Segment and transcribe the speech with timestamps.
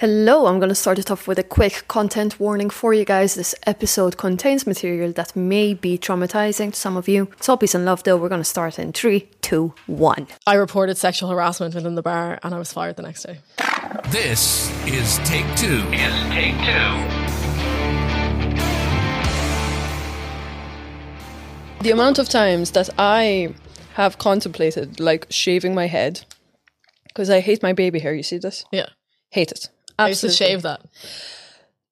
[0.00, 3.34] Hello, I'm going to start it off with a quick content warning for you guys.
[3.34, 7.28] This episode contains material that may be traumatizing to some of you.
[7.36, 8.16] It's all peace and love, though.
[8.16, 10.26] We're going to start in three, two, one.
[10.46, 13.40] I reported sexual harassment within the bar and I was fired the next day.
[14.08, 15.82] This is Take Two.
[15.92, 16.88] Is Take Two.
[21.82, 23.54] The amount of times that I
[23.96, 26.24] have contemplated like shaving my head
[27.08, 28.14] because I hate my baby hair.
[28.14, 28.64] You see this?
[28.72, 28.86] Yeah.
[29.32, 29.68] Hate it.
[30.04, 30.80] I used to shave that.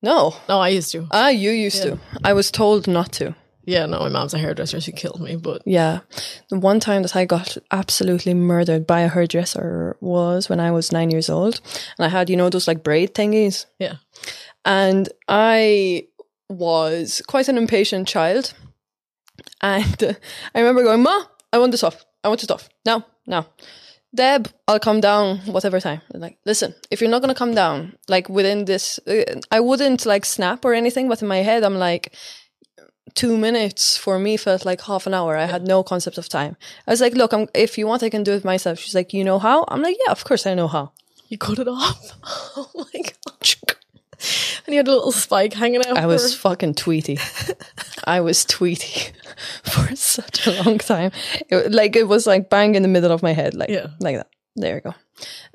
[0.02, 0.34] No.
[0.48, 1.06] No, I used to.
[1.10, 1.98] Ah, you used to.
[2.24, 3.34] I was told not to.
[3.64, 4.80] Yeah, no, my mom's a hairdresser.
[4.80, 6.00] She killed me, but Yeah.
[6.48, 10.90] The one time that I got absolutely murdered by a hairdresser was when I was
[10.90, 11.60] nine years old.
[11.98, 13.66] And I had, you know, those like braid thingies.
[13.78, 13.96] yeah.
[14.64, 16.06] And I
[16.48, 18.54] was quite an impatient child.
[19.60, 20.14] And uh,
[20.54, 22.04] I remember going, Ma, I want this off.
[22.24, 22.68] I want this off.
[22.86, 23.48] Now, now.
[24.14, 26.00] Deb, I'll come down whatever time.
[26.12, 30.24] Like, listen, if you're not to come down, like within this, uh, I wouldn't like
[30.24, 32.14] snap or anything, but in my head, I'm like,
[33.14, 35.36] two minutes for me felt like half an hour.
[35.36, 36.56] I had no concept of time.
[36.86, 38.78] I was like, look, I'm, if you want, I can do it myself.
[38.78, 39.64] She's like, you know how?
[39.68, 40.92] I'm like, yeah, of course I know how.
[41.28, 42.12] You cut it off.
[42.56, 43.54] Oh my god.
[44.66, 45.96] And you had a little spike hanging out.
[45.96, 47.18] I was for- fucking tweety.
[48.04, 49.12] I was tweety
[49.62, 51.12] for such a long time.
[51.48, 53.88] It, like it was like bang in the middle of my head, like Yeah.
[54.00, 54.28] like that.
[54.56, 54.94] There you go.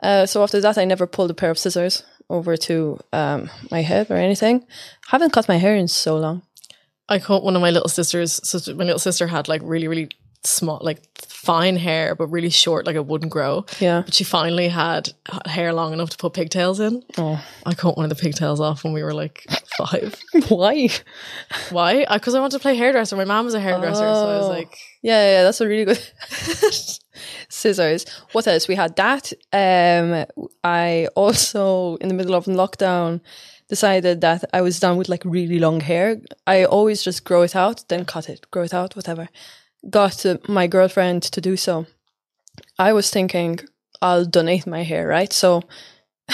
[0.01, 3.81] Uh, so after that, I never pulled a pair of scissors over to um, my
[3.81, 4.65] head or anything.
[5.07, 6.41] Haven't cut my hair in so long.
[7.09, 8.39] I cut one of my little sisters.
[8.43, 10.09] So my little sister had like really, really
[10.45, 11.01] small, like
[11.43, 13.65] fine hair, but really short, like it wouldn't grow.
[13.79, 14.03] Yeah.
[14.05, 15.09] But she finally had
[15.45, 17.03] hair long enough to put pigtails in.
[17.17, 17.43] Oh.
[17.65, 19.45] I cut one of the pigtails off when we were like
[19.77, 20.15] five.
[20.49, 20.89] Why?
[21.69, 22.05] Why?
[22.11, 23.15] Because I wanted to play hairdresser.
[23.17, 24.49] My mom was a hairdresser, so I was Oh.
[24.49, 26.01] like, Yeah, yeah, that's a really good
[27.49, 28.05] scissors.
[28.31, 28.67] What else?
[28.67, 29.31] We had that.
[29.51, 30.25] Um,
[30.63, 33.21] I also, in the middle of lockdown,
[33.69, 36.17] decided that I was done with like really long hair.
[36.47, 39.29] I always just grow it out, then cut it, grow it out, whatever.
[39.89, 41.85] Got my girlfriend to do so.
[42.79, 43.59] I was thinking
[44.01, 45.31] I'll donate my hair, right?
[45.33, 45.61] So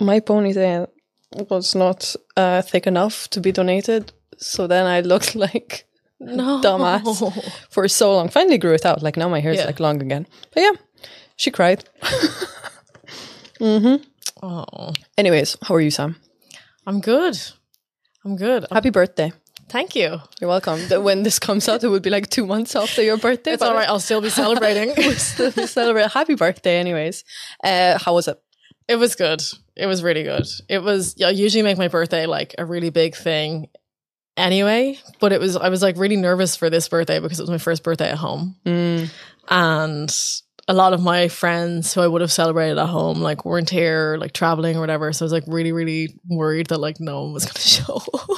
[0.00, 0.88] my ponytail
[1.50, 4.12] was not uh, thick enough to be donated.
[4.38, 5.86] So then I looked like
[6.20, 7.32] no, dumbass
[7.70, 8.28] for so long.
[8.28, 9.02] Finally grew it out.
[9.02, 9.66] Like now my hair's Yeah.
[9.66, 10.26] like long again.
[10.52, 10.72] But yeah,
[11.36, 11.84] she cried.
[13.60, 14.02] mm-hmm.
[14.42, 16.16] Oh, Anyways, how are you, Sam?
[16.86, 17.38] I'm good.
[18.24, 18.66] I'm good.
[18.70, 19.32] Happy birthday.
[19.72, 20.20] Thank you.
[20.38, 20.78] You're welcome.
[21.02, 23.52] When this comes out, it will be like two months after your birthday.
[23.52, 23.88] It's all right.
[23.88, 24.92] I'll still be celebrating.
[24.98, 26.12] we'll Still celebrate.
[26.12, 27.24] Happy birthday, anyways.
[27.64, 28.38] Uh, how was it?
[28.86, 29.42] It was good.
[29.74, 30.46] It was really good.
[30.68, 31.16] It was.
[31.24, 33.68] I usually make my birthday like a really big thing,
[34.36, 34.98] anyway.
[35.20, 35.56] But it was.
[35.56, 38.18] I was like really nervous for this birthday because it was my first birthday at
[38.18, 38.56] home,
[39.48, 40.14] and
[40.68, 44.16] a lot of my friends who I would have celebrated at home like weren't here,
[44.20, 45.12] like traveling or whatever.
[45.14, 47.94] So I was like really, really worried that like no one was going to show
[47.94, 48.30] up.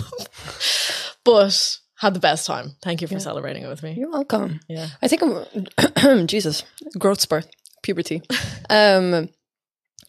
[1.25, 2.77] But had the best time.
[2.83, 3.95] Thank you for celebrating it with me.
[3.95, 4.61] You're welcome.
[4.69, 4.89] Yeah.
[5.01, 6.65] I think I'm Jesus,
[6.99, 7.47] growth spurt,
[7.83, 8.23] puberty.
[8.71, 9.29] Um,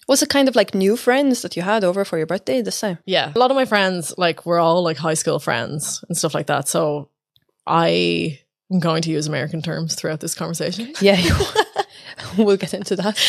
[0.07, 2.79] was it kind of like new friends that you had over for your birthday this
[2.79, 2.99] time?
[3.05, 3.31] Yeah.
[3.35, 6.47] A lot of my friends, like, we're all like high school friends and stuff like
[6.47, 6.67] that.
[6.69, 7.09] So
[7.67, 8.39] I
[8.71, 10.93] am going to use American terms throughout this conversation.
[11.01, 11.21] Yeah,
[12.37, 13.19] we'll get into that.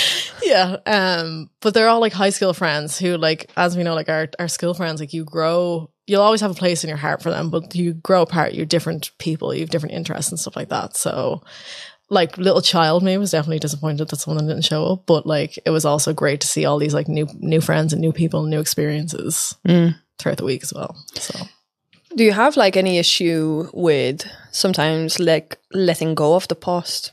[0.43, 0.77] yeah.
[0.87, 4.29] Um, but they're all like high school friends who, like, as we know, like our,
[4.39, 7.31] our school friends, like you grow, you'll always have a place in your heart for
[7.31, 10.69] them, but you grow apart, you're different people, you have different interests and stuff like
[10.69, 10.97] that.
[10.97, 11.43] So,
[12.09, 15.71] like little child me was definitely disappointed that someone didn't show up, but like it
[15.71, 18.51] was also great to see all these like new new friends and new people, and
[18.51, 19.95] new experiences mm.
[20.19, 20.97] throughout the week as well.
[21.15, 21.35] So
[22.15, 27.13] Do you have like any issue with sometimes like letting go of the past?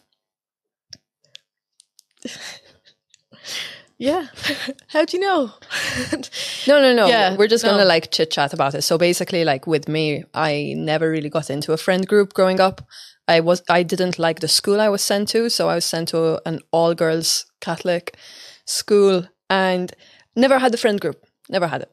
[4.03, 4.27] Yeah,
[4.87, 5.51] how do you know?
[6.67, 7.07] No, no, no.
[7.07, 7.71] Yeah, We're just no.
[7.71, 8.83] gonna like chit chat about it.
[8.83, 12.81] So basically, like with me, I never really got into a friend group growing up.
[13.27, 16.09] I was I didn't like the school I was sent to, so I was sent
[16.09, 18.17] to an all girls Catholic
[18.65, 19.93] school and
[20.35, 21.23] never had the friend group.
[21.49, 21.91] Never had it.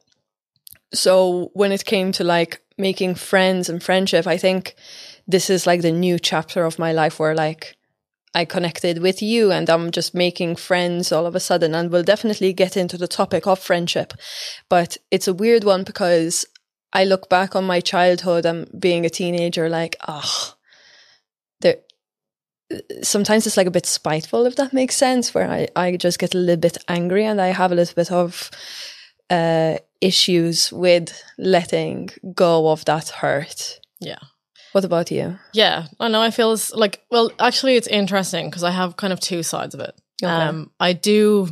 [0.93, 4.75] So when it came to like making friends and friendship, I think
[5.27, 7.75] this is like the new chapter of my life where like
[8.33, 11.75] I connected with you and I'm just making friends all of a sudden.
[11.75, 14.13] And we'll definitely get into the topic of friendship.
[14.69, 16.45] But it's a weird one because
[16.93, 20.55] I look back on my childhood and being a teenager, like, ah,
[21.61, 21.77] there.
[23.01, 26.33] Sometimes it's like a bit spiteful, if that makes sense, where I, I just get
[26.33, 28.49] a little bit angry and I have a little bit of
[29.29, 33.79] uh, issues with letting go of that hurt.
[33.99, 34.19] Yeah.
[34.71, 35.37] What about you?
[35.53, 36.21] Yeah, I know.
[36.21, 39.73] I feel it's like, well, actually, it's interesting because I have kind of two sides
[39.73, 39.93] of it.
[40.23, 40.31] Okay.
[40.31, 41.49] Um, I do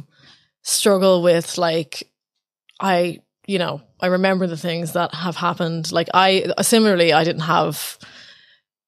[0.64, 2.04] struggle with like
[2.80, 5.92] I, you know, I remember the things that have happened.
[5.92, 7.98] Like I similarly, I didn't have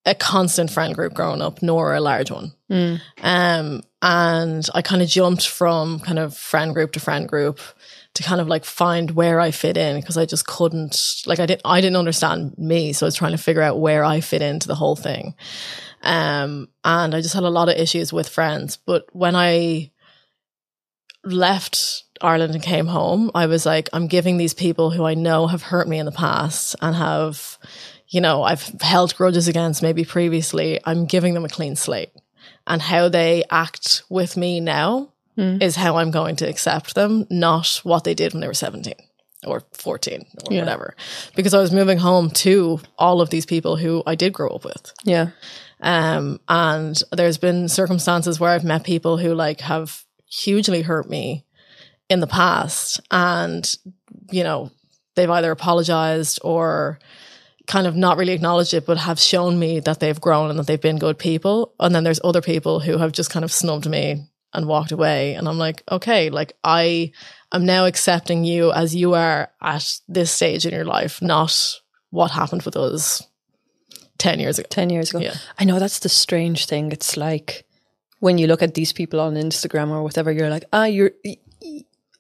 [0.06, 2.54] a constant friend group growing up, nor a large one.
[3.22, 7.60] Um, and I kind of jumped from kind of friend group to friend group
[8.14, 11.46] to kind of like find where I fit in because I just couldn't like I
[11.46, 14.42] didn't I didn't understand me, so I was trying to figure out where I fit
[14.42, 15.36] into the whole thing.
[16.04, 18.78] Um, and I just had a lot of issues with friends.
[18.78, 19.92] But when I
[21.24, 25.48] left Ireland and came home, I was like, I'm giving these people who I know
[25.48, 27.58] have hurt me in the past and have,
[28.08, 30.80] you know, I've held grudges against maybe previously.
[30.84, 32.12] I'm giving them a clean slate.
[32.68, 37.82] And how they act with me now is how I'm going to accept them, not
[37.84, 38.94] what they did when they were 17
[39.46, 40.96] or 14 or whatever.
[41.36, 44.64] Because I was moving home to all of these people who I did grow up
[44.64, 44.94] with.
[45.04, 45.30] Yeah.
[45.80, 51.46] Um, and there's been circumstances where I've met people who like have hugely hurt me
[52.10, 53.02] in the past.
[53.10, 53.70] And,
[54.30, 54.70] you know,
[55.16, 57.00] they've either apologized or
[57.68, 60.68] kind of not really acknowledged it, but have shown me that they've grown and that
[60.68, 61.74] they've been good people.
[61.80, 65.34] And then there's other people who have just kind of snubbed me and walked away.
[65.36, 67.12] And I'm like, okay, like I
[67.52, 72.32] am now accepting you as you are at this stage in your life, not what
[72.32, 73.26] happened with us
[74.18, 74.68] 10 years ago.
[74.70, 75.20] 10 years ago.
[75.20, 75.36] Yeah.
[75.58, 76.92] I know that's the strange thing.
[76.92, 77.66] It's like
[78.20, 81.12] when you look at these people on Instagram or whatever, you're like, ah, you're.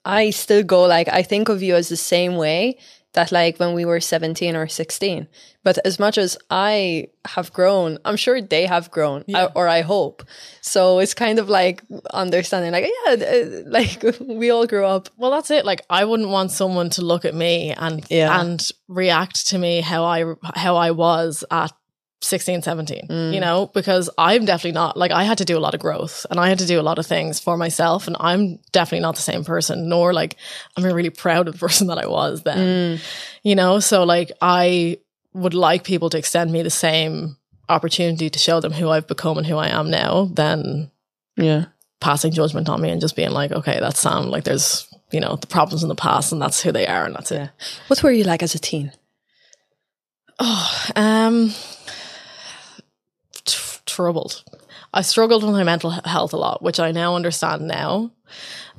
[0.03, 2.79] I still go like, I think of you as the same way
[3.13, 5.27] that like when we were 17 or 16.
[5.63, 9.81] But as much as I have grown, I'm sure they have grown, uh, or I
[9.81, 10.23] hope.
[10.61, 15.09] So it's kind of like understanding, like, yeah, like we all grew up.
[15.17, 15.65] Well, that's it.
[15.65, 18.39] Like I wouldn't want someone to look at me and Yeah.
[18.41, 20.25] and react to me how I
[20.55, 21.71] how I was at
[22.23, 23.33] 16, 17, Mm.
[23.33, 26.25] you know, because I'm definitely not like I had to do a lot of growth
[26.29, 29.15] and I had to do a lot of things for myself and I'm definitely not
[29.15, 30.37] the same person nor like
[30.77, 32.97] I'm a really proud of the person that I was then.
[32.97, 33.01] Mm.
[33.43, 34.97] You know, so like I
[35.33, 37.37] would like people to extend me the same
[37.69, 40.91] opportunity to show them who I've become and who I am now than
[41.37, 41.65] Yeah.
[42.01, 44.29] passing judgment on me and just being like, okay, that's Sam.
[44.29, 47.15] Like there's, you know, the problems in the past and that's who they are and
[47.15, 47.49] that's it.
[47.87, 48.91] What were you like as a teen?
[50.39, 51.53] Oh, um,
[53.91, 54.43] troubled.
[54.93, 58.11] I struggled with my mental health a lot, which I now understand now.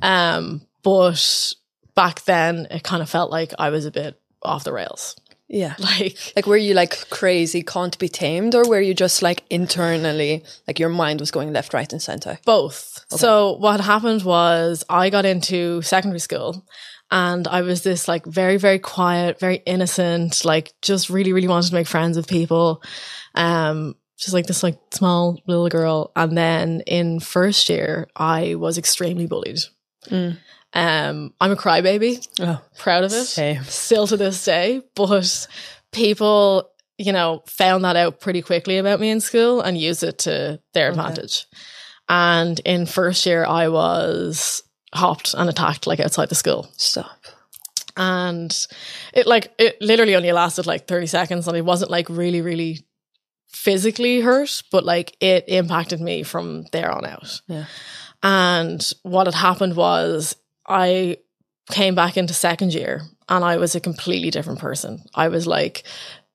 [0.01, 1.53] Um, but
[1.95, 5.17] back then it kind of felt like I was a bit off the rails.
[5.49, 5.75] Yeah.
[5.79, 10.45] Like, Like, were you like crazy, can't be tamed, or were you just like internally,
[10.67, 12.39] like your mind was going left, right, and center?
[12.47, 13.05] Both.
[13.11, 16.65] So what happened was I got into secondary school
[17.11, 21.69] and I was this like very, very quiet, very innocent, like just really, really wanted
[21.69, 22.83] to make friends with people.
[23.35, 26.13] Um, just like this like small little girl.
[26.17, 29.59] And then in first year, I was extremely bullied.
[30.11, 33.63] Um, I'm a crybaby, Oh, proud of it Same.
[33.65, 35.47] still to this day, but
[35.93, 40.19] people, you know, found that out pretty quickly about me in school and used it
[40.21, 41.47] to their advantage.
[42.09, 44.63] And in first year, I was
[44.95, 46.69] hopped and attacked like outside the school.
[46.77, 47.19] stop.
[47.97, 48.55] And
[49.13, 52.87] it like, it literally only lasted like 30 seconds and it wasn't like really, really
[53.53, 57.41] physically hurt, but like it impacted me from there on out.
[57.47, 57.67] Yeah.
[58.23, 61.19] And what had happened was I
[61.71, 65.03] came back into second year and I was a completely different person.
[65.15, 65.85] I was like,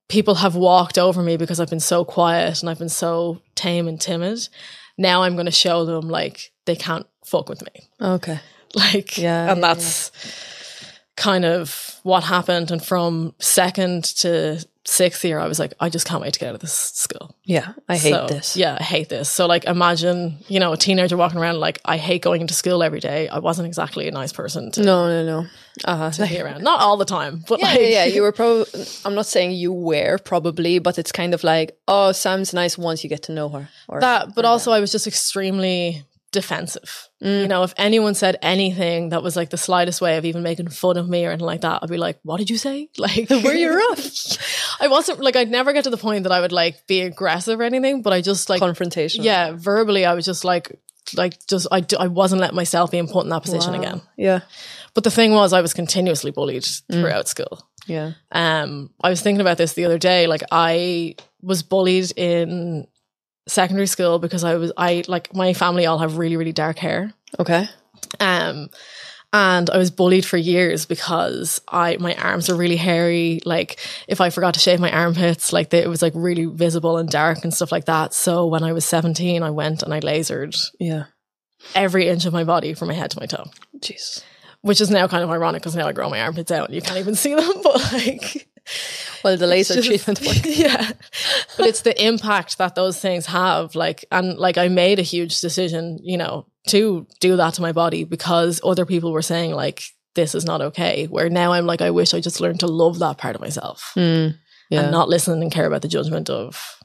[0.10, 3.88] people have walked over me because I've been so quiet and I've been so tame
[3.88, 4.48] and timid.
[4.98, 7.90] Now I'm going to show them like they can't fuck with me.
[8.02, 8.40] Okay.
[8.76, 10.12] Like, Yeah, and yeah, that's
[11.16, 12.70] kind of what happened.
[12.70, 16.50] And from second to sixth year, I was like, I just can't wait to get
[16.50, 17.36] out of this school.
[17.44, 18.56] Yeah, I hate So, this.
[18.56, 19.30] Yeah, I hate this.
[19.30, 22.82] So like imagine, you know, a teenager walking around like I hate going into school
[22.82, 23.28] every day.
[23.28, 25.48] I wasn't exactly a nice person to, No, no, no.
[25.86, 26.10] Uh-huh.
[26.12, 26.64] to be around.
[26.64, 28.06] Not all the time, but yeah, like yeah, yeah.
[28.06, 28.66] You were probably.
[29.06, 33.04] I'm not saying you were probably, but it's kind of like, oh, Sam's nice once
[33.04, 33.70] you get to know her.
[33.88, 37.07] Or that, but also I was just extremely defensive.
[37.24, 37.42] Mm.
[37.42, 40.68] You know, if anyone said anything that was like the slightest way of even making
[40.70, 43.30] fun of me or anything like that, I'd be like, "What did you say?" Like,
[43.30, 44.78] were you rough?
[44.82, 47.60] I wasn't like I'd never get to the point that I would like be aggressive
[47.60, 49.24] or anything, but I just like Confrontation.
[49.24, 50.80] yeah, verbally I was just like
[51.16, 53.80] like just I, I wasn't letting myself be put in that position Wow.
[53.80, 54.02] again.
[54.18, 54.42] Yeah.
[54.94, 57.66] But the thing was I was continuously bullied throughout school.
[57.88, 58.12] Yeah.
[58.32, 62.88] Um I was thinking about this the other day like I was bullied in
[63.48, 67.12] secondary school because I was I like my family all have really really dark hair.
[67.40, 67.68] Okay.
[68.20, 68.70] Um
[69.34, 73.42] and I was bullied for years because I my arms are really hairy.
[73.46, 76.98] Like if I forgot to shave my armpits, like they, it was like really visible
[76.98, 78.14] and dark and stuff like that.
[78.14, 81.06] So when I was seventeen, I went and I lasered Yeah.
[81.76, 83.46] every inch of my body from my head to my toe.
[83.80, 84.24] Jeez.
[84.62, 86.82] which is now kind of ironic because now I grow my armpits out and you
[86.82, 87.52] can't even see them.
[87.64, 88.48] But like,
[89.24, 90.92] Well, the laser just- treatment yeah,
[91.58, 93.76] but it's the impact that those things have.
[93.76, 97.72] Like, and like I made a huge decision, you know, to do that to my
[97.72, 99.84] body because other people were saying like
[100.16, 101.06] this is not okay.
[101.08, 103.92] Where now I'm like, I wish I just learned to love that part of myself
[103.96, 104.36] Mm,
[104.70, 106.80] yeah, and not listen and care about the judgment of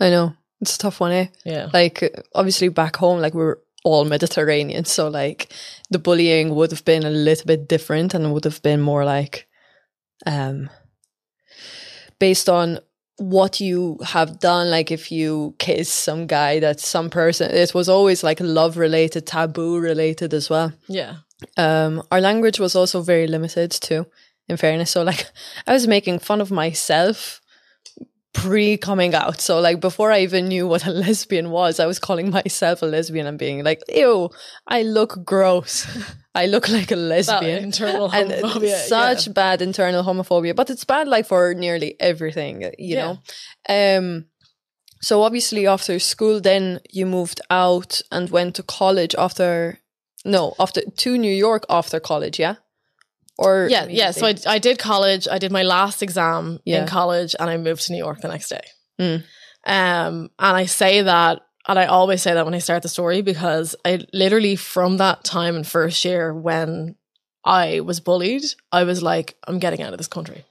[0.00, 1.26] I know it's a tough one, eh?
[1.44, 1.68] yeah.
[1.72, 2.02] Like
[2.34, 5.52] obviously back home, like we're all Mediterranean, so like
[5.90, 9.46] the bullying would have been a little bit different and would have been more like,
[10.26, 10.70] um,
[12.18, 12.78] based on
[13.18, 14.70] what you have done.
[14.70, 17.50] Like if you kiss some guy, that some person.
[17.50, 20.72] It was always like love related, taboo related as well.
[20.88, 21.16] Yeah.
[21.56, 24.06] Um, our language was also very limited too,
[24.48, 24.90] in fairness.
[24.90, 25.26] So like
[25.66, 27.40] I was making fun of myself
[28.34, 29.40] pre coming out.
[29.40, 32.86] So like before I even knew what a lesbian was, I was calling myself a
[32.86, 34.28] lesbian and being like, ew,
[34.66, 35.86] I look gross.
[36.34, 37.62] I look like a That lesbian.
[37.64, 38.88] internal and homophobia.
[38.88, 43.16] such bad internal homophobia, but it's bad like for nearly everything, you Yeah.
[43.68, 43.96] know.
[43.96, 44.26] Um
[45.00, 49.78] so obviously after school then you moved out and went to college after
[50.24, 52.56] no, after to New York after college, yeah?
[53.36, 54.12] Or yeah, yeah.
[54.12, 55.26] So I, I did college.
[55.30, 56.82] I did my last exam Yeah.
[56.82, 58.60] in college, and I moved to New York the next day.
[59.00, 59.24] Mm.
[59.66, 63.22] Um, and I say that, and I always say that when I start the story
[63.22, 66.94] because I literally from that time in first year when
[67.44, 70.44] I was bullied, I was like, I'm getting out of this country.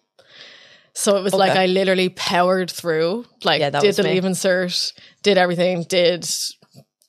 [0.95, 4.13] So it was like I literally powered through, like Yeah, did the me.
[4.21, 6.27] leave cert, did everything, did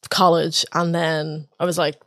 [0.08, 2.00] college, and then I was like,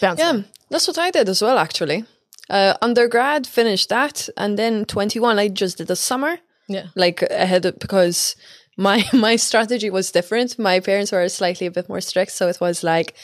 [0.00, 0.24] bouncing.
[0.24, 2.04] Yeah, that's what I did as well, actually.
[2.50, 6.38] Uh, undergrad, finished that, and then 21, I just did the summer,
[6.68, 8.34] yeah, like ahead of, because
[8.76, 10.58] my my strategy was different.
[10.58, 13.14] My parents were slightly a bit more strict, so it was like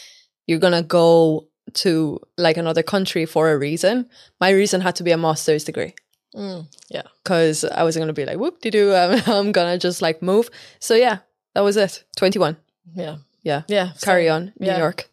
[0.46, 4.06] you're gonna go to like another country for a reason.
[4.40, 5.94] My reason had to be a master's degree
[6.34, 7.02] Mm, yeah.
[7.24, 8.94] because I wasn't gonna be like whoop de doo.
[8.94, 10.48] I'm, I'm gonna just like move.
[10.78, 11.18] So yeah,
[11.54, 12.04] that was it.
[12.16, 12.56] 21.
[12.94, 13.16] Yeah.
[13.42, 13.90] Yeah, Yeah.
[14.02, 14.78] carry so- on, New yeah.
[14.78, 15.08] York.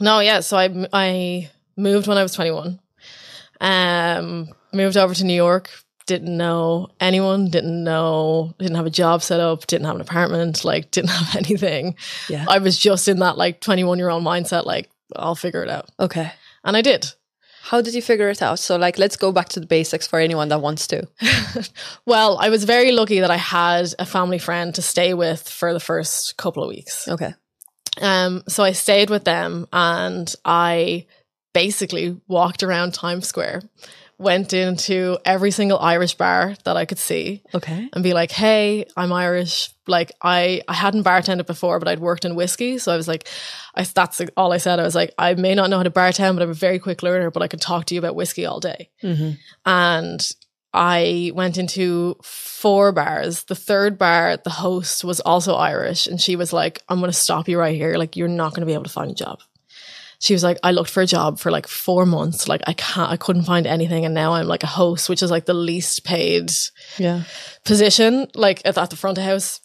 [0.00, 0.40] No, yeah.
[0.40, 2.78] So I I moved when I was 21.
[3.62, 5.70] Um moved over to New York,
[6.06, 10.64] didn't know anyone, didn't know didn't have a job set up, didn't have an apartment,
[10.64, 11.96] like didn't have anything.
[12.28, 12.44] Yeah.
[12.48, 15.90] I was just in that like 21 year old mindset like I'll figure it out.
[15.98, 16.32] Okay.
[16.64, 17.12] And I did.
[17.62, 18.58] How did you figure it out?
[18.58, 21.08] So like let's go back to the basics for anyone that wants to.
[22.04, 25.72] Well, I was very lucky that I had a family friend to stay with for
[25.72, 27.06] the first couple of weeks.
[27.06, 27.34] Okay.
[28.00, 31.06] Um, so I stayed with them and I
[31.52, 33.62] basically walked around Times Square,
[34.18, 37.88] went into every single Irish bar that I could see Okay.
[37.92, 42.24] and be like, "Hey, I'm Irish." Like I, I hadn't bartended before, but I'd worked
[42.24, 43.26] in whiskey, so I was like,
[43.74, 44.78] I that's all I said.
[44.78, 47.02] I was like, I may not know how to bartend, but I'm a very quick
[47.02, 48.90] learner, but I can talk to you about whiskey all day.
[49.02, 49.32] Mm-hmm.
[49.66, 50.30] And
[50.72, 53.44] I went into four bars.
[53.44, 57.16] The third bar, the host was also Irish, and she was like, "I'm going to
[57.16, 57.96] stop you right here.
[57.96, 59.40] Like, you're not going to be able to find a job."
[60.22, 62.46] She was like, "I looked for a job for like four months.
[62.48, 65.30] Like, I can't, I couldn't find anything, and now I'm like a host, which is
[65.32, 66.50] like the least paid
[66.96, 67.22] Yeah.
[67.64, 69.60] position, like at, at the front of house."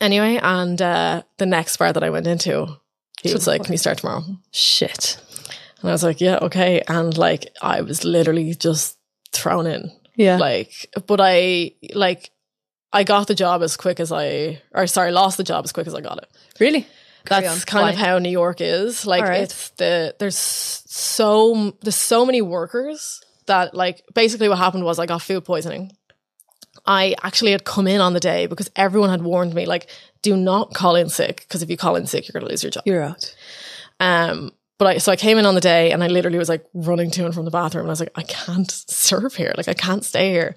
[0.00, 2.78] Anyway, and uh, the next bar that I went into,
[3.22, 4.22] he was like, "Can you start tomorrow?"
[4.52, 5.18] Shit.
[5.80, 8.98] And I was like, "Yeah, okay." And like, I was literally just
[9.32, 10.36] thrown in Yeah.
[10.36, 10.72] like
[11.06, 12.30] but i like
[12.92, 15.86] i got the job as quick as i or sorry lost the job as quick
[15.86, 16.28] as i got it
[16.60, 16.86] really?
[17.24, 17.66] Carry that's on.
[17.66, 19.42] kind of how new york is like right.
[19.42, 25.06] it's the there's so there's so many workers that like basically what happened was i
[25.06, 25.92] got food poisoning
[26.86, 29.88] i actually had come in on the day because everyone had warned me like
[30.22, 32.62] do not call in sick because if you call in sick you're going to lose
[32.62, 33.34] your job You're out.
[34.00, 36.66] um, but I, so I came in on the day and I literally was like
[36.74, 39.54] running to and from the bathroom and I was like, I can't serve here.
[39.56, 40.56] Like I can't stay here.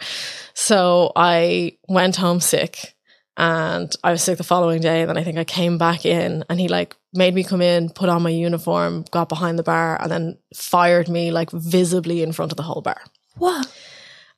[0.56, 2.95] So I went home sick
[3.38, 5.02] and I was sick the following day.
[5.02, 7.90] And then I think I came back in and he like made me come in,
[7.90, 12.32] put on my uniform, got behind the bar and then fired me like visibly in
[12.32, 13.02] front of the whole bar.
[13.38, 13.70] What?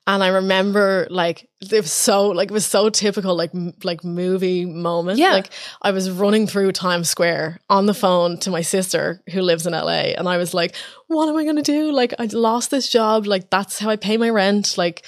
[0.08, 4.02] And I remember like it was so like it was so typical like m- like
[4.02, 5.18] movie moment.
[5.18, 5.34] Yeah.
[5.34, 5.50] Like
[5.82, 9.74] I was running through Times Square on the phone to my sister who lives in
[9.74, 10.74] LA and I was like,
[11.08, 11.92] what am I gonna do?
[11.92, 13.26] Like I lost this job.
[13.26, 14.78] Like that's how I pay my rent.
[14.78, 15.04] Like,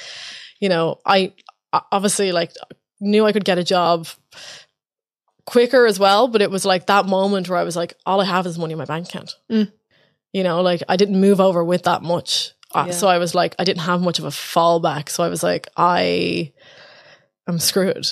[0.61, 1.33] you know, I
[1.73, 2.53] I obviously like
[3.01, 4.07] knew I could get a job
[5.47, 8.25] quicker as well, but it was like that moment where I was like, all I
[8.25, 9.35] have is money in my bank account.
[9.51, 9.73] Mm.
[10.33, 12.53] You know, like I didn't move over with that much.
[12.73, 12.93] Uh, Yeah.
[12.93, 15.09] So I was like, I didn't have much of a fallback.
[15.09, 16.53] So I was like, I
[17.49, 18.07] am screwed.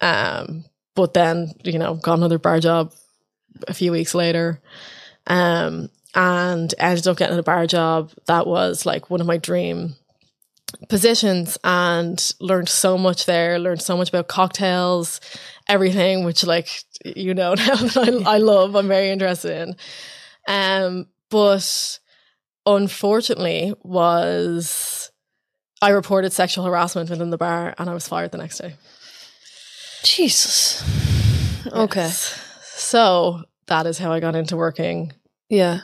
[0.00, 0.64] Um,
[0.96, 2.92] but then, you know, got another bar job
[3.68, 4.60] a few weeks later.
[5.26, 9.94] Um, and ended up getting a bar job that was like one of my dream
[10.88, 15.20] positions and learned so much there learned so much about cocktails
[15.68, 16.68] everything which like
[17.04, 19.76] you know now that I, I love i'm very interested in
[20.48, 21.98] um but
[22.66, 25.10] unfortunately was
[25.82, 28.74] i reported sexual harassment within the bar and i was fired the next day
[30.02, 30.82] Jesus.
[31.70, 32.00] Okay.
[32.00, 32.40] Yes.
[32.64, 35.12] so that is how i got into working
[35.48, 35.80] Yeah.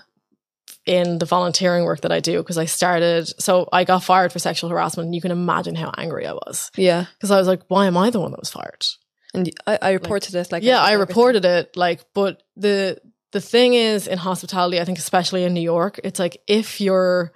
[0.87, 4.39] In the volunteering work that i do because i started so i got fired for
[4.39, 7.07] sexual harassment and you can imagine how angry i was Yeah.
[7.15, 8.87] because i was like why am i the one that was fired
[9.35, 11.01] And I, I reported it like yeah, I everything.
[11.09, 11.77] reported it.
[11.77, 12.99] Like, but the
[13.33, 17.33] the thing is in hospitality, I think especially in New York, it's like if you're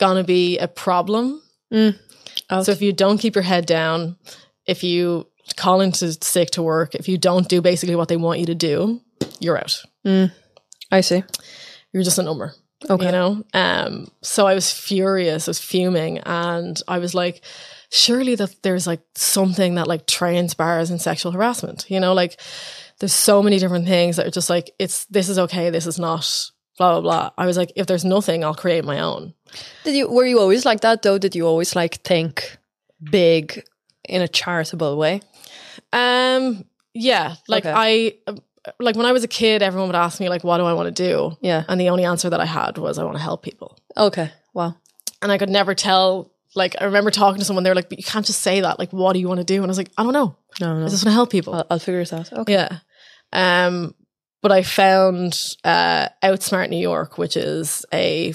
[0.00, 1.40] gonna be a problem,
[1.72, 1.94] mm.
[2.50, 2.64] Out.
[2.66, 4.16] so if you don't keep your head down,
[4.66, 8.40] if you call into sick to work, if you don't do basically what they want
[8.40, 9.00] you to do,
[9.38, 9.80] you're out.
[10.04, 10.32] Mm.
[10.90, 11.22] I see.
[11.92, 12.54] You're just a number.
[12.88, 13.06] Okay.
[13.06, 13.44] You know?
[13.54, 17.42] Um, so I was furious, I was fuming, and I was like,
[17.90, 21.86] surely that there's like something that like trains bars in sexual harassment.
[21.88, 22.40] You know, like
[22.98, 25.98] there's so many different things that are just like, it's this is okay, this is
[25.98, 27.30] not, blah blah blah.
[27.38, 29.34] I was like, if there's nothing, I'll create my own.
[29.84, 31.18] Did you were you always like that though?
[31.18, 32.58] Did you always like think
[33.02, 33.64] big
[34.08, 35.20] in a charitable way?
[35.92, 37.74] Um, yeah, like Okay.
[38.26, 38.34] I
[38.80, 40.94] like when I was a kid, everyone would ask me like, what do I want
[40.94, 41.36] to do?
[41.40, 41.64] Yeah.
[41.68, 43.78] And the only answer that I had was I want to help people.
[43.96, 44.30] Okay.
[44.54, 44.76] Wow.
[45.22, 46.30] and I could never tell.
[46.56, 48.78] Like I remember talking to someone, they were like, "But you can't just say that.
[48.78, 50.36] Like, what do you want to do?" And I was like, "I don't know.
[50.60, 50.86] No, no.
[50.86, 52.32] I just want to help people." I'll, I'll figure it out.
[52.32, 52.52] Okay.
[52.52, 52.78] yeah.
[53.32, 53.94] Um,
[54.40, 58.34] but I found uh, Outsmart New York, which is a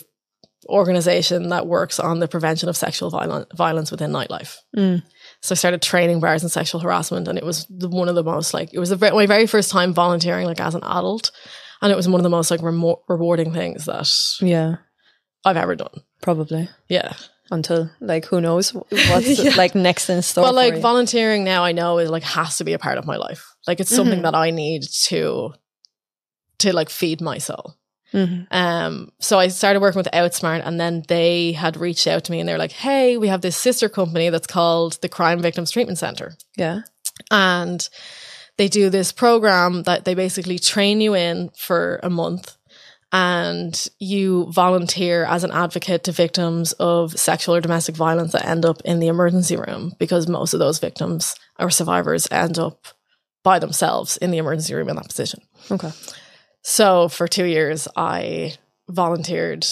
[0.68, 4.58] organization that works on the prevention of sexual violence violence within nightlife.
[4.76, 5.02] Mm.
[5.42, 8.24] So I started training bars in sexual harassment, and it was the, one of the
[8.24, 11.32] most like it was the, my very first time volunteering like as an adult,
[11.82, 14.76] and it was one of the most like remo- rewarding things that Yeah.
[15.46, 16.02] I've ever done.
[16.22, 17.14] Probably Yeah.
[17.52, 19.56] until like who knows what's Yeah.
[19.56, 20.44] like next in store.
[20.44, 23.16] But like volunteering now, I know it like has to be a part of my
[23.16, 23.46] life.
[23.66, 24.24] Like it's something Mhm.
[24.24, 25.54] that I need to
[26.60, 27.76] to like feed my soul.
[28.14, 28.48] Mhm.
[28.52, 32.40] Um, so I started working with Outsmart, and then they had reached out to me,
[32.40, 35.98] and they're like, "Hey, we have this sister company that's called the Crime Victims Treatment
[36.00, 36.82] Center, yeah.
[37.30, 37.88] and
[38.58, 42.56] they do this program that they basically train you in for a month."
[43.12, 48.66] And you volunteer as an advocate to victims of sexual or domestic violence that end
[48.66, 52.86] up in the emergency room because most of those victims or survivors end up
[53.44, 55.42] by themselves in the emergency room in that position.
[55.72, 55.90] Okay.
[56.70, 58.54] So for two years, I
[58.88, 59.66] volunteered.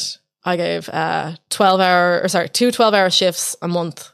[0.43, 4.09] I gave uh, 12 hour, or sorry, two 12 hour shifts a month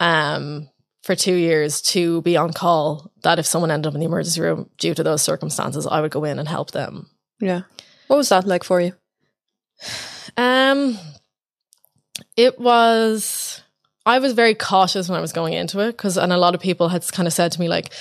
[0.00, 0.68] um,
[1.04, 3.12] for two years to be on call.
[3.22, 6.10] That if someone ended up in the emergency room due to those circumstances, I would
[6.10, 7.08] go in and help them.
[7.38, 7.62] Yeah.
[8.08, 8.94] What was that like for you?
[10.36, 10.98] Um,
[12.36, 13.62] it was.
[14.04, 16.60] I was very cautious when I was going into it because, and a lot of
[16.60, 17.92] people had kind of said to me like,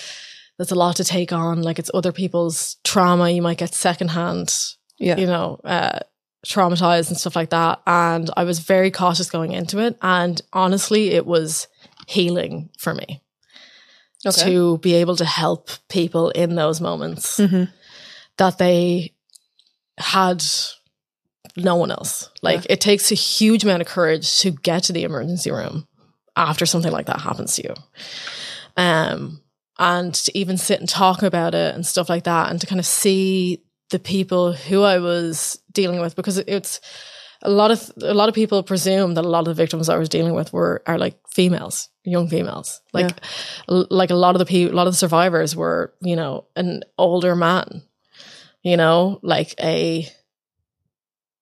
[0.57, 1.61] "There's a lot to take on.
[1.61, 3.29] Like it's other people's trauma.
[3.29, 4.53] You might get secondhand,
[4.99, 5.17] Yeah.
[5.17, 5.99] you know, uh,
[6.45, 11.11] traumatized and stuff like that." And I was very cautious going into it, and honestly,
[11.11, 11.67] it was
[12.07, 13.21] healing for me
[14.25, 14.43] Okay.
[14.43, 17.71] to be able to help people in those moments Mhm.
[18.37, 19.13] that they
[19.97, 20.43] had
[21.57, 22.29] no one else.
[22.41, 25.87] Like it takes a huge amount of courage to get to the emergency room
[26.35, 27.73] after something like that happens to you.
[28.77, 29.40] Um
[29.81, 32.79] and to even sit and talk about it and stuff like that and to kind
[32.79, 36.79] of see the people who I was dealing with because it's
[37.41, 39.97] a lot of a lot of people presume that a lot of the victims I
[39.97, 42.79] was dealing with were are like females, young females.
[42.93, 43.11] Like
[43.67, 46.45] l- like a lot of the people, a lot of the survivors were, you know,
[46.55, 47.81] an older man,
[48.61, 50.07] you know, like a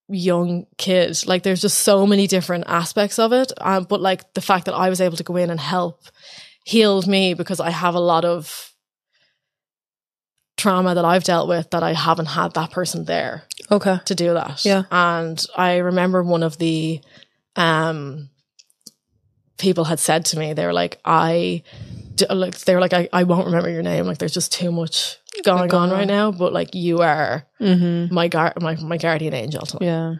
[0.08, 1.28] young kid.
[1.28, 3.52] Like there's just so many different aspects of it.
[3.60, 6.04] Um, but like the fact that I was able to go in and help
[6.66, 8.74] healed me because I have a lot of
[10.58, 14.00] trauma that I've dealt with that I haven't had that person there Okay.
[14.06, 14.66] to do that.
[14.66, 14.84] Yeah.
[14.92, 17.00] And I remember one of the
[17.56, 18.30] um
[19.58, 21.64] people had said to me, they were like, I
[22.30, 24.06] like they were like, I, I won't remember your name.
[24.06, 26.32] Like there's just too much going on right now.
[26.32, 28.14] But like you are Mm-hmm.
[28.14, 29.86] my guard my, my guardian angel to me.
[29.86, 30.16] Yeah.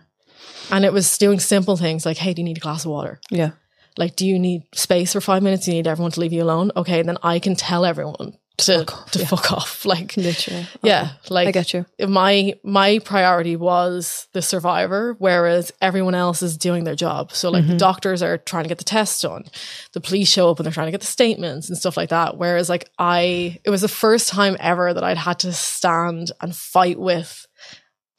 [0.72, 3.20] And it was doing simple things like, hey, do you need a glass of water?
[3.30, 3.52] Yeah.
[4.00, 5.66] Like, do you need space for five minutes?
[5.66, 6.72] Do you need everyone to leave you alone?
[6.76, 9.26] Okay, then I can tell everyone to Fuck off, to yeah.
[9.26, 9.86] fuck off.
[9.86, 10.68] Like Literally.
[10.84, 11.86] yeah, like I get you.
[12.08, 17.64] my my priority was the survivor whereas everyone else is doing their job so like
[17.64, 17.78] the mm-hmm.
[17.78, 19.46] doctors are trying to get the tests done
[19.94, 22.38] the police show up and they're trying to get the statements and stuff like that
[22.38, 26.56] whereas like i it was the first time ever that i'd had to stand and
[26.56, 27.48] fight with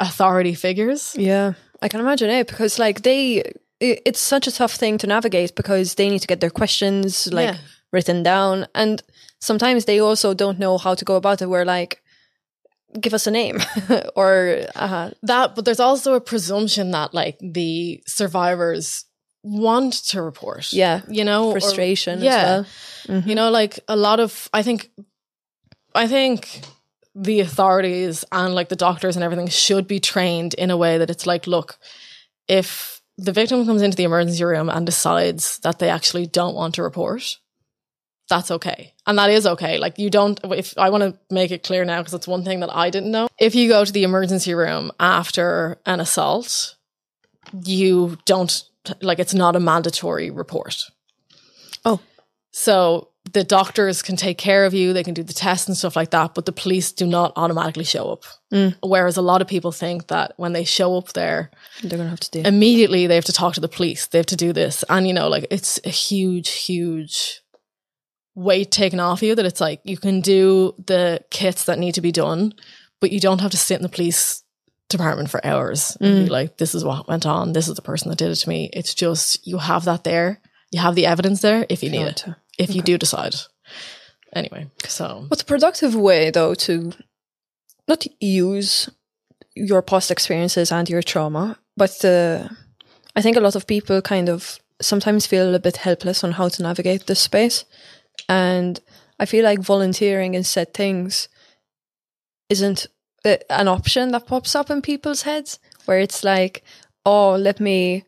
[0.01, 1.15] authority figures.
[1.17, 5.55] Yeah, I can imagine it because like they, it's such a tough thing to navigate
[5.55, 7.57] because they need to get their questions like Yeah.
[7.93, 9.03] written down, and
[9.41, 11.49] sometimes they also don't know how to go about it.
[11.49, 12.03] We're like,
[13.01, 13.59] give us a name,
[14.17, 19.05] or uh, That, but there's also a presumption that like the survivors
[19.43, 20.73] want to report.
[20.73, 22.65] yeah, You know, or- frustration yeah.
[22.65, 22.67] as
[23.09, 23.23] well.
[23.27, 24.91] You know, like a lot of, I think,
[25.95, 26.61] I think
[27.15, 31.11] the authorities and like the doctors and everything should be trained in a way that
[31.11, 31.79] it's like, look,
[32.49, 36.75] if the victim comes into the emergency room and decides that they actually don't want
[36.77, 37.39] to report,
[38.29, 38.95] that's okay.
[39.07, 39.79] And that is okay.
[39.79, 42.61] Like, you don't, if I want to make it clear now, because it's one thing
[42.61, 43.29] that I didn't know.
[43.39, 46.77] If you go to the emergency room after an assault,
[47.65, 48.63] you don't,
[49.03, 50.77] like, it's not a mandatory report.
[51.85, 52.01] Oh.
[52.53, 55.95] So the doctors can take care of you, they can do the tests and stuff
[55.95, 58.25] like that, but the police do not automatically show up.
[58.53, 58.75] Mm.
[58.83, 61.51] Whereas a lot of people think that when they show up there,
[61.83, 62.49] They're gonna have to do.
[62.49, 64.85] immediately they have to talk to the police, they have to do this.
[64.89, 67.43] And, you know, like it's a huge, huge
[68.35, 72.01] weight taken off you that it's like you can do the kits that need to
[72.01, 72.55] be done,
[73.01, 74.43] but you don't have to sit in the police
[74.89, 78.09] department for hours and be like, this is what went on, this is the person
[78.09, 78.71] that did it to me.
[78.73, 80.41] It's just you have that there,
[80.73, 82.25] you have the evidence there if you need it,
[82.61, 83.35] if you do decide.
[84.33, 85.25] Anyway, so.
[85.29, 86.93] What's a productive way though to
[87.89, 88.89] not use
[89.57, 92.49] your past experiences and your trauma, but uh,
[93.17, 96.49] I think a lot of people kind of sometimes feel a bit helpless on how
[96.49, 97.65] to navigate this space,
[98.29, 98.81] and
[99.19, 101.29] I feel like volunteering in said things
[102.49, 102.87] isn't
[103.25, 106.63] uh, an option that pops up in people's heads, where it's like,
[107.05, 108.05] oh, let me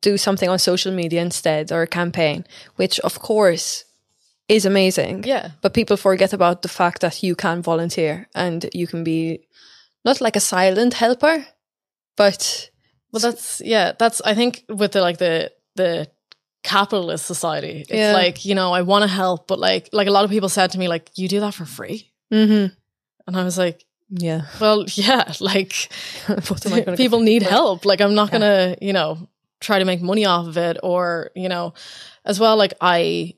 [0.00, 2.44] do something on social media instead or a campaign,
[2.76, 3.84] which of course
[4.48, 5.24] is amazing.
[5.24, 5.50] yeah.
[5.60, 9.40] But people forget about the fact that you can volunteer and you can be
[10.04, 11.46] not like a silent helper,
[12.16, 12.70] but
[13.12, 13.92] Well, that's yeah.
[13.98, 16.06] That's I think with the like the the
[16.62, 18.12] capitalist society, it's Yeah.
[18.12, 20.70] like you know I want to help, but like like a lot of people said
[20.72, 22.72] to me like you do that for free, mm-hmm.
[23.26, 24.42] and I was like, yeah.
[24.60, 25.74] well, yeah, like
[26.48, 27.84] what am I gonna people need help.
[27.84, 29.28] Like I'm not gonna you know
[29.60, 31.74] try to make money off of it, or you know,
[32.24, 32.56] as well.
[32.56, 33.34] Like I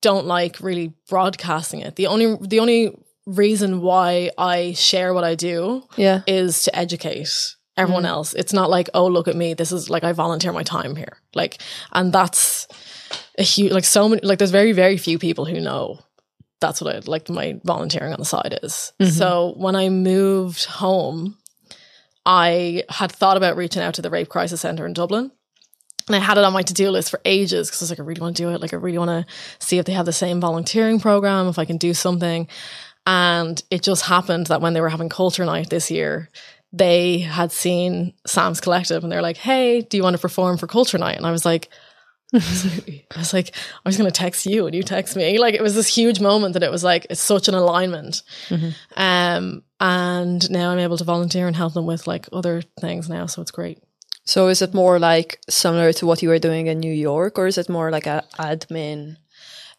[0.00, 1.96] don't like really broadcasting it.
[1.96, 2.96] The only the only
[3.26, 8.08] reason why I share what I do Yeah, is to educate everyone mm.
[8.08, 8.34] else.
[8.34, 9.54] It's not like, oh, look at me.
[9.54, 11.18] This is like I volunteer my time here.
[11.34, 11.60] Like,
[11.92, 12.66] and that's
[13.38, 16.00] a huge, like, so many, like, there's very, very few people who know
[16.60, 18.92] that's what I like my volunteering on the side is.
[19.00, 19.10] Mm-hmm.
[19.12, 21.36] So when I moved home,
[22.24, 25.30] I had thought about reaching out to the Rape Crisis Centre in Dublin.
[26.08, 28.00] And I had it on my to do list for ages because I was like,
[28.00, 28.60] I really want to do it.
[28.60, 31.64] Like, I really want to see if they have the same volunteering program, if I
[31.64, 32.48] can do something.
[33.06, 36.28] And it just happened that when they were having culture night this year,
[36.72, 40.66] they had seen Sam's Collective and they're like, Hey, do you want to perform for
[40.66, 41.16] culture night?
[41.16, 41.68] And I was like,
[42.34, 45.38] I was like, I was going to text you and you text me.
[45.38, 48.22] Like, it was this huge moment that it was like, it's such an alignment.
[48.96, 53.26] Um, and now I'm able to volunteer and help them with like other things now.
[53.26, 53.82] So it's great.
[54.24, 57.48] So is it more like similar to what you were doing in New York, or
[57.48, 59.16] is it more like a admin?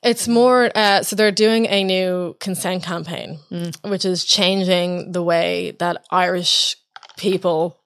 [0.04, 3.40] It's more, uh, so they're doing a new consent campaign,
[3.84, 6.76] which is changing the way that Irish
[7.16, 7.80] people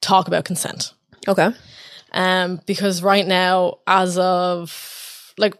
[0.00, 0.92] talk about consent.
[1.28, 1.50] Okay.
[2.10, 5.54] Um, because right now, as of like,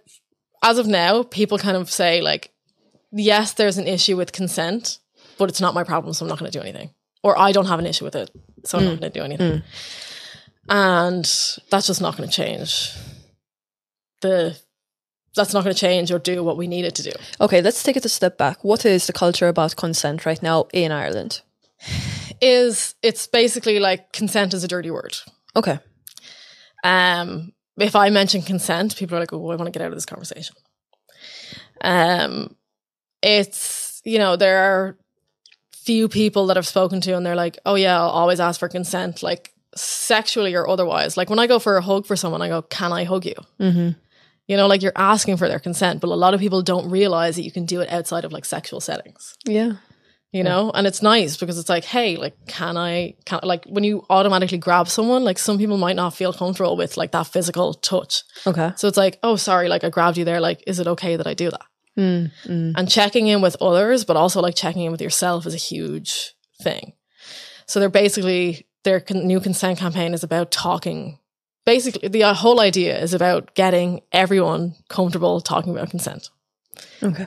[0.64, 2.50] as of now, people kind of say like,
[3.12, 4.98] yes, there's an issue with consent,
[5.42, 6.90] but it's not my problem, so I'm not going to do anything.
[7.24, 8.30] Or I don't have an issue with it,
[8.64, 9.62] so I'm not going to do anything.
[10.68, 11.24] And
[11.70, 12.92] that's just not going to change.
[14.20, 14.56] The
[15.34, 17.12] that's not going to change or do what we need it to do.
[17.40, 18.62] Okay, let's take it a step back.
[18.62, 21.40] What is the culture about consent right now in Ireland?
[22.40, 25.16] Is it's basically like consent is a dirty word.
[25.56, 25.80] Okay.
[26.84, 29.96] Um, if I mention consent, people are like, "Oh, I want to get out of
[29.96, 30.54] this conversation."
[31.80, 32.54] Um,
[33.22, 34.98] it's you know there are
[35.84, 38.68] few people that I've spoken to, and they're like, "Oh yeah, I'll always ask for
[38.68, 42.48] consent, like sexually or otherwise." Like when I go for a hug for someone, I
[42.48, 43.90] go, "Can I hug you?" Mm-hmm.
[44.48, 47.36] You know, like you're asking for their consent, but a lot of people don't realize
[47.36, 49.74] that you can do it outside of like sexual settings Yeah.
[50.32, 53.84] you know and it's nice because it's like hey like can i can like when
[53.84, 57.74] you automatically grab someone like some people might not feel comfortable with like that physical
[57.74, 58.72] touch Okay.
[58.76, 61.26] so it's like oh sorry like i grabbed you there like is it okay that
[61.26, 61.60] i do that
[61.98, 62.72] Mm, mm.
[62.74, 66.32] and checking in with others but also like checking in with yourself is a huge
[66.62, 66.94] thing
[67.66, 71.18] so they're basically their con- new consent campaign is about talking
[71.66, 76.30] basically the uh, whole idea is about getting everyone comfortable talking about consent
[77.02, 77.26] Okay.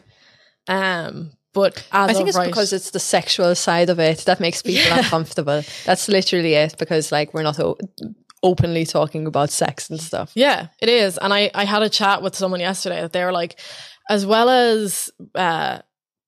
[0.68, 4.62] um, But I think it's right, because it's the sexual side of it that makes
[4.62, 5.62] people uncomfortable.
[5.86, 7.78] That's literally it because like we're not o-
[8.44, 10.32] openly talking about sex and stuff.
[10.36, 11.18] Yeah, it is.
[11.18, 13.60] And I, I had a chat with someone yesterday that they were like,
[14.10, 15.80] as well as uh,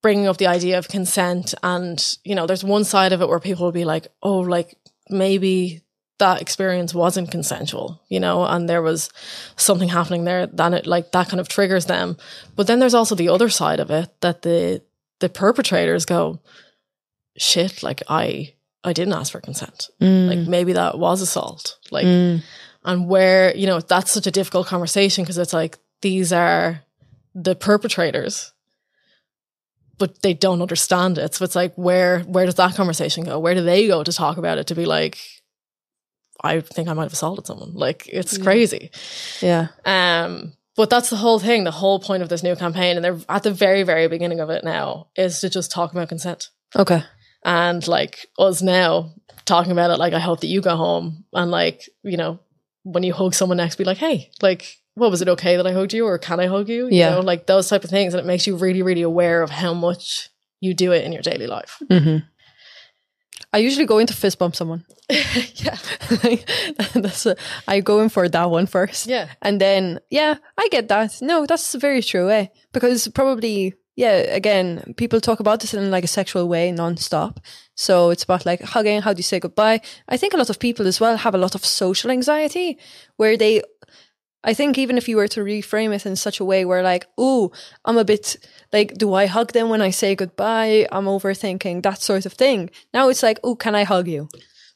[0.01, 3.39] bringing up the idea of consent, and, you know, there's one side of it where
[3.39, 4.77] people will be like, oh, like
[5.09, 5.81] maybe
[6.19, 9.09] that experience wasn't consensual, you know, and there was
[9.55, 12.17] something happening there, then it like that kind of triggers them.
[12.55, 14.81] But then there's also the other side of it that the
[15.19, 16.39] the perpetrators go,
[17.37, 19.89] shit, like I I didn't ask for consent.
[20.29, 21.77] Like maybe that was assault.
[21.91, 22.05] Like
[22.83, 26.81] and where you know that's such a difficult conversation because it's like these are
[27.43, 28.53] the perpetrators
[29.99, 31.33] but they don't understand it.
[31.33, 33.39] So it's like where where does that conversation go?
[33.39, 35.17] Where do they go to talk about it to be like
[36.43, 37.73] i think i might have assaulted someone?
[37.73, 38.91] Like it's crazy.
[39.41, 39.67] Yeah.
[39.85, 41.63] um but that's the whole thing.
[41.63, 44.51] The whole point of this new campaign and they're at the very very beginning of
[44.51, 46.49] it now is to just talk about consent.
[46.75, 47.01] Okay.
[47.43, 49.13] and like us now
[49.45, 52.37] talking about it like i hope that you go home and like you know
[52.83, 55.73] when you hug someone next be like hey like what was it okay that i
[55.73, 57.11] hugged you or can i hug you, you Yeah.
[57.11, 59.73] know, like those type of things and it makes you really really aware of how
[59.73, 60.29] much
[60.59, 62.17] you do it in your daily life Mm-hmm.
[63.53, 64.83] I usually go in to fist bump someone.
[65.65, 65.77] yeah
[66.23, 66.49] like,
[66.93, 67.35] that's a,
[67.67, 69.07] I go in for that one first.
[69.07, 69.29] Yeah.
[69.41, 71.21] And then, yeah, I get that.
[71.21, 72.47] No, that's very true, eh?
[72.73, 77.37] Because probably, yeah, again, people talk about this in like a sexual way nonstop.
[77.75, 79.79] So it's about like hugging, how do you say goodbye?
[80.09, 82.77] I think a lot of people as well have a lot of social anxiety
[83.15, 83.61] where they,
[84.49, 87.05] I think even if you were to reframe it in such a way where like,
[87.17, 87.51] oh,
[87.85, 88.37] I'm a bit
[88.71, 90.87] like, do I hug them when I say goodbye?
[90.91, 92.69] I'm overthinking that sort of thing.
[92.93, 94.29] Now it's like, oh, can I hug you?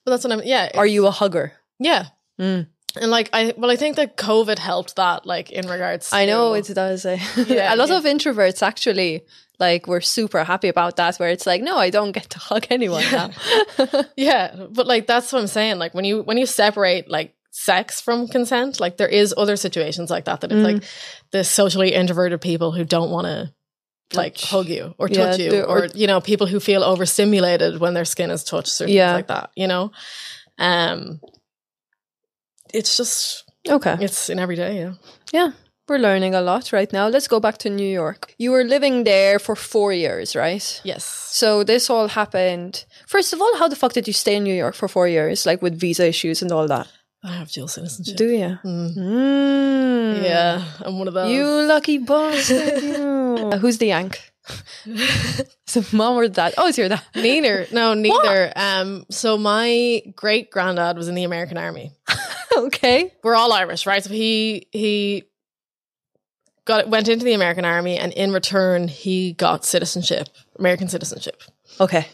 [0.03, 1.53] but that's what i'm yeah Are you a hugger?
[1.79, 2.05] yeah
[2.39, 2.65] Mm.
[3.01, 6.53] and like i well i think that covid helped that like in regards I know
[6.59, 7.05] to- it does.
[7.47, 7.97] Yeah, a lot yeah.
[7.97, 9.21] of introverts actually
[9.59, 11.17] like were super happy about that.
[11.19, 13.29] Where it's like, no, I don't get to hug anyone now.
[14.17, 15.77] Yeah, but like that's what I'm saying.
[15.79, 20.09] Like when you when you separate like sex from consent, like there is other situations
[20.09, 20.73] like that that it's Mm.
[20.73, 20.83] like
[21.31, 23.53] the socially introverted people who don't want to
[24.13, 26.83] like hug you or Yeah, touch you do- or, or- you know people who feel
[26.83, 29.91] overstimulated when their skin is touched or things like that, you know.
[30.57, 31.19] Um
[32.73, 34.93] it's just okay, it's in every day, yeah.
[35.33, 35.51] yeah,
[35.87, 37.07] we're learning a lot right now.
[37.09, 38.33] Let's go back to New York.
[38.37, 40.81] You were living there for four years, right?
[40.83, 41.03] Yes.
[41.05, 42.85] So this all happened.
[43.07, 45.45] First of all, how the fuck did you stay in New York for four years,
[45.45, 46.87] like with visa issues and all that?
[47.23, 48.17] I have dual citizenship.
[48.17, 48.57] Do you?
[48.63, 48.97] Mm.
[48.97, 50.23] Mm.
[50.23, 51.31] Yeah, I'm one of those.
[51.35, 53.51] You lucky bastard, you.
[53.59, 54.31] Who's the yank?
[55.67, 56.55] so it mom or dad?
[56.57, 57.03] Oh, it's your dad.
[57.15, 57.67] neither.
[57.71, 58.51] No, neither.
[58.55, 61.91] Um so my great granddad was in the American army.
[62.57, 63.13] okay.
[63.23, 64.03] we're all Irish, right?
[64.03, 65.25] So he he
[66.65, 71.41] got went into the American army, and in return, he got citizenship, American citizenship.
[71.79, 72.07] Okay.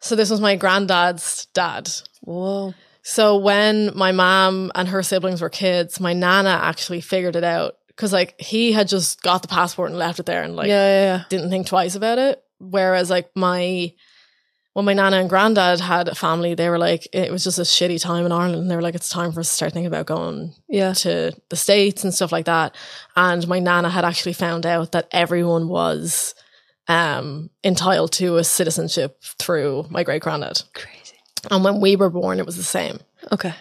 [0.00, 1.90] So this was my granddad's dad.
[2.20, 2.74] Whoa.
[3.02, 7.74] So when my mom and her siblings were kids, my nana actually figured it out
[7.88, 10.86] because like he had just got the passport and left it there, and like yeah,
[10.86, 11.24] yeah, yeah.
[11.28, 12.42] didn't think twice about it.
[12.58, 13.92] Whereas like my
[14.74, 17.62] when my nana and granddad had a family, they were like it was just a
[17.62, 18.62] shitty time in Ireland.
[18.62, 20.92] And they were like, it's time for us to start thinking about going Yeah.
[20.94, 22.74] to the states and stuff like that.
[23.16, 26.34] And my nana had actually found out that everyone was
[26.88, 30.62] um entitled to a citizenship through my great granddad.
[30.74, 30.98] Crazy.
[31.50, 32.98] And when we were born, it was the same.
[33.32, 33.54] Okay.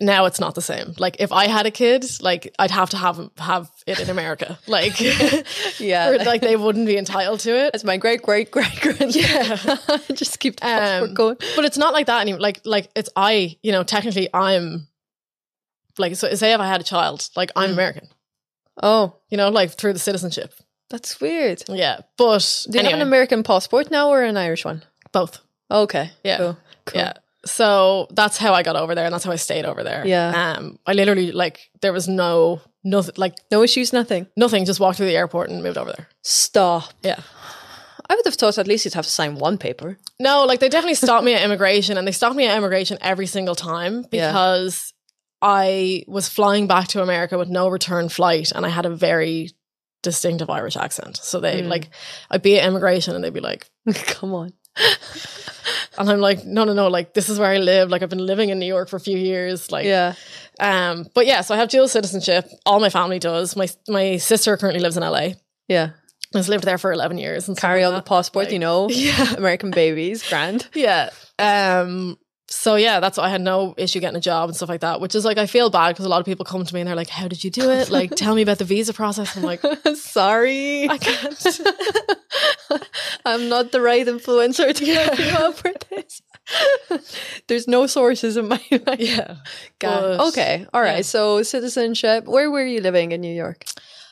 [0.00, 0.94] Now it's not the same.
[0.98, 4.58] Like if I had a kid, like I'd have to have have it in America.
[4.66, 4.98] Like,
[5.80, 6.08] Yeah.
[6.10, 7.70] or, like they wouldn't be entitled to it.
[7.74, 9.14] It's my great great great grand.
[9.16, 9.56] Yeah.
[10.12, 10.66] Just keep the
[11.04, 11.36] Um, going.
[11.56, 12.40] But it's not like that anymore.
[12.40, 14.88] Like like it's I, you know, technically I'm
[15.98, 17.74] like so say if I had a child, like I'm Mm.
[17.74, 18.08] American.
[18.82, 20.52] Oh, You know, like through the citizenship.
[20.90, 21.62] that's weird.
[21.68, 22.00] Yeah.
[22.16, 24.82] But Do you anyway, have an American passport now or an Irish one?
[25.12, 25.38] both.
[25.70, 26.10] Okay.
[26.24, 26.36] Yeah.
[26.38, 26.56] Cool.
[26.86, 27.00] Cool.
[27.00, 27.12] Yeah.
[27.46, 30.06] So that's how I got over there and that's how I stayed over there.
[30.06, 30.54] Yeah.
[30.56, 34.26] Um I literally like there was no nothing like No issues, nothing.
[34.36, 36.08] nothing, just walked through the airport and moved over there.
[36.22, 36.92] Stop.
[37.02, 37.20] Yeah.
[38.10, 39.98] I would have thought at least you'd have to sign one paper.
[40.20, 43.26] No, like they definitely stopped me at immigration and they stopped me at immigration every
[43.26, 44.28] single time Yeah.
[44.28, 44.92] because
[45.40, 49.50] I was flying back to America with no return flight and I had a very
[50.02, 51.16] distinctive Irish accent.
[51.16, 51.68] So they Mm.
[51.68, 51.88] like
[52.30, 54.52] I'd be at immigration and they'd be like Come on.
[55.98, 57.90] and I'm like, no, no, no, like this is where I live.
[57.90, 59.70] Like I've been living in New York for a few years.
[59.72, 60.14] Like Yeah.
[60.60, 62.46] um but yeah, so I have dual citizenship.
[62.66, 63.56] All my family does.
[63.56, 65.28] My my sister currently lives in LA.
[65.68, 65.90] Yeah.
[66.34, 68.88] Has lived there for eleven years and Carry like the passport, Like- you know.
[68.90, 69.34] Yeah.
[69.34, 70.66] American babies, grand.
[70.74, 71.10] Yeah.
[71.38, 72.18] Um
[72.54, 75.00] so yeah, that's why I had no issue getting a job and stuff like that.
[75.00, 76.88] Which is like I feel bad because a lot of people come to me and
[76.88, 77.90] they're like, "How did you do it?
[77.90, 79.60] Like, tell me about the visa process." I'm like,
[79.94, 81.60] Sorry, I can't.
[83.24, 86.22] I'm not the right influencer to help you out for this.
[87.48, 89.00] There's no sources in my life.
[89.00, 89.36] yeah.
[89.80, 90.98] But- Okay, all right.
[90.98, 91.02] yeah.
[91.02, 92.26] So citizenship.
[92.26, 93.64] Where were you living in New York?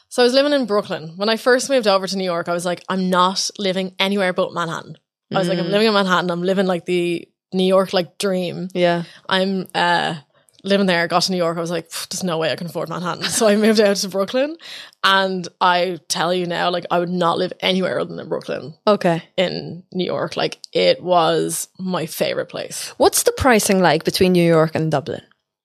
[0.08, 1.14] So I was living in Brooklyn.
[1.16, 4.32] When I first moved over to New York, I was like, I'm not living anywhere
[4.32, 4.96] but Manhattan.
[5.34, 5.70] I was like, I'm mm.
[5.70, 6.30] living in Manhattan.
[6.30, 8.68] I'm living like the New York like dream.
[8.74, 9.04] Yeah.
[9.28, 10.16] I'm uh
[10.64, 12.88] living there, got to New York, I was like, there's no way I can afford
[12.88, 13.24] Manhattan.
[13.24, 14.56] So I moved out to Brooklyn.
[15.02, 19.24] And I tell you now, like I would not live anywhere other than Brooklyn Okay.
[19.36, 20.36] in New York.
[20.36, 22.94] Like it was my favorite place.
[22.96, 25.22] What's the pricing like between New York and Dublin?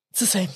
[0.09, 0.49] It's the same.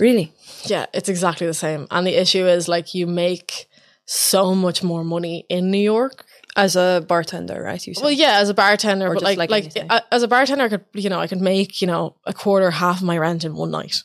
[0.00, 0.32] Really?
[0.64, 1.86] Yeah, it's exactly the same.
[1.92, 3.68] And the issue is like you make
[4.04, 6.25] so much more money in New York
[6.56, 7.86] As a bartender, right?
[7.86, 8.02] You said.
[8.02, 9.90] Well, yeah, as a bartender, Or but like like like, anything.
[9.90, 12.70] Uh, as a bartender, I could you know I could make you know a quarter,
[12.70, 14.02] half of my rent in one night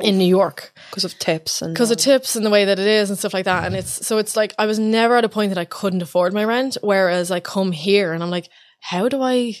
[0.00, 2.86] in New York because of tips and because of tips and the way that it
[2.86, 3.64] is and stuff like that.
[3.64, 6.32] And it's so it's like I was never at a point that I couldn't afford
[6.32, 6.76] my rent.
[6.82, 8.48] Whereas I come here and I'm like,
[8.80, 9.54] how do I,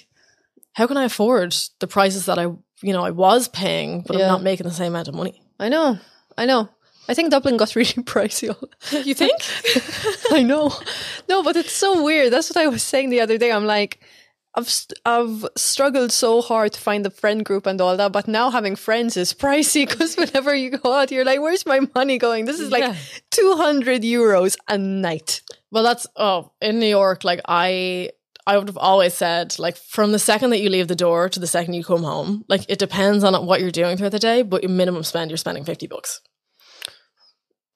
[0.72, 2.44] how can I afford the prices that I
[2.82, 4.24] you know I was paying, but Yeah.
[4.24, 5.40] I'm not making the same amount of money.
[5.60, 5.98] I know.
[6.36, 6.68] I know.
[7.08, 8.54] I think Dublin got really pricey.
[9.04, 9.34] You think?
[10.32, 10.72] I know.
[11.28, 12.32] No, but it's so weird.
[12.32, 13.52] That's what I was saying the other day.
[13.52, 14.00] I'm like,
[14.56, 18.28] I've st- I've struggled so hard to find a friend group and all that, but
[18.28, 22.18] now having friends is pricey because whenever you go out, you're like, "Where's my money
[22.18, 22.94] going?" This is like Yeah.
[23.30, 25.42] two hundred euros a night.
[25.72, 27.24] Well, that's oh, in New York.
[27.24, 28.10] Like I,
[28.46, 31.40] I would have always said, like from the second that you leave the door to
[31.40, 34.42] the second you come home, like it depends on what you're doing throughout the day,
[34.42, 36.20] but your minimum spend, you're spending fifty bucks.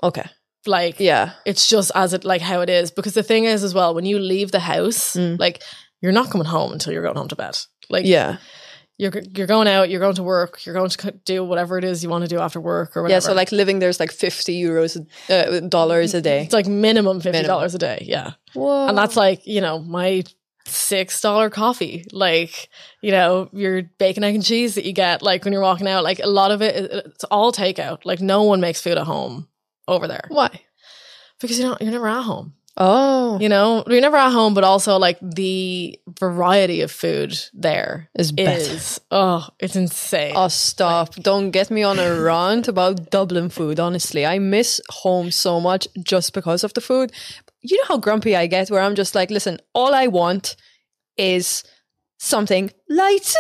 [0.03, 0.25] Okay.
[0.67, 1.33] Like, Yeah.
[1.47, 2.91] it's just as it like how it is.
[2.91, 5.63] Because the thing is, as well, when you leave the house, like
[6.01, 7.57] you're not coming home until you're going home to bed.
[7.89, 8.37] Like, Yeah.
[8.99, 12.03] you're you're going out, you're going to work, you're going to do whatever it is
[12.03, 13.15] you want to do after work or whatever.
[13.17, 13.21] Yeah.
[13.21, 14.97] So like living there's like fifty euros,
[15.31, 16.43] uh, dollars a day.
[16.43, 18.05] it's like minimum fifty dollars a day.
[18.07, 18.33] Yeah.
[18.55, 18.89] Whoa.
[18.89, 20.25] and that's like you know my
[20.67, 22.69] six dollar coffee like
[23.01, 26.05] you know your bacon egg and cheese that you get like when you're walking out
[26.05, 29.48] like a lot of it- it's all takeout like no one makes food at home
[29.89, 30.51] over there why?
[31.41, 34.63] because you don't you're never at home Oh, you know you're never at home but
[34.63, 41.17] also like the variety of food there Is is oh it's insane Oh, stop.
[41.17, 44.25] Don't get me on a rant about Dublin food, honestly.
[44.25, 47.11] I miss home so much just because of the food.
[47.63, 50.55] You know how grumpy I get where I'm just like, listen, all I want
[51.17, 51.65] is
[52.21, 53.35] something light,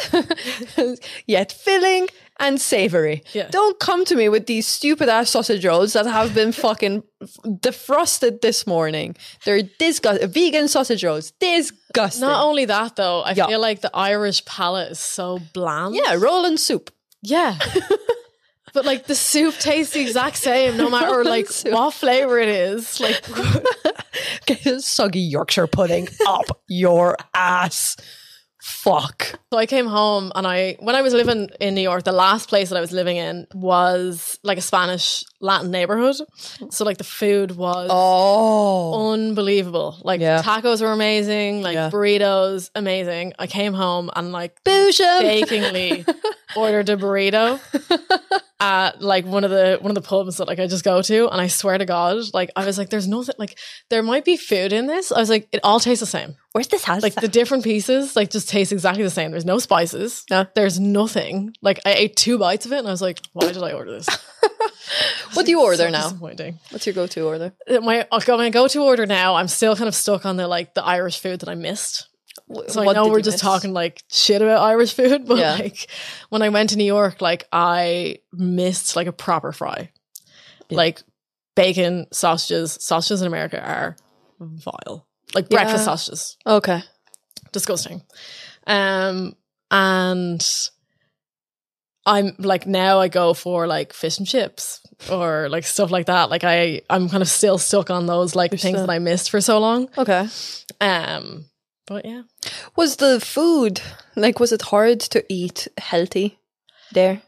[1.26, 2.08] yet filling
[2.40, 3.22] and savory.
[3.32, 3.48] Yeah.
[3.50, 7.02] Don't come to me with these stupid ass sausage rolls that have been fucking
[7.44, 9.16] defrosted this morning.
[9.44, 10.28] They're disgusting.
[10.30, 11.32] Vegan sausage rolls.
[11.40, 12.20] Disgusting.
[12.20, 13.46] not only that though i Yeah.
[13.46, 16.90] feel like the irish palate is so bland yeah, roll and soup.
[17.22, 17.58] Yeah.
[18.74, 21.72] but like the soup tastes the exact same no matter like Soup.
[21.72, 23.00] what flavor it is.
[23.04, 23.24] Like
[24.46, 27.96] Get a soggy Yorkshire pudding up your ass.
[28.68, 29.38] Fuck.
[29.52, 32.48] so I came home and I when I was living in New York, the last
[32.48, 36.16] place that I was living in was like a Spanish Latin neighborhood.
[36.70, 39.12] So like the food was Oh.
[39.12, 39.98] unbelievable.
[40.04, 40.42] Like Yeah.
[40.42, 41.90] tacos were amazing, like Yeah.
[41.90, 43.32] burritos, amazing.
[43.38, 46.04] I came home and like bakingly
[46.56, 47.60] ordered a burrito
[48.60, 51.28] at like one of the one of the pubs that like I just go to,
[51.28, 54.36] and I swear to God, like I was like, "There's nothing like there might be
[54.36, 56.34] food in this." I was like, "It all tastes the same.
[56.52, 57.02] Where's the salsa?
[57.02, 59.30] Like the different pieces, like just taste exactly the same.
[59.30, 60.24] There's no spices.
[60.30, 60.46] No.
[60.54, 61.54] There's nothing.
[61.62, 63.92] Like I ate two bites of it, and I was like, "Why did I order
[63.92, 64.08] this?"
[65.34, 66.08] what do you order So now?
[66.08, 66.58] Disappointing.
[66.70, 67.52] What's your go-to order?
[67.68, 69.36] Uh, My my go to order now.
[69.36, 72.07] I'm still kind of stuck on the like the Irish food that I missed.
[72.68, 75.54] So I know we're just talking like shit about Irish food, but Yeah.
[75.56, 75.90] like
[76.30, 79.90] when I went to New York, like I missed like a proper fry.
[80.70, 81.00] Like
[81.56, 83.96] bacon, sausages, sausages in America are
[84.40, 85.06] vile.
[85.34, 85.84] Like breakfast Yeah.
[85.84, 86.36] sausages.
[86.46, 86.82] Okay.
[87.52, 88.02] Disgusting.
[88.66, 89.34] Um
[89.70, 90.42] and
[92.06, 94.80] I'm like now I go for like fish and chips
[95.10, 96.30] or like stuff like that.
[96.30, 99.30] Like I I'm kind of still stuck on those like things still- that I missed
[99.30, 99.88] for so long.
[99.98, 100.26] Okay.
[100.80, 101.44] Um
[101.88, 102.22] but yeah.
[102.76, 103.80] Was the food
[104.14, 106.38] like was it hard to eat healthy
[106.92, 107.22] there?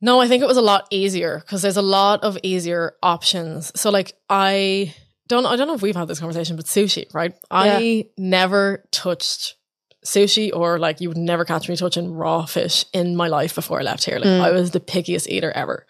[0.00, 3.72] No, I think it was a lot easier because there's a lot of easier options.
[3.80, 4.94] So like I
[5.28, 7.34] don't I don't know if we've had this conversation, but sushi, right?
[7.50, 9.56] I never touched
[10.04, 13.78] sushi or like you would never catch me touching raw fish in my life before
[13.78, 14.18] I left here.
[14.18, 14.40] Like mm.
[14.40, 15.86] I was the pickiest eater ever.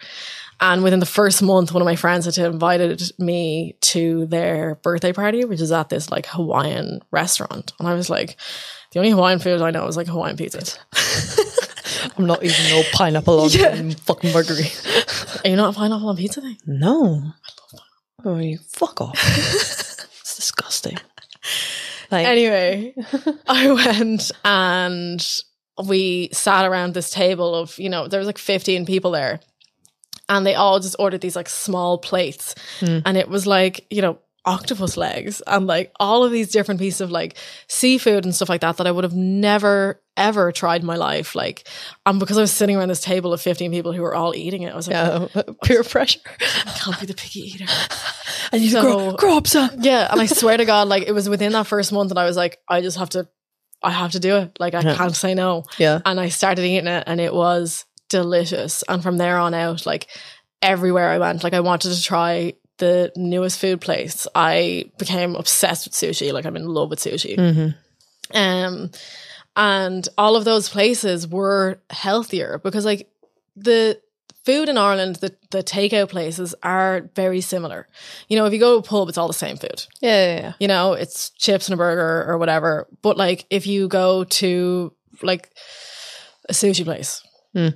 [0.62, 5.12] And within the first month, one of my friends had invited me to their birthday
[5.12, 7.72] party, which is at this like Hawaiian restaurant.
[7.80, 8.36] And I was like,
[8.92, 10.62] the only Hawaiian food I know is like Hawaiian pizza.
[12.16, 15.44] I'm not eating no pineapple on fucking burgery.
[15.44, 16.56] Are you not a pineapple on pizza thing?
[16.64, 17.32] No.
[18.24, 19.14] Oh, you fuck off.
[19.14, 20.96] it's disgusting.
[22.12, 22.94] Like, Anyway,
[23.48, 25.26] I went and
[25.88, 29.40] we sat around this table of, you know, there was like 15 people there.
[30.28, 32.54] And they all just ordered these like small plates.
[32.80, 37.00] And it was like, you know, octopus legs and like all of these different pieces
[37.00, 37.36] of like
[37.68, 41.34] seafood and stuff like that that I would have never ever tried in my life.
[41.34, 41.66] Like,
[42.04, 44.62] and because I was sitting around this table of 15 people who were all eating
[44.62, 46.20] it, I was like, uh, peer pressure.
[46.66, 47.64] I can't be the picky eater.
[48.52, 49.70] and you so, grow, grow up, son.
[49.80, 52.24] Yeah, and I swear to God, like it was within that first month that I
[52.26, 53.28] was like, I just have to,
[53.82, 54.56] I have to do it.
[54.60, 54.94] Like I Yeah.
[54.96, 55.64] can't say no.
[55.78, 56.00] Yeah.
[56.04, 58.84] And I started eating it, and it was delicious.
[58.88, 60.06] And from there on out, like
[60.60, 64.26] everywhere I went, like I wanted to try the newest food place.
[64.34, 66.32] I became obsessed with sushi.
[66.32, 67.36] Like I'm in love with sushi.
[67.36, 68.36] Mm-hmm.
[68.36, 68.90] Um,
[69.56, 73.10] and all of those places were healthier because like
[73.56, 74.00] the
[74.44, 77.86] food in Ireland, the the takeout places are very similar.
[78.28, 79.86] You know, if you go to a pub, it's all the same food.
[80.00, 80.52] Yeah, yeah, yeah.
[80.60, 82.88] You know, it's chips and a burger or whatever.
[83.02, 84.92] But like if you go to
[85.22, 85.50] like
[86.48, 87.22] a sushi place,
[87.54, 87.68] Hmm.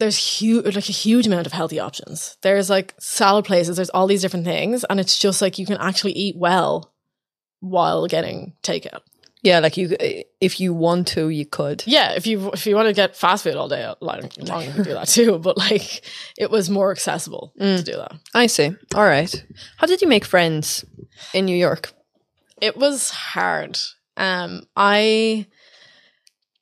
[0.00, 2.36] There's huge like a huge amount of healthy options.
[2.42, 5.76] There's like salad places, there's all these different things, and it's just like you can
[5.76, 6.92] actually eat well
[7.60, 9.02] while getting takeout.
[9.42, 9.96] Yeah, like you,
[10.40, 11.82] if you want to, you could.
[11.86, 14.72] Yeah, if you if you want to get fast food all day long, long you
[14.72, 15.38] can do that too.
[15.38, 16.02] But like,
[16.36, 18.12] it was more accessible to do that.
[18.34, 18.74] I see.
[18.94, 19.44] All right.
[19.76, 20.84] How did you make friends
[21.32, 21.92] in New York?
[22.60, 23.78] It was hard.
[24.16, 25.46] Um, I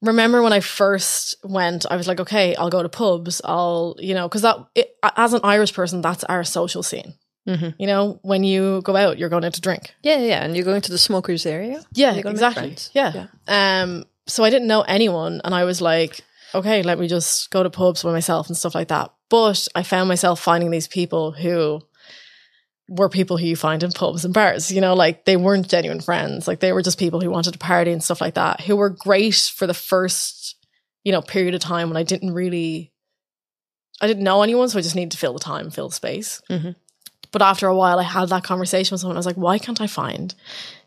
[0.02, 3.40] remember when I first went, I was like, okay, I'll go to pubs.
[3.44, 7.14] I'll, you know, because that it, as an Irish person, that's our social scene.
[7.46, 7.74] Mhm.
[7.78, 9.94] You know, when you go out, you're going out to drink.
[10.02, 10.44] Yeah, yeah.
[10.44, 11.82] And you're going to the smokers area?
[11.94, 12.62] Yeah, You're gonna make exactly.
[12.62, 12.90] friends.
[12.92, 13.26] Yeah.
[13.48, 16.20] Um, so I didn't know anyone, and I was like,
[16.54, 19.10] okay, let me just go to pubs by myself and stuff like that.
[19.30, 21.80] But I found myself finding these people who
[22.88, 24.70] were people who you find in pubs and bars.
[24.72, 26.48] You know, like they weren't genuine friends.
[26.48, 28.90] Like they were just people who wanted to party and stuff like that, who were
[28.90, 30.56] great for the first,
[31.04, 32.92] you know, period of time when I didn't really,
[34.00, 36.40] I didn't know anyone, so I just needed to fill the time, fill the space.
[36.48, 36.74] Mhm.
[37.30, 39.16] But after a while, I had that conversation with someone.
[39.16, 40.34] I was like, why can't I find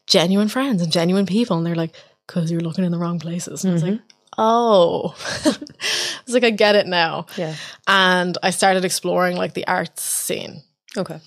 [0.08, 1.56] genuine friends and genuine people?
[1.58, 1.94] And they're like,
[2.26, 3.64] because you're looking in the wrong places.
[3.64, 4.00] And I was like,
[4.38, 7.28] oh, I was like, I get it now.
[7.38, 7.56] Yeah.
[7.88, 10.64] And I started exploring like the arts scene.
[10.98, 11.20] Okay.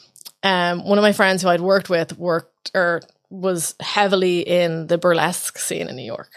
[0.45, 4.99] Um, one of my friends who I'd worked with worked or was heavily in the
[4.99, 6.31] burlesque scene in New York,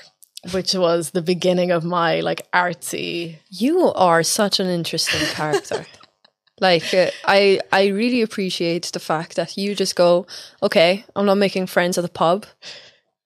[0.51, 3.37] which was the beginning of my like artsy.
[3.49, 5.85] You are such an interesting character.
[6.59, 10.25] like uh, I I really appreciate the fact that you just go,
[10.63, 12.45] okay, I'm not making friends at the pub.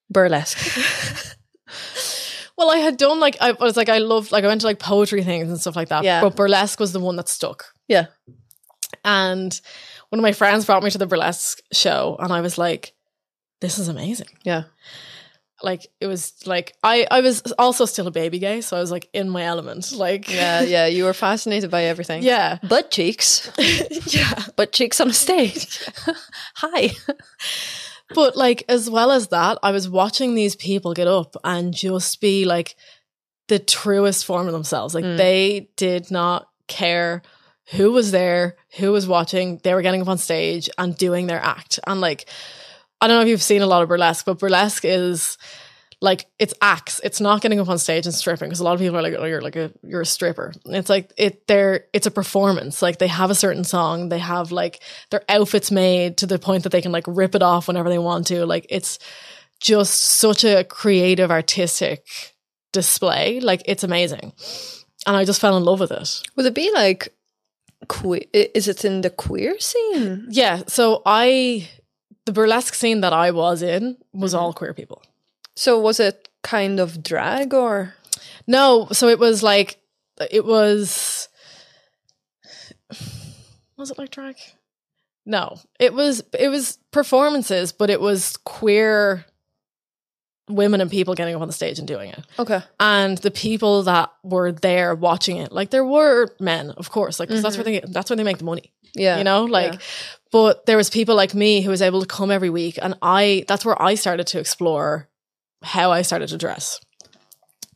[0.10, 0.78] Burlesque.
[2.58, 4.78] Well, I had done like I was like I loved like I went to like
[4.78, 6.04] poetry things and stuff like that.
[6.04, 6.22] Yeah.
[6.22, 7.74] But burlesque was the one that stuck.
[7.88, 8.06] Yeah.
[9.04, 9.60] And
[10.12, 12.93] one of my friends brought me to the burlesque show, and I was like,
[13.59, 14.64] "This is amazing." Yeah.
[15.64, 18.89] Like it was like I I was also still a baby gay, so I was
[18.91, 19.91] like in my element.
[19.93, 20.88] Like Yeah, yeah.
[20.88, 22.24] You were fascinated by everything.
[22.24, 23.51] yeah, Butt cheeks.
[24.07, 24.34] yeah.
[24.55, 25.88] Butt cheeks on a stage.
[26.55, 26.89] Hi.
[28.14, 32.20] But like as well as that, I was watching these people get up and just
[32.20, 32.76] be like
[33.47, 34.93] the truest form of themselves.
[34.95, 35.18] Like Mm.
[35.18, 37.22] they did not care
[37.72, 39.59] who was there, who was watching.
[39.64, 41.80] They were getting up on stage and doing their act.
[41.86, 42.28] And like
[42.99, 45.38] I don't know if you've seen a lot of burlesque, but burlesque is
[46.01, 46.99] like it's acts.
[47.03, 49.14] It's not getting up on stage and stripping because a lot of people are like,
[49.18, 51.47] "Oh, you're like a you're a stripper." It's like it.
[51.47, 52.82] They're it's a performance.
[52.82, 54.09] Like they have a certain song.
[54.09, 54.82] They have like
[55.12, 57.99] their outfits made to the point that they can like rip it off whenever they
[57.99, 58.45] want to.
[58.45, 58.97] Like it's
[59.59, 62.05] just such a creative, artistic
[62.74, 63.39] display.
[63.39, 64.34] Like it's amazing,
[65.05, 66.22] and I just fell in love with it.
[66.36, 67.14] Would it be like
[67.88, 68.24] queer?
[68.34, 70.28] Is it in the queer scene?
[70.30, 70.64] Yeah.
[70.68, 71.70] So I,
[72.26, 74.44] the burlesque scene that I was in was mm-hmm.
[74.44, 75.04] all queer people.
[75.56, 77.96] So was it kind of drag or?
[78.48, 79.78] No, so it was like
[80.30, 81.30] it was
[83.78, 84.36] was it like drag?
[85.26, 85.58] No.
[85.80, 89.26] It was it was performances, but it was queer
[90.50, 92.20] women and people getting up on the stage and doing it.
[92.39, 92.62] Okay.
[92.80, 97.30] And the people that were there watching it, like there were men, of course, like
[97.30, 99.18] 'cause that's where they that's where they make the money Yeah.
[99.18, 99.80] you know like yeah.
[100.32, 103.46] but there was people like me who was able to come every week and i
[103.48, 105.08] that's where i started to explore
[105.64, 106.82] how i started to dress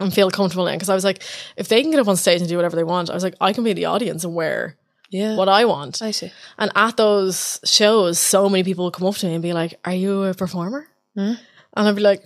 [0.01, 1.23] and feel comfortable in because i was like
[1.55, 3.35] if they can get up on stage and do whatever they want i was like
[3.39, 4.75] i can be the audience and wear
[5.09, 5.37] Yeah.
[5.37, 6.31] what i want I see.
[6.57, 9.79] and at those shows so many people would come up to me and be like
[9.85, 11.35] are you a performer Hmm.
[11.77, 12.25] and i'd be like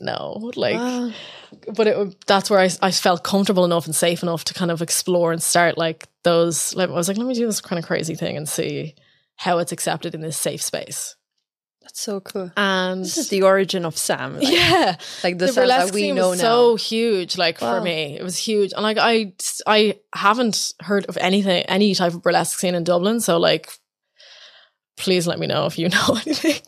[0.00, 1.10] no, like, Wow.
[1.74, 4.82] but it that's where I, I felt comfortable enough and safe enough to kind of
[4.82, 6.74] explore and start like those.
[6.74, 8.94] Like, I was like, let me do this kind of crazy thing and see
[9.36, 11.14] how it's accepted in this safe space.
[11.82, 12.50] That's so cool.
[12.56, 14.34] And This is the origin of Sam.
[14.38, 16.44] Like, yeah, like the, the Sam that we know was now.
[16.48, 17.78] so huge like Wow.
[17.78, 19.32] for me it was huge and like i
[19.66, 23.70] i haven't heard of anything any type of burlesque scene in dublin so like
[24.98, 26.60] please let me know if you know anything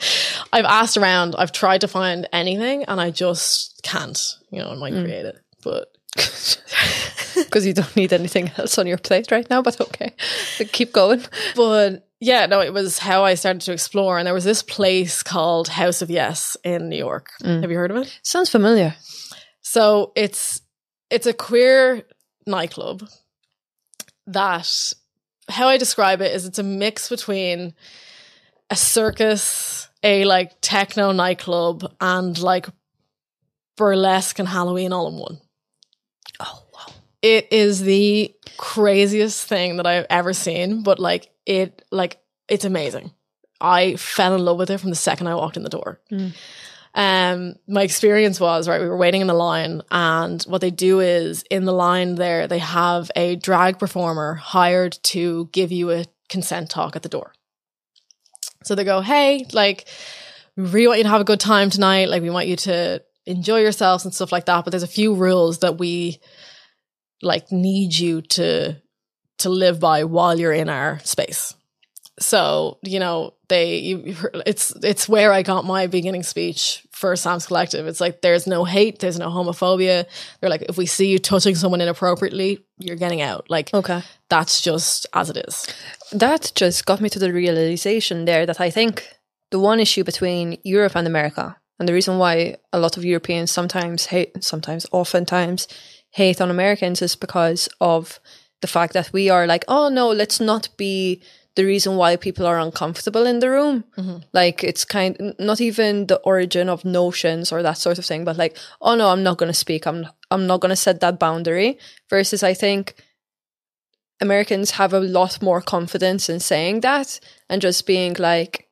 [0.52, 4.74] i've asked around i've tried to find anything and i just can't you know i
[4.76, 5.04] might Mm.
[5.04, 5.88] create it but
[7.36, 9.62] because you don't need anything else on your plate right now.
[9.62, 10.12] But okay,
[10.72, 11.22] keep going.
[11.54, 15.22] but yeah no it was how i started to explore and there was this place
[15.22, 17.62] called house of yes in new york Mm.
[17.62, 18.94] have you heard of it Sounds familiar.
[19.62, 20.60] So it's
[21.10, 22.02] it's a queer
[22.46, 23.08] nightclub
[24.26, 24.92] that
[25.48, 27.74] how I describe it is it's a mix between
[28.70, 32.68] a circus, a like techno nightclub, and like
[33.76, 35.40] burlesque and Halloween all in one.
[36.38, 36.94] Oh wow.
[37.22, 43.10] It is the craziest thing that I've ever seen, but like it like it's amazing.
[43.60, 46.00] I fell in love with it from the second I walked in the door.
[46.10, 46.34] Mm.
[46.94, 48.80] Um, my experience was right.
[48.80, 52.48] We were waiting in the line, and what they do is in the line there
[52.48, 57.32] they have a drag performer hired to give you a consent talk at the door.
[58.64, 59.86] So they go, "Hey, like,
[60.56, 62.08] we really want you to have a good time tonight.
[62.08, 64.64] Like, we want you to enjoy yourselves and stuff like that.
[64.64, 66.20] But there's a few rules that we
[67.22, 68.76] like need you to
[69.38, 71.54] to live by while you're in our space."
[72.18, 77.46] So you know they you, it's it's where I got my beginning speech for Sam's
[77.46, 77.86] Collective.
[77.86, 80.04] It's like there's no hate, there's no homophobia.
[80.40, 83.48] They're like if we see you touching someone inappropriately, you're getting out.
[83.48, 84.02] Like Okay.
[84.28, 85.66] that's just as it is.
[86.12, 88.94] That just got me to the realization there that I think
[89.50, 93.50] the one issue between Europe and America, and the reason why a lot of Europeans
[93.50, 95.66] sometimes hate, sometimes, oftentimes
[96.10, 98.20] hate on Americans is because of
[98.60, 101.22] the fact that we are like, oh no, let's not be
[101.60, 103.84] the reason why people are uncomfortable in the room.
[103.98, 104.20] Mm-hmm.
[104.32, 108.38] Like it's kind not even the origin of notions or that sort of thing, but
[108.38, 109.86] like, oh no, I'm not going to speak.
[109.86, 111.78] I'm I'm not going to set that boundary.
[112.08, 112.94] Versus, I think
[114.22, 118.70] Americans have a lot more confidence in saying that and just being like,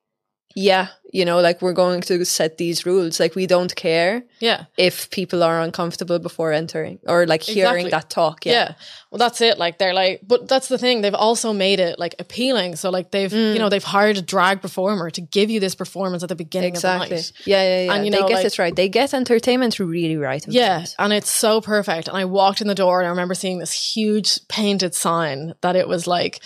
[0.54, 3.18] yeah, you know, like we're going to set these rules.
[3.18, 4.64] Like we don't care Yeah.
[4.76, 7.90] if people are uncomfortable before entering or like hearing Exactly.
[7.90, 8.44] that talk.
[8.44, 8.52] Yeah.
[8.52, 8.72] Yeah.
[9.10, 9.56] Well, that's it.
[9.58, 11.00] Like they're like, but that's the thing.
[11.00, 12.76] They've also made it like appealing.
[12.76, 13.54] So like they've, Mm.
[13.54, 16.76] you know, they've hired a drag performer to give you this performance at the beginning
[16.76, 17.16] of the Exactly.
[17.16, 17.32] night.
[17.46, 17.94] Yeah, yeah, yeah.
[17.94, 18.76] And, you they get like- it right.
[18.76, 20.44] They get entertainment really right.
[20.46, 22.08] Yeah, and it's so perfect.
[22.08, 25.74] And I walked in the door and I remember seeing this huge painted sign that
[25.74, 26.40] it was like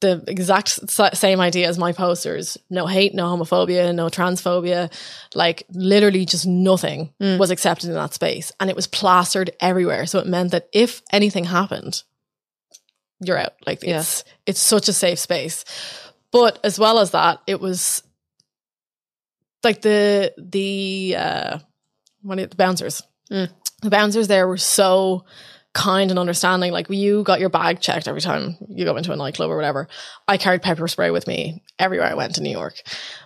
[0.00, 0.68] the exact
[1.16, 2.56] same idea as my posters.
[2.70, 4.90] No hate, no homophobia, no transphobia.
[5.34, 7.38] Like literally just nothing Mm.
[7.38, 8.50] was accepted in that space.
[8.58, 10.06] And it was plastered everywhere.
[10.06, 12.02] So it meant that if anything happened,
[13.20, 13.52] you're out.
[13.66, 14.00] Like Yeah.
[14.00, 15.64] it's it's such a safe space.
[16.32, 18.02] But as well as that, it was
[19.62, 21.58] like the the uh
[22.22, 23.02] what are the bouncers.
[23.30, 23.50] Mm.
[23.82, 25.24] The bouncers there were so
[25.72, 26.72] kind and understanding.
[26.72, 29.88] Like you got your bag checked every time you go into a nightclub or whatever.
[30.26, 32.82] I carried pepper spray with me everywhere I went in New York,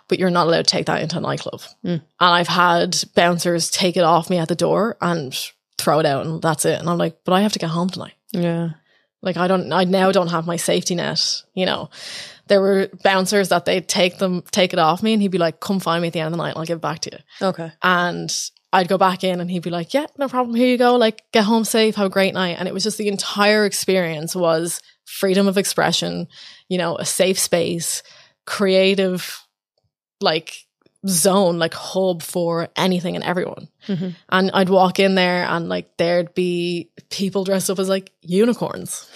[0.09, 1.61] but you're not allowed to take that into a nightclub.
[1.85, 1.93] Mm.
[1.93, 5.35] And I've had bouncers take it off me at the door and
[5.79, 6.79] throw it out, and that's it.
[6.79, 8.15] And I'm like, but I have to get home tonight.
[8.33, 8.71] Yeah.
[9.23, 11.43] Like I don't, I now don't have my safety net.
[11.55, 11.89] You know,
[12.49, 15.61] there were bouncers that they'd take them, take it off me, and he'd be like,
[15.61, 17.11] "Come find me at the end of the night, and I'll give it back to
[17.13, 17.73] you." Okay.
[17.83, 18.31] And
[18.75, 20.55] I'd go back in, and he'd be like, "Yeah, no problem.
[20.57, 20.97] Here you go.
[20.97, 21.95] Like, get home safe.
[21.95, 26.29] Have a great night." And it was just the entire experience was freedom of expression.
[26.69, 28.03] You know, a safe space,
[28.47, 29.41] creative,
[30.21, 30.67] like
[31.07, 33.69] zone, like hub for anything and everyone.
[33.87, 34.15] Mhm.
[34.31, 39.07] And I'd walk in there and like there'd be people dressed up as like unicorns.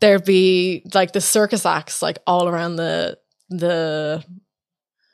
[0.00, 3.18] There'd be like the circus acts like all around the
[3.50, 4.24] the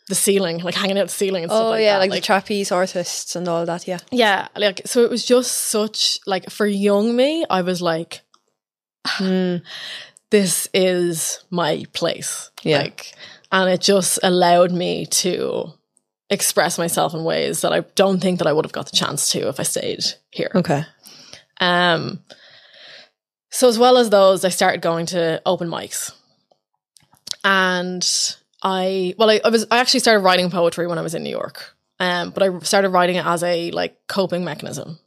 [0.08, 1.98] the ceiling, like hanging out the ceiling and stuff Oh like yeah, that.
[2.00, 3.86] like, the trapeze artists and all that.
[3.86, 3.98] Yeah.
[4.10, 8.20] yeah, like so it was just such like for young me, I was like,
[9.18, 9.62] Mm.
[10.30, 12.50] this is my place.
[12.62, 12.78] Yeah.
[12.82, 13.14] Like
[13.50, 15.72] and it just allowed me to
[16.30, 19.30] express myself in ways that I don't think that I would have got the chance
[19.32, 20.50] to if I stayed here.
[20.54, 20.84] Okay.
[21.60, 22.20] Um,
[23.50, 26.10] so as well as those, I started going to open mics,
[27.44, 28.02] and
[28.62, 31.30] I well, I, I was I actually started writing poetry when I was in New
[31.30, 34.98] York, um, but I started writing it as a like coping mechanism,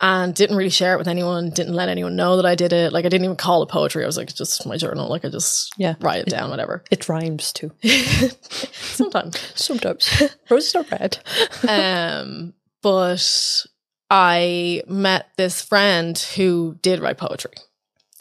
[0.00, 1.50] and didn't really share it with anyone.
[1.50, 2.92] Didn't let anyone know that I did it.
[2.92, 4.04] Like I didn't even call it poetry.
[4.04, 5.08] I was like, just my journal.
[5.08, 5.94] Like I just Yeah.
[6.00, 6.84] write it down, whatever.
[6.90, 7.72] It rhymes too.
[7.82, 9.38] Sometimes.
[9.56, 11.18] Sometimes roses are red.
[11.68, 13.66] um but
[14.08, 17.52] I met this friend who did write poetry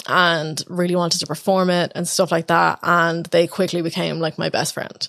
[0.10, 2.80] and really wanted to perform it and stuff like that.
[2.84, 5.08] And they quickly became like my best friend.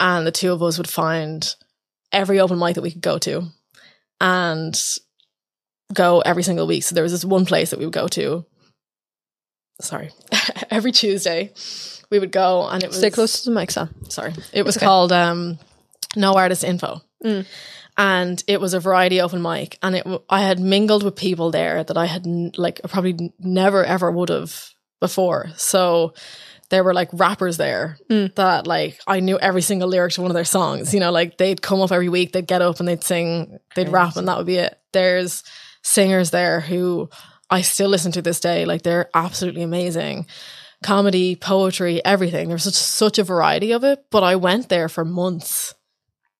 [0.00, 1.54] And the two of us would find
[2.12, 3.44] every open mic that we could go to
[4.20, 4.80] and
[5.92, 6.82] go every single week.
[6.84, 8.44] So there was this one place that we would go to.
[9.80, 10.10] Sorry,
[10.70, 11.52] every Tuesday
[12.10, 13.94] we would go and it was Stay close to the mic, Sam.
[14.08, 14.34] sorry.
[14.52, 15.58] It was called um,
[16.16, 17.00] No Artist Info.
[17.98, 19.78] And it was a variety open mic.
[19.82, 22.24] And it, I had mingled with people there that I had
[22.56, 24.70] like probably never ever would have
[25.00, 25.50] before.
[25.56, 26.14] So
[26.70, 28.26] there were like rappers there hmm.
[28.36, 30.94] that like I knew every single lyric to one of their songs.
[30.94, 33.88] You know, like they'd come up every week, they'd get up and they'd sing, they'd
[33.88, 34.78] rap, and that would be it.
[34.92, 35.42] There's
[35.82, 37.10] singers there who
[37.50, 38.64] I still listen to this day.
[38.64, 40.26] Like they're absolutely amazing
[40.82, 42.48] comedy, poetry, everything.
[42.48, 44.04] There's such such a variety of it.
[44.10, 45.74] But I went there for months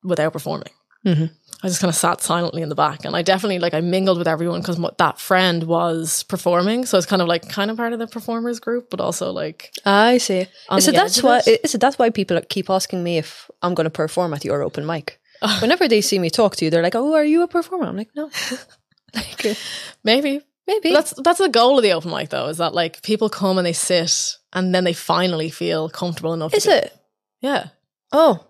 [0.04, 0.72] without performing.
[1.06, 1.34] Mm-hmm.
[1.62, 4.18] I just kind of sat silently in the back, and I definitely like I mingled
[4.18, 7.92] with everyone because that friend was performing, so it's kind of like kind of part
[7.92, 10.46] of the performers group, but also like I see.
[10.70, 11.42] It that's why?
[11.46, 14.86] it that's why people keep asking me if I'm going to perform at your open
[14.86, 15.20] mic?
[15.61, 17.96] Whenever they see me talk to you, they're like, "Oh, are you a performer?" I'm
[17.96, 18.30] like, "No."
[19.14, 19.56] like,
[20.04, 20.92] maybe maybe.
[20.92, 23.66] that's that's the goal of the open mic though, is that like people come and
[23.66, 26.54] they sit, and then they finally feel comfortable enough.
[26.54, 26.92] Is it?
[27.40, 27.68] Yeah.
[28.12, 28.47] Oh,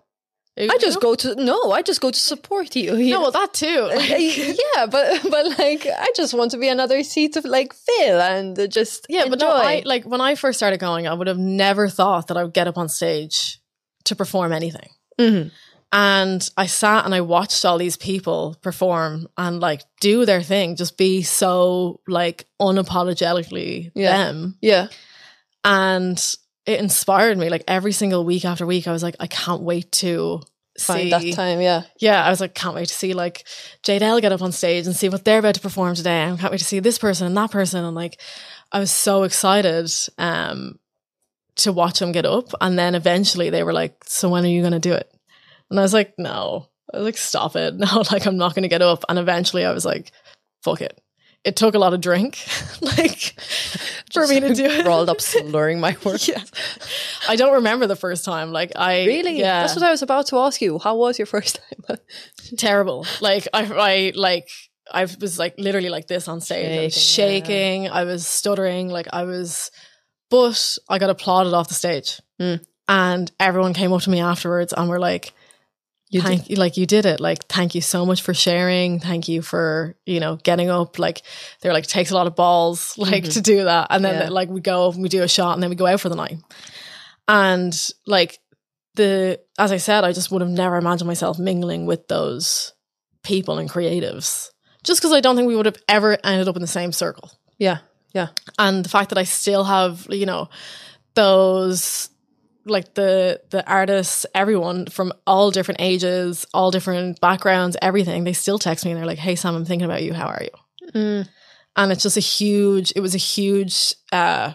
[0.59, 1.71] I just go to no.
[1.71, 2.95] I just go to support you.
[2.97, 3.89] you No, well, that too.
[4.75, 8.69] yeah, but but like I just want to be another seat of like fill and
[8.71, 9.29] just Yeah, enjoy.
[9.31, 12.37] but no, I like when I first started going, I would have never thought that
[12.37, 13.59] I would get up on stage
[14.05, 14.89] to perform anything.
[15.19, 15.51] Mhm.
[15.91, 20.75] And I sat and I watched all these people perform and like do their thing,
[20.75, 24.17] just be so like unapologetically Yeah.
[24.17, 24.57] them.
[24.61, 24.87] yeah,
[25.63, 26.21] And
[26.69, 27.49] it inspired me.
[27.49, 30.41] Like every single week after week, I was like, I can't wait to
[30.79, 31.61] find see that time.
[31.61, 33.43] Yeah, yeah, I was like, can't wait to see like
[33.83, 36.23] Jadelle get up on stage and see what they're about to perform today.
[36.23, 37.83] I can't wait to see this person and that person.
[37.83, 38.21] And like,
[38.71, 40.77] I was so excited um,
[41.57, 42.53] to watch them get up.
[42.61, 45.11] And then eventually they were like, so when are you going to do it?
[45.71, 46.67] And I was like, no.
[46.93, 47.73] I was like, stop it.
[47.77, 49.05] No, like, I'm not going to get up.
[49.09, 50.11] And eventually I was like,
[50.61, 51.01] fuck it.
[51.45, 52.37] It took a lot of drink,
[52.81, 53.39] like,
[54.13, 54.85] for me to do it.
[54.85, 56.27] rolled up, slurring my words.
[56.27, 56.43] Yeah.
[57.29, 58.51] I don't remember the first time.
[58.51, 59.39] Like, I Really?
[59.39, 60.79] yeah, That's what I was about to ask you.
[60.79, 61.97] How was your first time?
[62.57, 63.05] terrible.
[63.21, 64.49] Like I, I like
[64.91, 66.77] I was like literally like this on stage.
[66.79, 67.43] I was Shaking,
[67.83, 67.89] shaking.
[67.89, 68.89] I was stuttering.
[68.89, 69.71] Like I was,
[70.29, 72.59] but I got applauded off the stage, Mm.
[72.87, 75.31] and everyone came up to me afterwards and were like,
[76.09, 77.19] You thank you, like you did it.
[77.19, 78.99] Like thank you so much for sharing.
[78.99, 80.97] Thank you for you know getting up.
[80.97, 81.21] Like
[81.61, 83.31] they're like takes a lot of balls like mm-hmm.
[83.31, 84.29] to do that, and then Yeah.
[84.29, 86.15] like we go and we do a shot, and then we go out for the
[86.15, 86.37] night,
[87.27, 87.75] and
[88.07, 88.39] like
[88.95, 92.73] the as I said, I just would have never imagined myself mingling with those
[93.23, 94.49] people and creatives,
[94.83, 97.31] just because I don't think we would have ever ended up in the same circle
[97.59, 97.79] yeah,
[98.13, 100.49] yeah, and the fact that I still have, you know,
[101.13, 102.09] those
[102.65, 108.59] like the the artists, everyone from all different ages, all different backgrounds, everything, they still
[108.59, 110.13] text me and they're like, "Hey Sam, I'm thinking about you.
[110.13, 111.29] How are you?" Mm.
[111.75, 112.93] And it's just a huge.
[112.95, 114.53] It was a huge uh,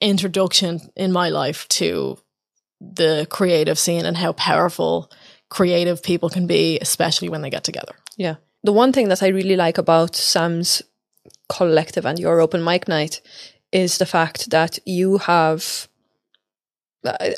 [0.00, 2.18] introduction in my life to
[2.80, 5.10] the creative scene and how powerful
[5.48, 7.94] creative people can be, especially when they get together.
[8.16, 8.36] yeah.
[8.62, 10.80] The one thing that I really like about Sam's
[11.50, 13.20] collective and your open mic night
[13.72, 15.86] is the fact that you have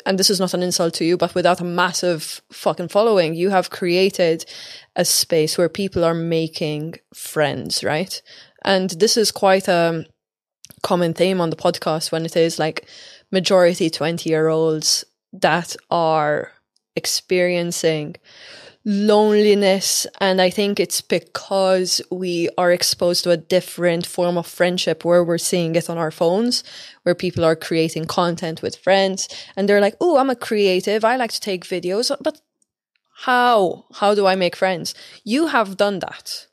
[0.05, 3.49] and this is not an insult to you, but without a massive fucking following, you
[3.49, 4.45] have created
[4.95, 8.21] a space where people are making friends, right?
[8.63, 10.05] And this is quite a
[10.83, 12.87] common theme on the podcast when it is like
[13.31, 15.03] majority 20 year olds
[15.33, 16.51] that are
[16.95, 18.15] experiencing
[18.89, 25.03] loneliness and i think it's because we are exposed to a different form of friendship
[25.03, 26.63] where we're seeing it on our phones
[27.03, 29.27] where people are creating content with friends
[29.57, 31.03] and they're like oh i'm a creative.
[31.03, 32.15] I like to take videos.
[32.21, 32.41] But
[33.25, 33.85] how?
[33.93, 34.95] How do i make friends?
[35.23, 36.47] You have done that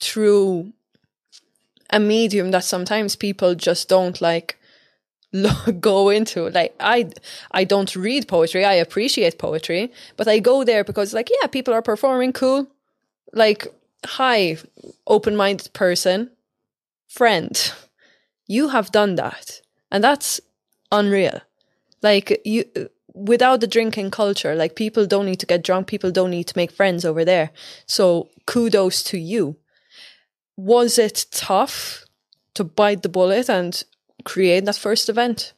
[0.00, 0.72] through
[1.90, 4.58] a medium that sometimes people just don't like
[5.80, 7.10] go into like i
[7.50, 11.74] i don't read poetry i appreciate poetry but i go there because like yeah people
[11.74, 12.68] are performing cool.
[13.32, 13.66] Like
[14.04, 14.58] hi
[15.06, 16.30] open-minded person
[17.08, 17.72] friend
[18.46, 19.60] you have done that
[19.90, 20.40] and that's
[20.92, 21.40] unreal.
[22.02, 22.64] Like you
[23.14, 26.56] without the drinking culture like people don't need to get drunk people don't need to
[26.56, 27.50] make friends over there.
[27.86, 29.56] So kudos to you.
[30.56, 32.04] Was it tough
[32.54, 33.82] to bite the bullet and
[34.24, 35.52] create that first event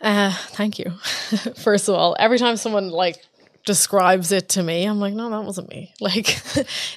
[0.00, 0.90] Uh, thank you.
[1.56, 3.24] First of all, every time someone like
[3.64, 5.94] describes it to me, I'm like, no, that wasn't me.
[6.00, 6.28] Like,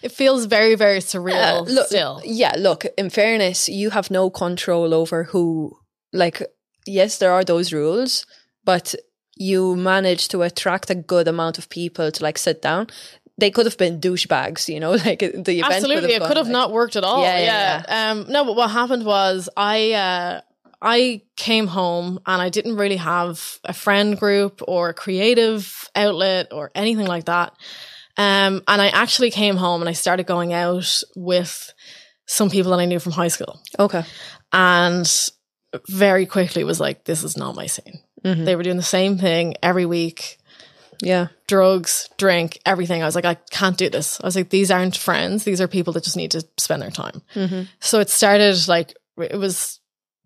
[0.01, 2.21] it feels very, very surreal Uh, look, still.
[2.25, 5.77] Yeah, look, in fairness, you have no control over who,
[6.13, 6.41] like,
[6.87, 8.25] yes, there are those rules,
[8.63, 8.95] but
[9.35, 12.87] you manage to attract a good amount of people to, like, sit down.
[13.37, 16.53] They could have been douchebags, you know, like the event Absolutely, it could have like-
[16.53, 17.21] not worked at all.
[17.21, 20.41] Yeah, Yeah, yeah, Um, no, but what happened was I uh,
[20.81, 26.47] I came home and I didn't really have a friend group or a creative outlet
[26.51, 27.53] or anything like that.
[28.17, 31.73] Um, and I actually came home and I started going out with
[32.27, 34.03] some people that I knew from high school, Okay.
[34.53, 35.05] and
[35.89, 38.45] very quickly was like, "This is not my scene." Mhm.
[38.45, 40.37] They were doing the same thing every week
[41.01, 41.27] Yeah.
[41.47, 43.01] drugs, drink, everything.
[43.01, 44.19] I was like, I can't do this.
[44.21, 45.43] I was like, these aren't friends.
[45.43, 47.21] These are people that just need to spend their time.
[47.33, 47.63] Mm-hmm.
[47.79, 49.79] So it started like, it was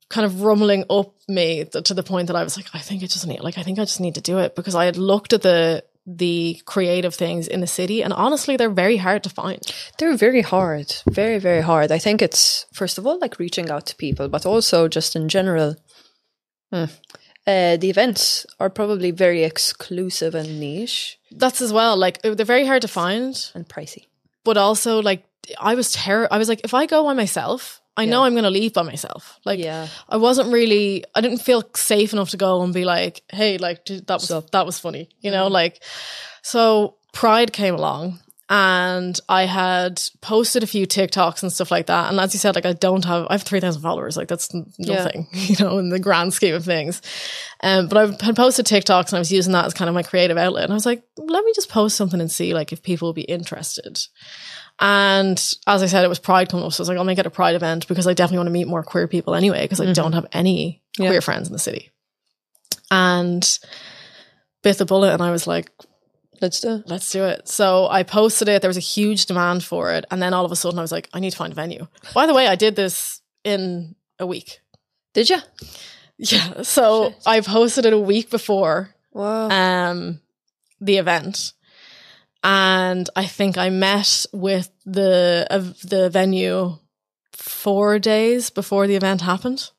[0.09, 3.03] kind of rumbling up me th- to the point that I was like, I think
[3.03, 4.97] I just need, like, I think I just need to do it because I had
[4.97, 9.29] looked at the, the creative things in the city and honestly, they're very hard to
[9.29, 9.61] find.
[9.99, 11.91] They're very hard, very, very hard.
[11.91, 15.29] I think it's, first of all, like reaching out to people, but also just in
[15.29, 15.75] general.
[16.73, 16.85] hmm.
[17.47, 21.97] Uh, the events are probably very exclusive and niche That's as well.
[21.97, 24.05] Like, they're very hard to find, and pricey.
[24.43, 25.23] but also like,
[25.59, 26.27] I was terror.
[26.31, 28.83] I was like, if I go by myself, I know I'm going to leave by
[28.83, 29.39] myself.
[29.45, 29.87] Like, yeah.
[30.07, 33.85] I wasn't really I didn't feel safe enough to go and be like, hey, like
[33.85, 35.09] that was that was funny.
[35.19, 35.83] You know, like
[36.41, 38.19] so Pride came along
[38.51, 42.09] and I had posted a few TikToks and stuff like that.
[42.09, 44.17] And as you said, like I don't have I have three thousand followers.
[44.17, 45.03] Like that's n- Yeah.
[45.03, 47.01] nothing, you know, in the grand scheme of things.
[47.61, 50.01] Um, but I had posted TikToks and I was using that as kind of my
[50.03, 50.63] creative outlet.
[50.63, 53.13] And I was like, let me just post something and see like if people will
[53.13, 53.99] be interested.
[54.79, 55.37] And
[55.67, 56.71] as I said, it was Pride coming up.
[56.73, 58.53] So I was like, I'll make it a Pride event because I definitely want to
[58.53, 61.09] meet more queer people anyway, because I don't have any Yeah.
[61.09, 61.91] queer friends in the city.
[62.89, 63.59] And
[64.63, 65.69] bit the bullet and I was like,
[66.41, 66.83] Let's do it.
[66.87, 67.47] let's do it.
[67.47, 68.61] So I posted it.
[68.61, 70.05] There was a huge demand for it.
[70.09, 71.87] And then all of a sudden I was like, I need to find a venue.
[72.13, 74.59] By the way, I did this in a week.
[75.13, 75.37] Did you?
[76.17, 76.61] Yeah.
[76.63, 77.23] So Shit.
[77.25, 79.49] I posted it a week before Wow.
[79.49, 80.19] um,
[80.81, 81.53] the event,
[82.43, 86.77] and I think I met with the uh, the venue
[87.33, 89.71] four days before the event happened,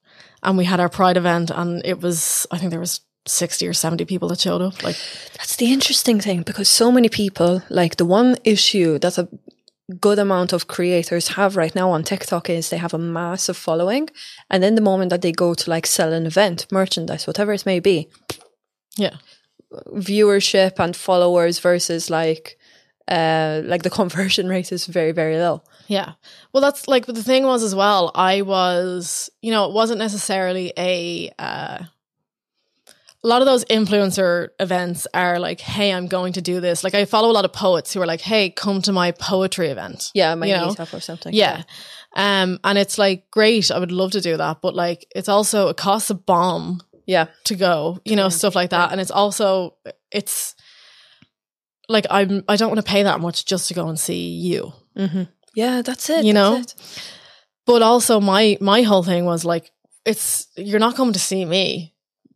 [0.42, 3.72] and we had our Pride event, and it was I think there was sixty or
[3.72, 4.82] seventy people that showed up.
[4.82, 4.96] Like,
[5.36, 9.28] That's the interesting thing because so many people, like the one issue that a
[9.98, 14.08] good amount of creators have right now on TikTok is they have a massive following.
[14.48, 17.66] And then the moment that they go to like sell an event, merchandise, whatever it
[17.66, 18.08] may be,
[18.96, 19.16] yeah,
[19.92, 22.58] viewership and followers versus like,
[23.08, 25.62] uh, like the conversion rate is very, very low.
[25.88, 26.12] Yeah.
[26.52, 28.12] Well, that's like but the thing was as well.
[28.14, 31.32] I was, you know, it wasn't necessarily a.
[31.38, 31.84] Uh,
[33.22, 36.94] a lot of those influencer events are like, "Hey, I'm going to do this." Like,
[36.94, 40.10] I follow a lot of poets who are like, "Hey, come to my poetry event."
[40.14, 40.68] Yeah, my You know?
[40.68, 41.34] meetup or something.
[41.34, 41.62] Yeah.
[42.16, 43.70] Um, and it's like great.
[43.70, 47.26] I would love to do that, but like, it's also it costs a bomb Yeah.
[47.44, 48.90] to go, you know, stuff like that.
[48.92, 49.76] And it's also
[50.10, 50.54] it's
[51.88, 54.72] like I'm I don't want to pay that much just to go and see you.
[54.96, 55.22] hmm
[55.54, 56.24] Yeah, that's it.
[56.24, 56.56] You that's know?
[56.58, 56.74] it.
[57.66, 59.70] But also my my whole thing was like
[60.04, 61.89] it's you're not coming to see me.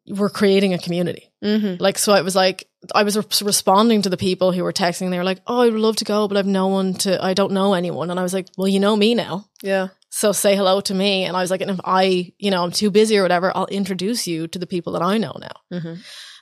[0.08, 1.32] We're creating a community.
[1.42, 1.80] Mhm.
[1.80, 5.10] Like so I was like I was re- responding to the people who were texting
[5.10, 7.32] they were like, "Oh, I would love to go, but I've no one to I
[7.34, 9.88] don't know anyone." And I was like, "Well, you know me now." Yeah.
[10.10, 11.24] So say hello to me.
[11.24, 13.66] And I was like, and if I, you know, I'm too busy or whatever, I'll
[13.66, 15.78] introduce you to the people that I know now.
[15.78, 15.98] Mhm.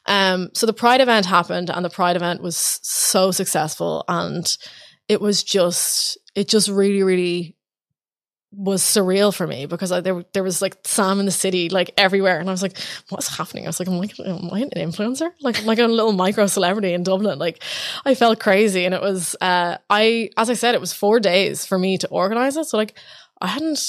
[0.07, 4.45] Um, so the Pride event happened and the Pride event was so successful and
[5.09, 7.57] it was just, it just really, really
[8.53, 11.93] was surreal for me because I, there, there was like Sam in the city, like
[11.97, 12.39] everywhere.
[12.39, 12.77] And I was like,
[13.09, 13.65] what's happening?
[13.65, 15.31] I was like, am I, am I an influencer?
[15.41, 17.39] Like, like a little micro celebrity in Dublin.
[17.39, 17.63] Like
[18.05, 18.85] I felt crazy.
[18.85, 22.09] And it was, uh, I, as I said, it was four days for me to
[22.09, 22.67] organize it.
[22.67, 22.99] So like
[23.41, 23.81] I hadn't,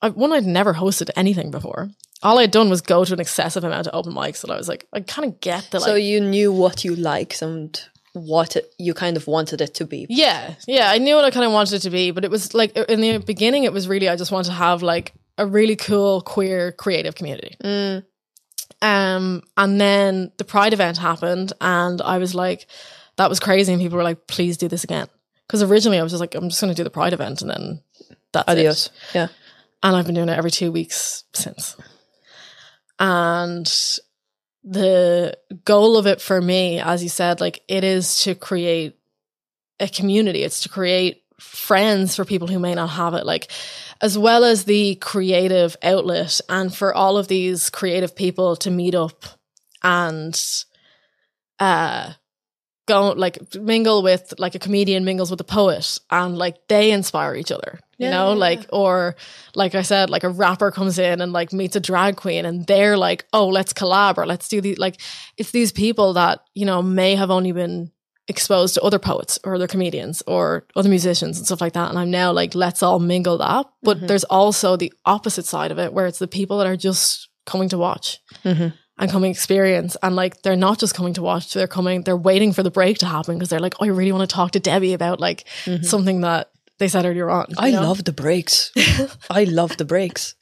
[0.00, 1.90] I, one, I'd never hosted anything before.
[2.22, 4.68] All I'd done was go to an excessive amount of open mics and I was
[4.68, 7.80] like, I kind of get the like, so you knew what you liked and
[8.26, 10.06] what it, you kind of wanted it to be.
[10.08, 12.54] yeah, yeah, I knew what I kind of wanted it to be, but it was
[12.54, 15.76] like in the beginning, it was really I just wanted to have like a really
[15.76, 17.56] cool queer creative community.
[17.62, 18.04] Mm.
[18.80, 22.66] Um, and then the Pride event happened, and I was like,
[23.16, 25.08] that was crazy, and people were like, please do this again.
[25.46, 27.50] Because originally I was just like, I'm just going to do the Pride event, and
[27.50, 27.82] then
[28.32, 28.52] that's it.
[28.52, 28.90] Adios.
[29.14, 29.28] Yeah.
[29.82, 31.76] and I've been doing it every two weeks since.
[32.98, 33.72] And
[34.70, 38.98] the goal of it for me, as you said, like it is to create
[39.80, 40.42] a community.
[40.42, 43.50] It's to create friends for people who may not have it, like
[44.00, 48.94] as well as the creative outlet and for all of these creative people to meet
[48.94, 49.24] up
[49.82, 50.40] and
[51.60, 52.12] uh
[52.88, 57.34] go like mingle with like a comedian mingles with a poet and like they inspire
[57.36, 58.28] each other you Yeah, know?
[58.30, 58.78] yeah, like yeah.
[58.80, 59.16] or
[59.54, 62.66] like i said like a rapper comes in and like meets a drag queen and
[62.66, 65.00] they're like oh let's collab or let's do these like
[65.36, 67.92] it's these people that you know may have only been
[68.28, 71.88] exposed to other poets or other comedians or other musicians and stuff like that.
[71.88, 73.66] And i'm now like let's all mingle that.
[73.82, 74.06] But mm-hmm.
[74.06, 77.70] there's also the opposite side of it where it's the people that are just coming
[77.70, 78.68] to watch mm-hmm.
[78.98, 82.52] And coming experience and like they're not just coming to watch they're coming they're waiting
[82.52, 84.60] for the break to happen because they're like oh i really want to talk to
[84.60, 85.44] debbie about like
[85.82, 87.82] something that they said earlier on I know?
[87.82, 88.70] love the breaks.
[89.30, 90.34] I love the breaks.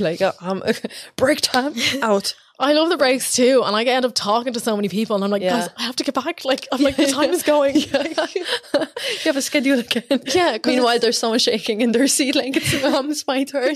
[0.00, 0.62] Like uh, um,
[1.16, 2.34] break time out.
[2.58, 5.24] I love the breaks too and i end up talking to so many people and
[5.24, 5.60] i'm like Yeah.
[5.60, 9.36] guys i have to get back like i'm like the time is going You have
[9.36, 10.04] a schedule again.
[10.34, 10.58] Yeah.
[10.64, 13.74] Meanwhile, there's someone shaking in their seat like it's, um, it's my turn.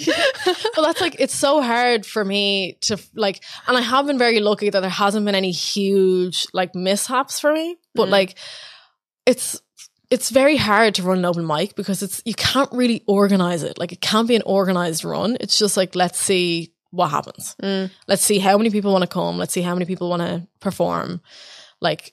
[0.77, 4.41] well that's like it's so hard for me to like and i have been very
[4.41, 8.37] lucky that there hasn't been any huge like mishaps for me but like
[9.27, 9.61] it's
[10.11, 13.79] it's very hard to run an open mic because it's you can't really organize it
[13.79, 17.55] like it can't be an organized run it's just like let's see what happens
[18.09, 20.47] let's see how many people want to come let's see how many people want to
[20.61, 21.21] perform
[21.81, 22.13] like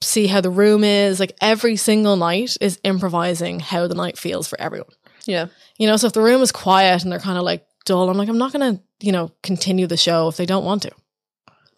[0.00, 4.46] see how the room is like every single night is improvising how the night feels
[4.48, 4.94] for everyone
[5.26, 5.46] yeah.
[5.76, 8.16] you know, so if the room is quiet and they're kind of like dull, I'm
[8.16, 10.90] like, I'm not going to, you know, continue the show if they don't want to,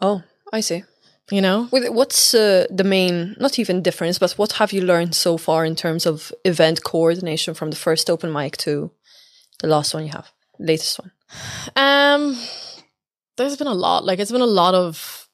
[0.01, 0.23] Oh,
[0.53, 0.85] I see.
[1.33, 1.69] you know?
[1.73, 5.65] With- What's uh, the main, not even difference, but what have you learned so far
[5.65, 8.93] in terms of event coordination from the first open mic to
[9.59, 10.31] the last one you have,
[10.61, 11.11] latest one?
[11.77, 12.39] Um,
[13.37, 14.05] there's been a lot.
[14.05, 15.29] Like, it's been a lot of,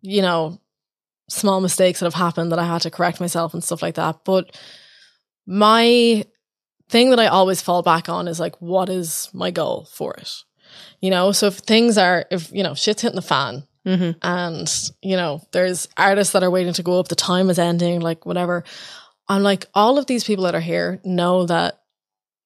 [0.00, 0.60] you know,
[1.28, 4.24] small mistakes that have happened that I had to correct myself and stuff like that.
[4.24, 4.56] But
[5.46, 6.24] my
[6.88, 10.30] thing that I always fall back on is like, what is my goal for it?
[11.00, 13.64] You know, so if things are, if, you know, shit's hitting the fan,
[14.20, 14.68] and
[15.00, 18.26] you know there's artists that are waiting to go up the time is ending like
[18.26, 18.64] whatever
[19.28, 21.80] i'm like all of these people that are here know that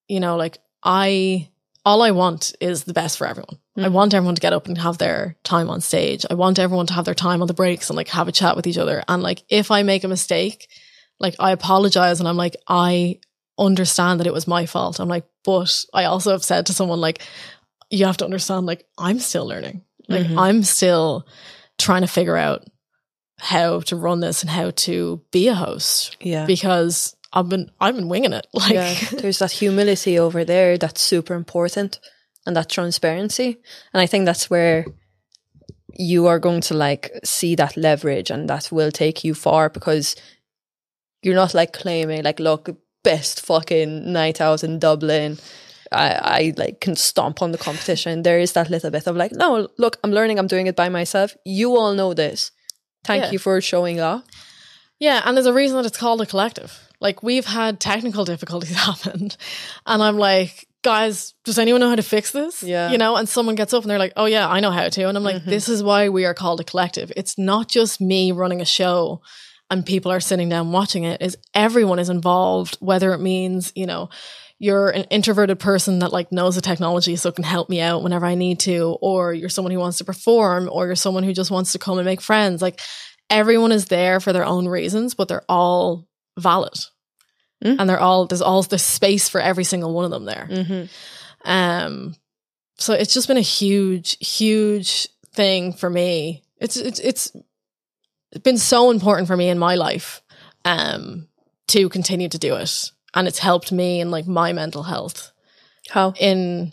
[0.07, 1.49] you know like i
[1.85, 3.59] all i want is the best for everyone.
[3.77, 3.93] I hmm.
[3.93, 6.27] want everyone to get up and have their time on stage.
[6.29, 8.57] I want everyone to have their time on the breaks and like have a chat
[8.57, 9.03] with each other.
[9.09, 10.69] And like if i make a mistake
[11.19, 13.19] like i apologize and i'm like i
[13.59, 15.01] understand that it was my fault.
[15.01, 17.23] I'm like but i also have said to someone like
[17.91, 19.83] you have to understand like i'm still learning.
[20.09, 20.39] Like mm-hmm.
[20.39, 21.27] i'm still
[21.79, 22.67] trying to figure out
[23.39, 26.17] how to run this and how to be a host.
[26.21, 26.45] Yeah.
[26.45, 31.01] because i've been i've been winging it like yeah, there's that humility over there that's
[31.01, 32.01] super important
[32.47, 33.59] and that transparency.
[33.93, 34.87] And I think that's where
[35.95, 40.17] you are going to like see that leverage and that will take you far because
[41.23, 42.71] you're not like claiming like look
[43.05, 45.39] best fucking night out in Dublin.
[45.93, 48.23] I, I like can stomp on the competition.
[48.23, 50.89] There is that little bit of like, no, look, I'm learning, I'm doing it by
[50.89, 51.37] myself.
[51.45, 52.53] You all know this.
[53.05, 53.31] Thank Yeah.
[53.33, 54.25] you for showing up.
[54.99, 56.89] Yeah, and there's a reason that it's called a collective.
[57.01, 59.31] Like we've had technical difficulties happen,
[59.87, 62.63] and I'm like, guys, does anyone know how to fix this?
[62.63, 62.91] Yeah.
[62.91, 63.17] you know.
[63.17, 65.09] And someone gets up and they're like, oh yeah, I know how to.
[65.09, 65.51] And I'm like, mm-hmm.
[65.51, 67.13] this is why we are called a collective.
[67.17, 69.21] It's not just me running a show
[69.71, 71.23] and people are sitting down watching it.
[71.23, 74.11] Is everyone is involved, whether it means you know.
[74.63, 78.27] You're an introverted person that like knows the technology so can help me out whenever
[78.27, 81.51] I need to, or you're someone who wants to perform, or you're someone who just
[81.51, 82.61] wants to come and make friends.
[82.61, 82.79] Like
[83.31, 86.75] everyone is there for their own reasons, but they're all valid.
[87.63, 90.49] And they're all there's all there's space for every single one of them there.
[90.51, 91.51] Mm-hmm.
[91.51, 92.15] Um
[92.79, 96.43] so it's just been a huge, huge thing for me.
[96.59, 97.33] It's it's it's
[98.43, 100.23] been so important for me in my life
[100.65, 101.29] um
[101.69, 102.91] to continue to do it.
[103.13, 105.31] And it's helped me in like my mental health
[105.91, 106.15] How?
[106.19, 106.73] in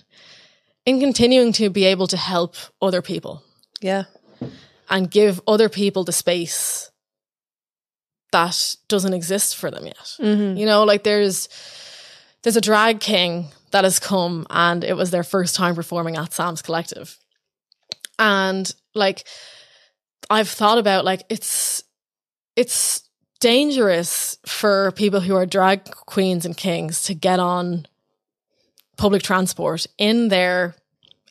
[0.86, 3.44] in continuing to be able to help other people
[3.82, 4.06] Yeah.
[4.90, 6.92] and give other people the space
[8.32, 10.16] that doesn't exist for them yet.
[10.20, 10.58] Mm-hmm.
[10.58, 11.50] You know, like there's
[12.44, 16.34] there's a drag king that has come and it was their first time performing at
[16.34, 17.18] Sam's Collective.
[18.20, 19.28] And like
[20.30, 21.84] I've thought about like it's
[22.56, 23.08] it's
[23.40, 27.86] dangerous for people who are drag queens and kings to get on
[28.98, 30.76] public transport in their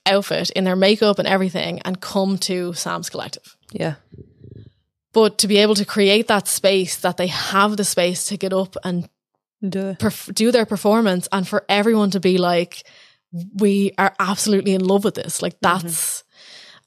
[0.06, 3.94] outfit, in their makeup and everything and come to Sam's Collective Yeah.
[5.16, 8.52] But to be able to create that space that they have the space to get
[8.52, 9.08] up and
[9.66, 12.82] Do perf- do their performance and for everyone to be like
[13.54, 15.40] we are absolutely in love with this.
[15.40, 15.86] Like mm-hmm.
[15.86, 16.22] that's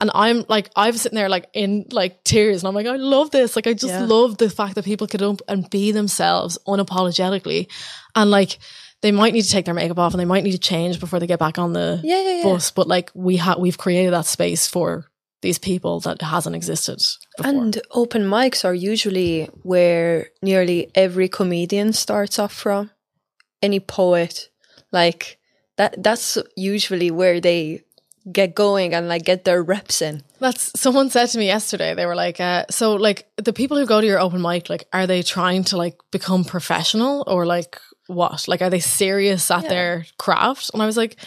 [0.01, 3.31] and i'm like i'm sitting there like in like tears and i'm like i love
[3.31, 3.55] this.
[3.55, 4.05] Like i just Yeah.
[4.05, 7.67] love the fact that people get up and be themselves unapologetically.
[8.15, 8.59] And like
[9.01, 11.19] they might need to take their makeup off and they might need to change before
[11.19, 12.43] they get back on the Yeah, yeah, yeah.
[12.43, 15.08] bus but like we have we've created that space for
[15.41, 17.01] these people that hasn't existed
[17.37, 17.51] before.
[17.51, 22.91] And open mics are usually where nearly every comedian starts off from.
[23.61, 24.49] Any poet,
[24.91, 25.37] like
[25.77, 26.01] that.
[26.01, 27.83] That's usually where they
[28.31, 30.23] get going and like get their reps in.
[30.39, 31.93] That's someone said to me yesterday.
[31.95, 34.85] They were like, uh, "So, like, the people who go to your open mic, like,
[34.93, 38.47] are they trying to like become professional or like what?
[38.47, 39.69] Like, are they serious at Yeah.
[39.69, 41.17] their craft?" And I was like,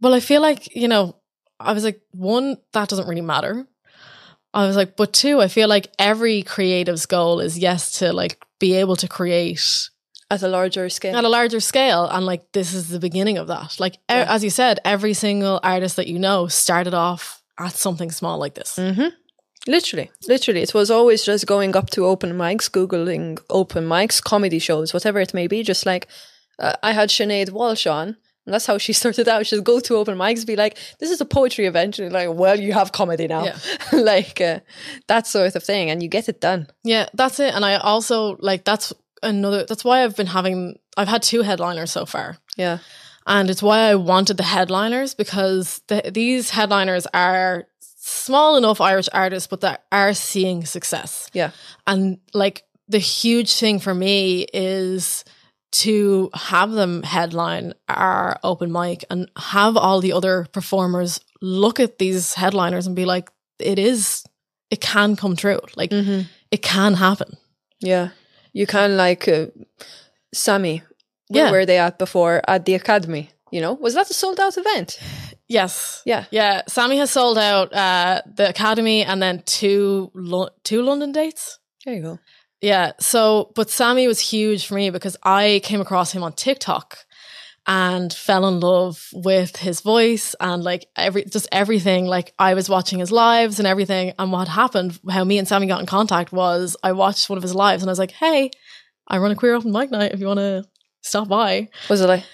[0.00, 1.16] "Well, I feel like you know."
[1.60, 3.66] I was like, one, that doesn't really matter.
[4.52, 8.42] I was like, but two, I feel like every creative's goal is yes to like
[8.58, 9.62] be able to create
[10.30, 11.14] At a larger scale.
[11.16, 14.26] at a larger scale and like this is the beginning of that like Yeah.
[14.28, 18.54] as you said every single artist that you know started off at something small like
[18.54, 19.08] this Mm-hmm.
[19.66, 20.62] Literally, literally.
[20.62, 25.20] It was always just going up to open mics, Googling open mics, comedy shows, whatever
[25.20, 25.62] it may be.
[25.62, 26.08] Just like
[26.58, 29.46] uh, I had Sinead Walsh on, and that's how she started out.
[29.46, 31.98] She'd go to open mics, be like, this is a poetry event.
[31.98, 33.44] And like, well, you have comedy now.
[33.44, 33.58] Yeah.
[33.92, 34.60] like uh,
[35.08, 35.90] that sort of thing.
[35.90, 36.66] And you get it done.
[36.84, 41.08] yeah that's it and i also like that's another that's why i've been having i've
[41.08, 42.78] had two headliners so far Yeah.
[43.26, 47.66] and it's why i wanted the headliners because the, these headliners are
[47.98, 51.50] small enough irish artists but that are seeing success Yeah.
[51.86, 55.24] And like the huge thing for me is
[55.72, 61.98] to have them headline our open mic and have all the other performers look at
[61.98, 64.24] these headliners and be like, it is,
[64.70, 65.60] it can come true.
[65.76, 66.22] Like Mm-hmm.
[66.50, 67.36] it can happen.
[67.80, 68.08] Yeah.
[68.52, 69.46] You can like uh,
[70.34, 70.82] Sammy.
[71.28, 71.50] Where Yeah.
[71.52, 72.42] were they at before?
[72.48, 73.30] At the academy.
[73.52, 74.98] You know, was that a sold out event?
[75.48, 76.02] Yes.
[76.04, 76.24] Yeah.
[76.30, 76.62] Yeah.
[76.68, 81.58] Sammy has sold out uh, the Academy and then two, Lo- two London dates.
[81.84, 82.18] There you go.
[82.60, 82.92] Yeah.
[82.98, 86.98] So, but Sammy was huge for me because I came across him on TikTok
[87.66, 92.06] and fell in love with his voice and like every just everything.
[92.06, 94.12] Like I was watching his lives and everything.
[94.18, 97.42] And what happened, how me and Sammy got in contact was I watched one of
[97.42, 98.50] his lives and I was like, hey,
[99.06, 100.64] I run a queer open mic night if you want to
[101.02, 101.68] stop by.
[101.88, 102.24] Was it like,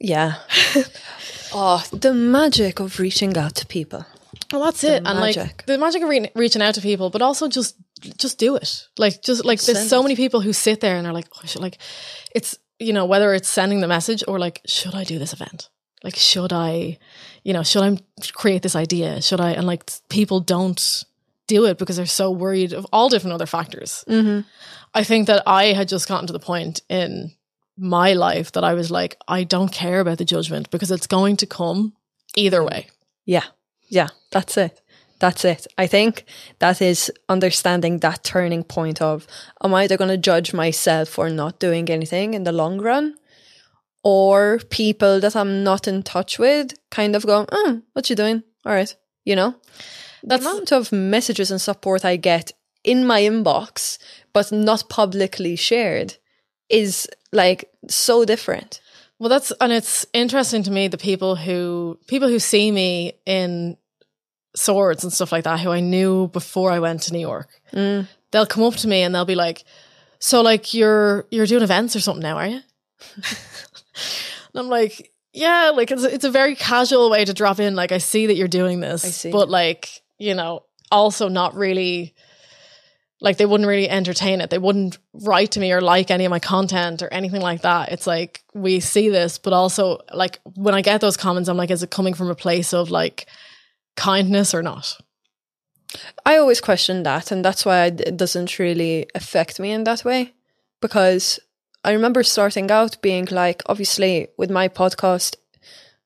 [0.00, 0.36] yeah.
[1.52, 4.04] oh, the magic of reaching out to people.
[4.54, 5.02] Well, that's it.
[5.04, 8.54] And like the magic of re- reaching out to people, but also just just do
[8.54, 8.86] it.
[8.98, 10.04] Like just like there's Send so it.
[10.04, 11.78] many people who sit there and are like, oh, like
[12.36, 15.70] it's you know whether it's sending the message or like should I do this event?
[16.04, 16.98] Like should I,
[17.42, 17.98] you know, should I
[18.32, 19.20] create this idea?
[19.22, 19.50] Should I?
[19.50, 21.04] And like people don't
[21.48, 24.04] do it because they're so worried of all different other factors.
[24.06, 24.46] Mm-hmm.
[24.94, 27.32] I think that I had just gotten to the point in
[27.76, 31.38] my life that I was like, I don't care about the judgment because it's going
[31.38, 31.94] to come
[32.36, 32.86] either way.
[33.24, 33.44] Yeah.
[33.94, 34.08] Yeah.
[34.30, 34.80] That's it.
[35.20, 35.66] That's it.
[35.78, 36.24] I think
[36.58, 39.26] that is understanding that turning point of
[39.62, 43.14] am I either going to judge myself for not doing anything in the long run
[44.02, 48.42] or people that I'm not in touch with kind of go, oh, what you doing?
[48.66, 48.94] All right.
[49.24, 49.54] You know,
[50.22, 53.98] That's the amount of messages and support I get in my inbox,
[54.32, 56.16] but not publicly shared
[56.68, 58.80] is like so different.
[59.18, 63.76] Well, that's and it's interesting to me the people who people who see me in
[64.56, 67.48] Swords and stuff like that who I knew before I went to New York.
[67.72, 68.06] Mm.
[68.30, 69.64] They'll come up to me and they'll be like,
[70.20, 72.60] "So, like, you're you're doing events or something now, are you?"
[73.16, 77.74] and I'm like, "Yeah, like it's a, it's a very casual way to drop in.
[77.74, 79.32] Like, I see that you're doing this, I see.
[79.32, 82.14] but like, you know, also not really."
[83.20, 84.50] Like they wouldn't really entertain it.
[84.50, 87.90] They wouldn't write to me or like any of my content or anything like that.
[87.90, 91.70] It's like we see this, but also like when I get those comments, I'm like,
[91.70, 93.26] is it coming from a place of like
[93.96, 94.98] kindness or not?
[96.26, 100.34] I always question that, and that's why it doesn't really affect me in that way.
[100.80, 101.38] Because
[101.84, 105.36] I remember starting out being like, obviously, with my podcast,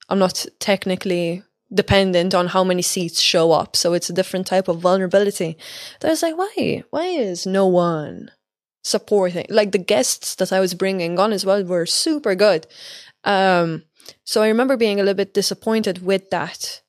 [0.09, 4.69] I'm not technically dependent on how many seats show up, so it's a different type
[4.69, 5.57] of vulnerability.
[6.01, 6.85] That I was like, why?
[6.91, 8.31] Why is no one
[8.83, 9.47] supporting?
[9.51, 12.67] Like the guests that I was bringing on as well were super good.
[13.25, 13.85] Um,
[14.25, 16.83] so I remember being a little bit disappointed with that.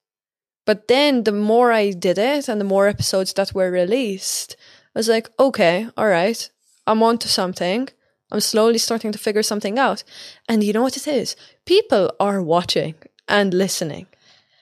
[0.70, 4.56] But then the more I did it and the more episodes that were released,
[4.94, 6.48] I was like, okay, all right,
[6.86, 7.90] I'm onto something.
[8.32, 10.04] I'm slowly starting to figure something out.
[10.48, 11.36] And you know what it is?
[11.66, 12.94] People are watching
[13.28, 14.06] and listening.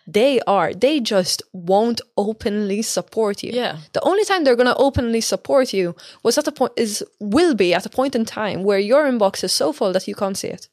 [0.08, 0.74] They are.
[0.74, 3.52] They just won't openly support you.
[3.52, 3.80] Yeah.
[3.92, 5.94] The only time they're going to openly support you
[6.24, 9.44] was at a point is will be at a point in time where your inbox
[9.44, 10.70] is so full that you can't see it.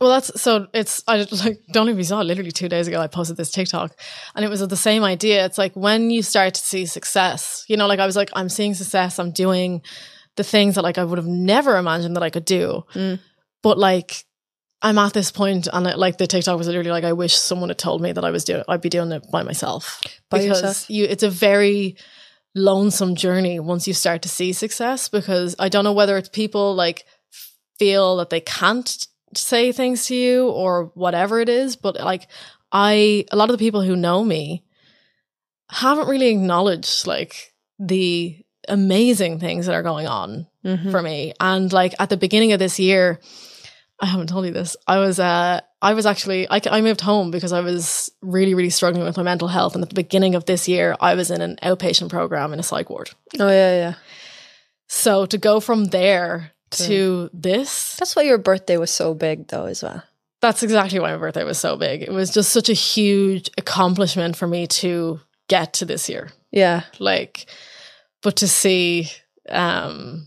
[0.00, 3.00] Well, that's so it's I like don't if saw it literally two days ago.
[3.00, 3.96] I posted this TikTok,
[4.34, 5.44] and it was the same idea.
[5.44, 8.48] It's like when you start to see success, you know, like I was like, I'm
[8.48, 9.18] seeing success.
[9.18, 9.82] I'm doing
[10.36, 12.84] the things that like I would have never imagined that I could do.
[12.94, 13.18] Mm.
[13.62, 14.24] But like
[14.80, 17.68] I'm at this point, and it, like the TikTok was literally like, I wish someone
[17.68, 20.62] had told me that I was doing, I'd be doing it by myself By because
[20.62, 20.90] yourself?
[20.90, 21.96] you, it's a very
[22.54, 25.08] lonesome journey once you start to see success.
[25.08, 27.04] Because I don't know whether it's people like
[27.78, 32.28] feel that they can't say things to you or whatever it is, but like
[32.72, 34.64] I, a lot of the people who know me
[35.70, 38.36] haven't really acknowledged like the
[38.68, 40.90] amazing things that are going on Mhm.
[40.90, 41.32] for me.
[41.40, 43.20] And like at the beginning of this year,
[44.00, 44.76] I haven't told you this.
[44.86, 48.70] I was uh I was actually I, I moved home because I was really really
[48.70, 49.74] struggling with my mental health.
[49.74, 52.62] And at the beginning of this year, I was in an outpatient program in a
[52.62, 53.10] psych ward.
[53.38, 53.94] Oh yeah, yeah.
[54.88, 59.66] So to go from there to this, That's why your birthday was so big, though,
[59.66, 60.02] as well.
[60.40, 62.02] that's exactly why my birthday was so big.
[62.02, 66.30] It was just such a huge accomplishment for me to get to this year.
[66.52, 67.46] Yeah, like
[68.22, 69.08] but to see
[69.48, 70.26] um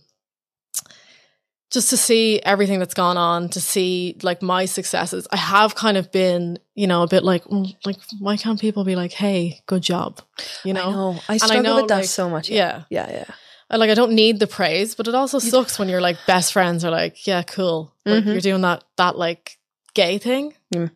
[1.71, 5.95] just to see everything that's gone on to see like my successes i have kind
[5.97, 9.61] of been you know a bit like mm, like why can't people be like hey
[9.67, 10.21] good job
[10.65, 11.19] you know, I know.
[11.29, 12.49] I I struggle know, with that like, so much.
[12.49, 13.25] yeah yeah, yeah.
[13.27, 13.33] I,
[13.79, 16.83] like i don't need the praise but it also sucks when your like best friends
[16.85, 18.25] are like yeah cool Mhm.
[18.25, 19.57] you're doing that that like
[19.93, 20.89] gay thing Mm.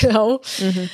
[0.02, 0.88] you know Mhm.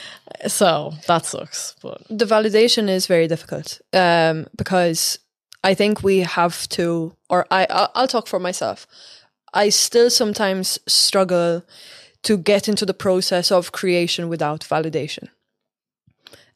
[0.48, 5.18] so that sucks but the validation is very difficult um, because
[5.64, 8.86] I think we have to, or I, I'll I'll talk for myself.
[9.54, 11.62] I still sometimes struggle
[12.22, 15.28] to get into the process of creation without validation.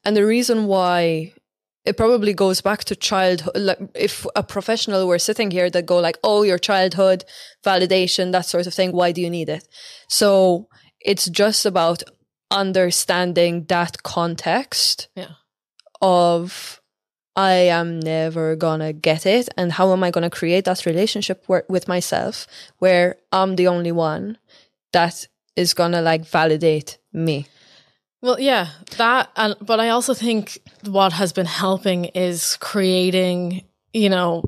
[0.04, 1.32] And the reason why
[1.84, 3.56] it probably goes back to childhood.
[3.56, 7.24] Like if a professional were sitting here that go like, "Oh, your childhood
[7.64, 8.92] validation, that sort of thing.
[8.92, 9.66] Why do you need it?"
[10.08, 10.68] So
[11.00, 12.02] it's just about
[12.50, 15.34] understanding that context Yeah.
[16.02, 16.80] of
[17.36, 21.64] I am never gonna get it, and how am I gonna create that relationship where,
[21.68, 22.46] with myself
[22.78, 24.36] where I'm the only one
[24.92, 25.26] that
[25.56, 27.46] is gonna like validate me.
[28.22, 28.68] Well, yeah,
[28.98, 33.64] that, and but I also think what has been helping is creating,
[33.94, 34.44] you know,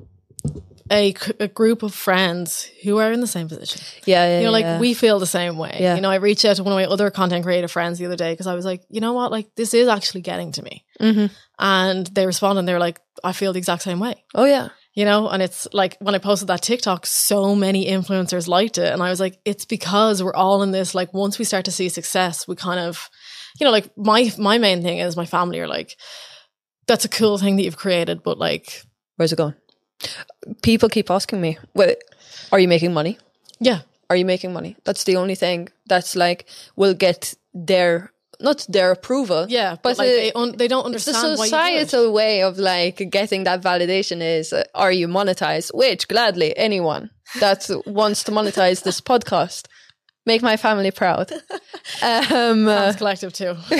[0.90, 3.80] a, a group of friends who are in the same position.
[4.04, 4.78] Yeah, yeah You know, like yeah.
[4.78, 5.78] we feel the same way.
[5.80, 5.94] Yeah.
[5.94, 8.16] You know, I reached out to one of my other content creator friends the other
[8.16, 10.84] day because I was like, you know what, like this is actually getting to me,
[11.00, 11.30] Mhm.
[11.58, 12.58] and they responded.
[12.60, 14.22] and they're like, I feel the exact same way.
[14.34, 18.46] Oh yeah, You know, and it's like when I posted that TikTok, so many influencers
[18.48, 18.92] liked it.
[18.92, 21.70] And I was like, it's because we're all in this, like, once we start to
[21.70, 23.08] see success, we kind of,
[23.58, 25.96] you know, like my my main thing is my family are like,
[26.86, 28.82] that's a cool thing that you've created, but like,
[29.16, 29.54] where's it going?
[30.62, 31.94] People keep asking me, "Well,
[32.50, 33.18] are you making money?
[33.60, 33.80] yeah,
[34.10, 36.46] Are you making money?" That's the only thing that's like
[36.76, 39.46] will get their not their approval.
[39.48, 41.48] yeah, but, But like the- they un- they don't understand why you do it.
[41.50, 47.10] societal way of like getting that validation is uh, are you monetized which gladly anyone
[47.38, 49.66] that wants to monetize this podcast
[50.26, 51.32] make my family proud.
[52.02, 53.54] Um uh, collective too.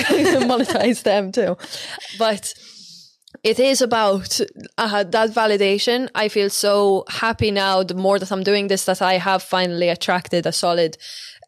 [0.51, 1.55] monetize them too.
[2.19, 2.53] But
[3.43, 4.39] it is about
[4.77, 6.09] uh, that validation.
[6.15, 9.89] I feel so happy now the more that i'm doing this that i have finally
[9.89, 10.97] attracted a solid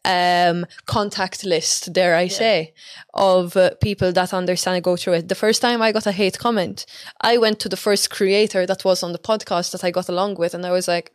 [0.04, 2.72] um contact list dare i say
[3.14, 5.28] of uh, people that understand and go through it.
[5.28, 6.86] The first time i got a hate comment
[7.20, 10.36] i went to the first creator that was on the podcast that i got along
[10.36, 11.12] with and i was like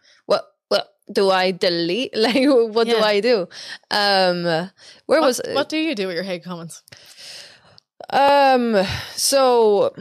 [1.14, 2.14] do I delete?
[2.16, 3.47] Like, what do I do?
[3.89, 6.84] Um, where What, was what do you do with your hate comments?
[8.09, 8.84] um
[9.16, 9.93] so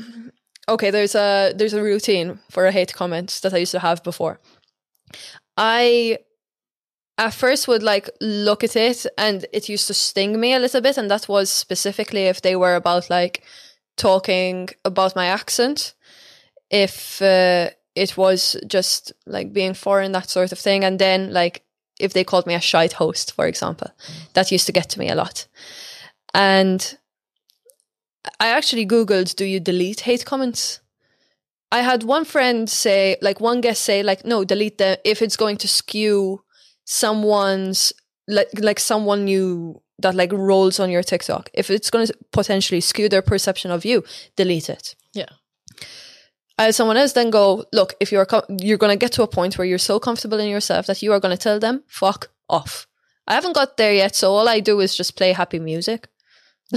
[0.69, 4.03] okay, there's a there's a routine for a hate comment that I used to have
[4.03, 4.41] before.
[5.57, 6.19] I
[7.19, 10.81] at first would like look at it and it used to sting me a little
[10.81, 13.43] bit and that was specifically if they were about like
[13.97, 15.95] talking about my accent
[16.71, 21.63] if uh, it was just like being foreign that sort of thing and then like
[21.99, 23.91] if they called me a shite host for example
[24.35, 25.47] that used to get to me a lot
[26.35, 26.97] and
[28.39, 30.81] I actually Googled, do you delete hate comments?
[31.73, 35.37] I had one friend say, like one guest say, like, no, delete them if it's
[35.37, 36.43] going to skew
[36.85, 37.93] someone's,
[38.27, 41.51] like, like someone you that like rolls on your TikTok.
[41.53, 44.03] If it's going to potentially skew their perception of you,
[44.35, 44.97] delete it.
[46.61, 49.23] I had someone else then go, look, if you're com- you're going to get to
[49.23, 51.85] a point where you're so comfortable in yourself that you are going to tell them,
[51.87, 52.87] fuck off.
[53.27, 56.09] I haven't got there yet, so all I do is just play happy music.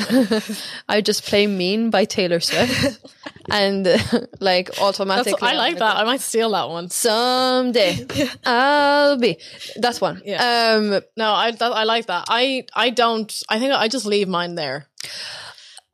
[0.88, 3.05] I just play Mean by Taylor Swift,
[3.51, 3.97] and uh,
[4.39, 5.35] like That's, automatically.
[5.41, 5.97] I I'm like that.
[5.97, 6.89] I might steal that one.
[6.89, 8.07] Someday
[8.45, 9.38] I'll be
[9.76, 10.22] that one.
[10.23, 10.77] Yeah.
[10.77, 12.26] Um, No, I that, I like that.
[12.30, 13.31] I I don't.
[13.49, 14.88] I think I just leave mine there.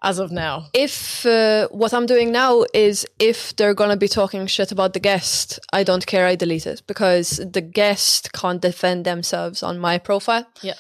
[0.01, 4.47] As of now, if uh, what I'm doing now is if they're gonna be talking
[4.47, 6.25] shit about the guest, I don't care.
[6.25, 10.47] I delete it because the guest can't defend themselves on my profile.
[10.61, 10.75] Yeah.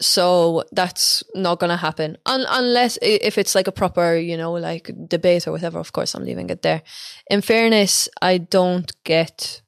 [0.00, 4.52] So that's not going to happen Un- unless if it's like a proper, you know,
[4.52, 5.78] like debate or whatever.
[5.78, 6.82] Of course, I'm leaving it there.
[7.30, 9.61] In fairness, I don't get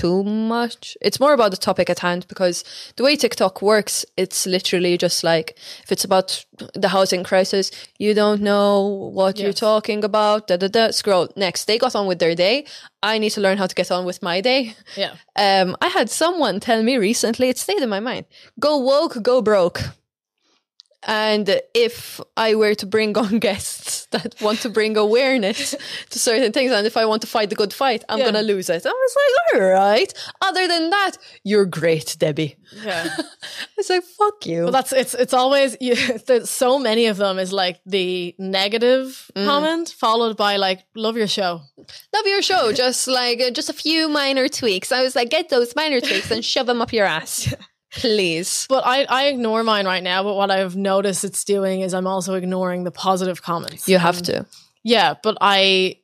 [0.00, 0.96] too much.
[1.00, 2.64] It's more about the topic at hand because
[2.96, 6.44] the way TikTok works, it's literally just like if it's about
[6.74, 10.46] the housing crisis, you don't know what you're talking about.
[10.48, 10.90] Da da da.
[10.90, 11.66] Scroll next.
[11.66, 12.64] They got on with their day.
[13.02, 14.74] I need to learn how to get on with my day.
[14.96, 15.14] Yeah.
[15.36, 18.26] Um, I had someone tell me recently, it stayed in my mind
[18.58, 19.80] go woke, go broke.
[21.06, 25.74] And if I were to bring on guests that want to bring awareness
[26.10, 28.24] to certain things, and if I want to fight the good fight, I'm Yeah.
[28.30, 28.84] going to lose it.
[28.84, 30.12] I was like, all right.
[30.42, 31.12] Other than that,
[31.42, 32.56] you're great, Debbie.
[32.84, 33.08] Yeah.
[33.18, 33.22] I
[33.78, 34.64] was like, fuck you.
[34.64, 35.94] Well, that's it's it's always you,
[36.26, 39.46] there's so many of them is like the negative Mm.
[39.46, 41.60] comment followed by like love your show.
[42.14, 42.72] Love your show.
[42.72, 44.92] Just like, uh, just a few minor tweaks.
[44.92, 47.54] I was like, get those minor tweaks and shove them up your ass.
[47.92, 48.66] Please.
[48.68, 50.22] But I I ignore mine right now.
[50.22, 53.88] But what I've noticed it's doing is I'm also ignoring the positive comments.
[53.88, 54.46] You have to.
[54.82, 55.96] Yeah, but I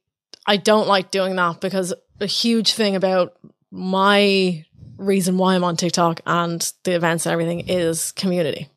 [0.46, 3.34] I don't like doing that because a huge thing about
[3.70, 4.64] my
[4.96, 8.68] reason why I'm on TikTok and the events and everything is community.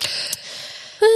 [0.00, 1.06] Uh,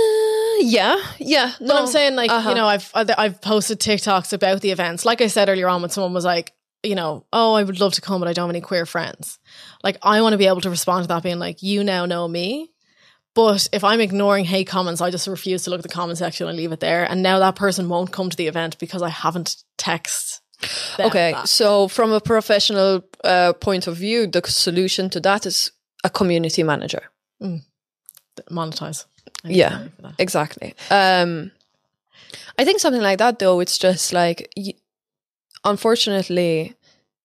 [0.61, 0.97] yeah.
[1.19, 1.53] Yeah.
[1.59, 2.49] But No, I'm saying like uh-huh.
[2.49, 5.05] you know I've I've posted TikToks about the events.
[5.05, 6.53] Like I said earlier on, when someone was like,
[6.83, 9.39] you know, oh, I would love to come, but I don't have any queer friends.
[9.83, 12.27] Like I want to be able to respond to that, being like, you now know
[12.29, 12.71] me.
[13.35, 16.49] But if I'm ignoring hate comments, I just refuse to look at the comment section
[16.49, 17.05] and leave it there.
[17.09, 20.41] And now that person won't come to the event because I haven't text.
[20.97, 21.49] them Okay, that.
[21.49, 25.71] so from a professional uh, point of view, the solution to that is
[26.03, 27.11] a community manager.
[28.51, 29.05] monetize.
[29.45, 29.69] Yeah.
[29.71, 30.15] can pay for that.
[30.19, 30.75] Exactly.
[30.91, 31.53] Um,
[32.59, 34.75] I think something like that, though, it's just like, y-
[35.65, 36.75] unfortunately,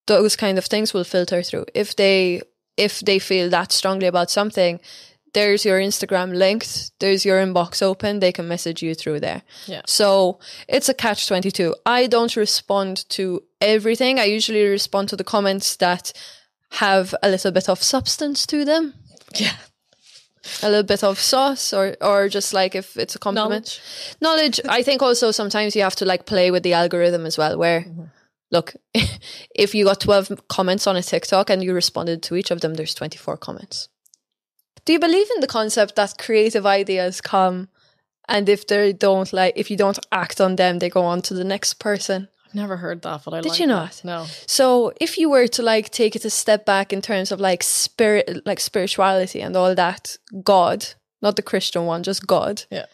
[0.07, 1.65] those kind of things will filter through.
[1.73, 2.41] If they
[2.77, 4.79] if they feel that strongly about something,
[5.33, 9.43] there's your Instagram linked, there's your inbox open, they can message you through there.
[9.67, 9.81] Yeah.
[9.85, 11.75] So it's a catch 22.
[11.85, 14.19] I don't respond to everything.
[14.19, 16.13] I usually respond to the comments that
[16.71, 18.93] have a little bit of substance to them,
[19.35, 19.53] Yeah.
[20.63, 23.79] a little bit of sauce, or, or just like if it's a compliment.
[24.19, 24.59] Knowledge.
[24.67, 27.81] I think also sometimes you have to like play with the algorithm as well, where.
[27.81, 28.03] Mm-hmm.
[28.53, 28.75] Look,
[29.55, 32.75] if you got 12 comments on a TikTok and you responded to each of them,
[32.75, 33.89] there's 24 comments.
[34.85, 37.69] Do you believe in the concept that creative ideas come
[38.29, 41.33] and if they don't like if you don't act on them, they go on to
[41.33, 42.29] the next person?
[42.45, 43.73] I've never heard that, but I Did like you that.
[43.73, 44.01] not?
[44.03, 44.25] No.
[44.45, 47.63] So if you were to like take it a step back in terms of like
[47.63, 50.85] spirit like spirituality and all that, God,
[51.21, 52.63] not the Christian one, just God.
[52.69, 52.85] Yeah.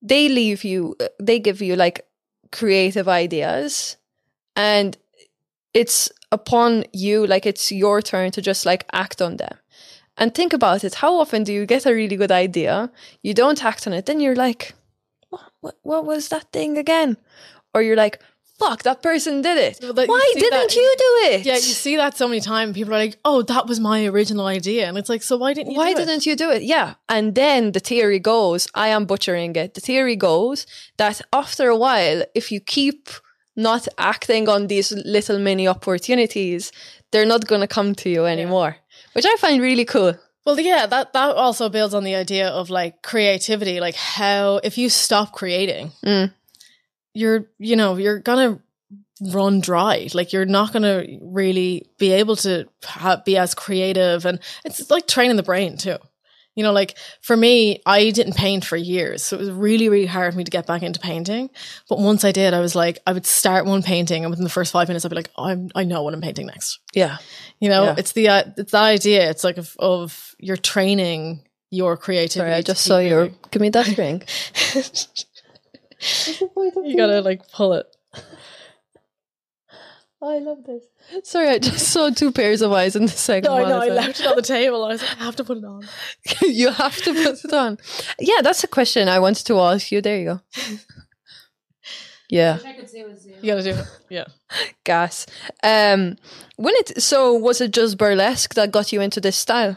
[0.00, 2.06] They leave you they give you like
[2.50, 3.96] creative ideas
[4.56, 4.96] and
[5.74, 9.56] it's upon you like it's your turn to just like act on them.
[10.18, 10.96] And think about it.
[10.96, 12.90] How often do you get a really good idea?
[13.22, 14.74] You don't act on it, then you're like,
[15.30, 17.16] what, what, what was that thing again?
[17.72, 18.20] Or you're like,
[18.58, 19.78] fuck, that person did it.
[19.80, 21.46] Well, that- you Why didn't that- you do it?
[21.46, 22.74] Yeah, you see that so many times.
[22.74, 25.72] People are like, "Oh, that was my original idea," and it's like, "So why didn't
[25.72, 25.78] you?
[25.78, 26.62] Why didn't you do it?
[26.62, 26.94] Yeah.
[27.08, 29.72] And then the theory goes, I am butchering it.
[29.74, 30.66] The theory goes
[30.98, 33.08] that after a while, if you keep
[33.56, 36.72] not acting on these little mini opportunities,
[37.10, 38.76] they're not going to come to you anymore,
[39.12, 40.14] which I find really cool.
[40.44, 44.76] Well, yeah, that that also builds on the idea of like creativity, like how if
[44.78, 46.32] you stop creating, Mm.
[47.14, 48.58] you're you know you're gonna
[49.32, 50.08] run dry.
[50.14, 55.06] Like you're not gonna really be able to ha- be as creative, and it's like
[55.06, 55.98] training the brain too.
[56.54, 60.06] You know, like for me, I didn't paint for years, so it was really, really
[60.06, 61.48] hard for me to get back into painting.
[61.88, 64.50] But once I did, I was like, I would start one painting, and within the
[64.50, 66.78] first five minutes, I'd be like, oh, I'm, I know what I'm painting next.
[66.92, 67.16] Yeah.
[67.58, 67.94] You know, Yeah.
[67.96, 69.30] it's the uh, it's that idea.
[69.30, 72.40] It's like of, of you're training your creativity.
[72.50, 73.30] Sorry, I just saw your.
[73.50, 74.22] Give me that ring.
[76.84, 77.86] You gotta like pull it.
[80.22, 80.84] I love this.
[81.24, 83.70] Sorry, I just saw two pairs of eyes in the second No, I one.
[83.70, 83.80] know.
[83.80, 84.84] I left it on the table.
[84.84, 85.82] I was like, I have to put it on.
[86.42, 87.76] you have to put it on.
[88.20, 90.00] Yeah, that's a question I wanted to ask you.
[90.00, 90.40] There you go.
[92.28, 92.60] Yeah,
[92.94, 93.86] You gotta do it.
[94.08, 94.24] Yeah.
[94.84, 95.26] gas.
[95.62, 96.16] Um,
[96.56, 99.76] when it so was it just burlesque that got you into this style?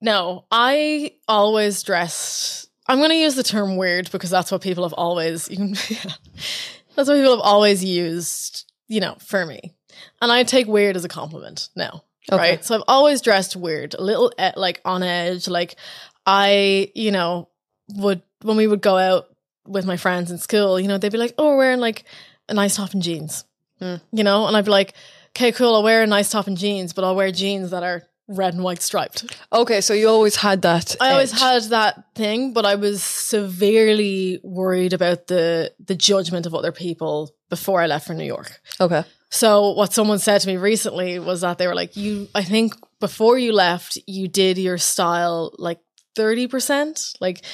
[0.00, 2.68] No, I always dressed.
[2.86, 5.50] I'm going to use the term weird because that's what people have always.
[5.50, 8.65] You can, that's what people have always used.
[8.88, 9.74] You know, for me,
[10.20, 12.04] and I take weird as a compliment now.
[12.30, 12.50] Okay.
[12.50, 12.64] Right.
[12.64, 15.48] So I've always dressed weird, a little eh, like on edge.
[15.48, 15.76] Like
[16.24, 17.48] I, you know,
[17.94, 19.28] would when we would go out
[19.66, 22.04] with my friends in school, you know, they'd be like, "Oh, we're wearing like
[22.48, 23.44] a nice top and jeans,"
[23.78, 23.96] Hmm.
[24.12, 24.94] you know, and I'd be like,
[25.36, 25.74] "Okay, cool.
[25.74, 28.64] I'll wear a nice top and jeans, but I'll wear jeans that are red and
[28.64, 29.24] white striped.
[29.52, 30.96] Okay, so you always had that.
[31.00, 36.54] I always had that thing, but I was severely worried about the the judgment of
[36.54, 38.60] other people before I left for New York.
[38.80, 39.04] Okay.
[39.30, 42.74] So what someone said to me recently was that they were like, "You, I think
[43.00, 45.80] before you left, you did your style like
[46.14, 47.00] thirty percent.
[47.20, 47.44] Like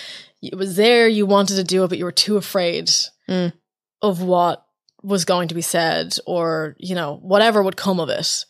[0.42, 2.90] it was there, you wanted to do it, but you were too afraid
[3.28, 3.52] Mm.
[4.02, 4.66] of what
[5.02, 8.44] was going to be said, or you know whatever would come of it."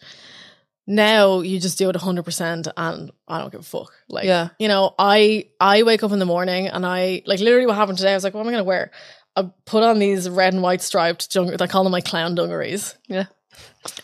[0.85, 3.93] Now you just do it hundred percent, and I don't give a fuck.
[4.09, 4.49] Like, Yeah.
[4.59, 7.99] you know, I I wake up in the morning and I like literally what happened
[7.99, 8.11] today.
[8.11, 8.91] I was like, what am I gonna wear?
[9.37, 12.97] I put on these red and white striped dung- I call them my clown dungarees.
[13.09, 13.27] Yeah.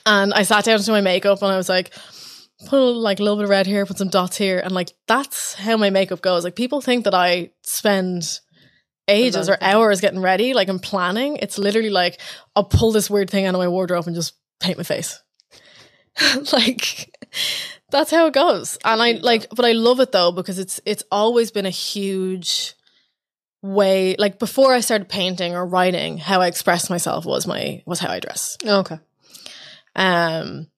[0.06, 1.92] And I sat down to do my makeup and I was like,
[2.66, 4.92] put a, like a little bit of red here, put some dots here, and like
[5.06, 6.44] that's how my makeup goes.
[6.44, 8.40] Like people think that I spend
[9.06, 11.36] ages or hours getting ready, like I'm planning.
[11.36, 12.20] It's literally like
[12.54, 15.22] I'll pull this weird thing out of my wardrobe and just paint my face.
[16.52, 17.14] like
[17.90, 18.78] that's how it goes.
[18.84, 22.74] And I like but I love it though because it's it's always been a huge
[23.62, 27.98] way like before I started painting or writing, how I expressed myself was my was
[28.00, 28.56] how I dress.
[28.64, 28.98] Okay.
[29.96, 30.68] Um,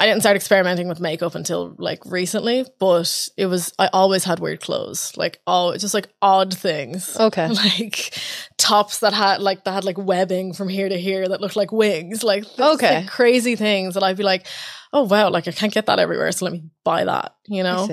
[0.00, 4.38] I didn't start experimenting with makeup until like recently, but it was I always had
[4.38, 7.48] weird clothes, like all just like odd things, Okay.
[7.48, 8.16] like
[8.58, 11.72] tops that had like that had like webbing from here to here that looked like
[11.72, 12.96] wings, like Okay.
[13.00, 14.46] like, crazy things that I'd be like,
[14.92, 17.86] oh wow, like I can't get that everywhere, so let me buy that, you know.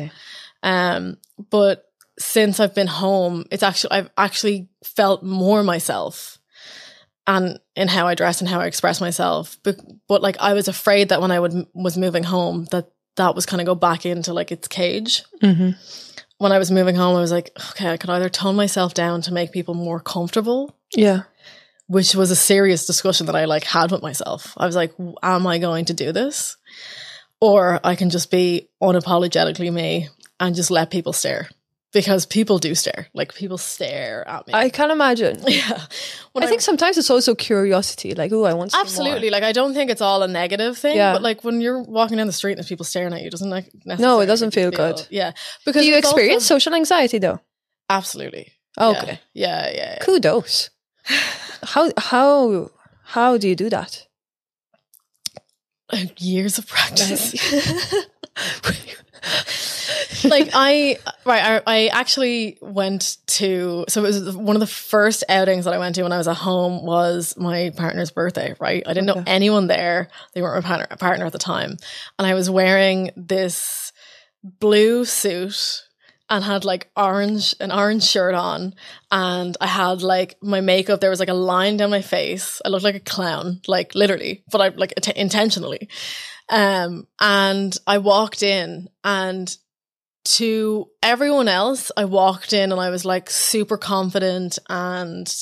[0.61, 1.17] Um,
[1.49, 1.84] but
[2.19, 6.37] since I've been home, it's actually I've actually felt more myself
[7.27, 9.57] and in how I dress and how I express myself.
[9.63, 9.77] But,
[10.07, 13.45] but like I was afraid that when I would was moving home that that was
[13.45, 15.23] kind of go back into like its cage.
[15.41, 15.71] Mm-hmm.
[16.37, 19.21] When I was moving home, I was like, okay, I could either tone myself down
[19.21, 21.21] to make people more comfortable, Yeah.
[21.87, 24.53] which was a serious discussion that I like had with myself.
[24.57, 24.93] I was like,
[25.23, 26.57] am I going to do this?
[27.39, 30.09] Or I can just be unapologetically me
[30.41, 31.47] and just let people stare.
[31.95, 33.07] Because people do stare.
[33.13, 34.53] Like people stare at me.
[34.53, 35.39] I can't imagine.
[35.47, 35.79] yeah.
[36.33, 38.13] When I think sometimes it's also curiosity.
[38.13, 38.83] Like, oh, I want to see more.
[38.83, 39.29] Absolutely.
[39.29, 40.97] Like I don't think it's all a negative thing.
[40.97, 41.13] Yeah.
[41.13, 43.49] But like when you're walking down the street and there's people staring at you, doesn't
[43.49, 45.07] like No, it doesn't feel good.
[45.09, 45.31] Yeah.
[45.65, 47.39] Because Do you it's also- experience social anxiety though?
[47.89, 48.51] Absolutely.
[48.77, 49.21] Okay.
[49.33, 49.69] Yeah.
[49.69, 49.71] Yeah.
[49.73, 49.93] Yeah.
[49.93, 50.03] yeah.
[50.03, 50.69] Kudos.
[51.63, 52.71] how how
[53.05, 54.05] how do you do that?
[56.17, 57.33] Years of practice.
[60.23, 65.23] like I right I, I actually went to so it was one of the first
[65.29, 68.83] outings that I went to when I was at home was my partner's birthday right?
[68.85, 70.09] I didn't know anyone there.
[70.33, 71.77] They weren't my partner, partner at the time.
[72.17, 73.91] And I was wearing this
[74.43, 75.83] blue suit
[76.29, 78.73] and had like orange an orange shirt on.
[79.11, 82.61] And I had like my makeup there was like a line down my face.
[82.65, 85.89] I looked like a clown like literally but I like int- intentionally.
[86.49, 89.55] Um and I walked in and
[90.25, 95.33] to everyone else I walked in and I was like super confident and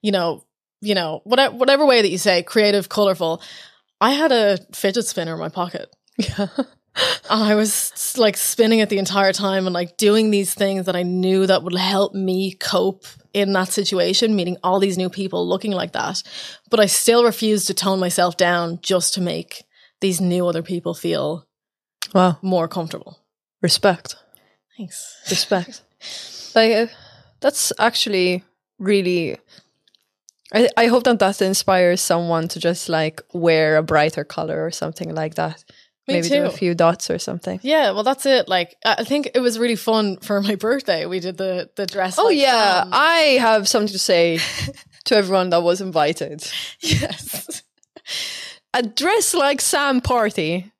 [0.00, 0.44] you know
[0.80, 3.42] you know whatever whatever way that you say creative colorful
[4.00, 6.48] I had a fidget spinner in my pocket Yeah.
[6.56, 10.96] and I was like spinning it the entire time and like doing these things that
[10.96, 15.48] I knew that would help me cope in that situation, meeting all these new people
[15.48, 16.22] looking like that.
[16.68, 19.64] But I still refused to tone myself down just to make
[20.02, 21.46] these new other people feel
[22.12, 22.38] Wow.
[22.42, 23.20] more comfortable.
[23.62, 24.16] Respect.
[24.76, 25.16] Thanks.
[25.30, 25.82] Respect.
[26.54, 26.86] like uh,
[27.40, 28.44] that's actually
[28.78, 29.38] really
[30.52, 34.70] I, I hope that that inspires someone to just like wear a brighter color or
[34.70, 35.64] something like that.
[36.08, 37.60] Me Maybe do a few dots or something.
[37.62, 38.48] Yeah, well, that's it.
[38.48, 41.06] Like, I think it was really fun for my birthday.
[41.06, 42.18] We did the the dress.
[42.18, 42.90] Oh like yeah, Sam.
[42.92, 44.40] I have something to say
[45.04, 46.44] to everyone that was invited.
[46.80, 47.62] yes.
[48.74, 50.72] A dress like Sam party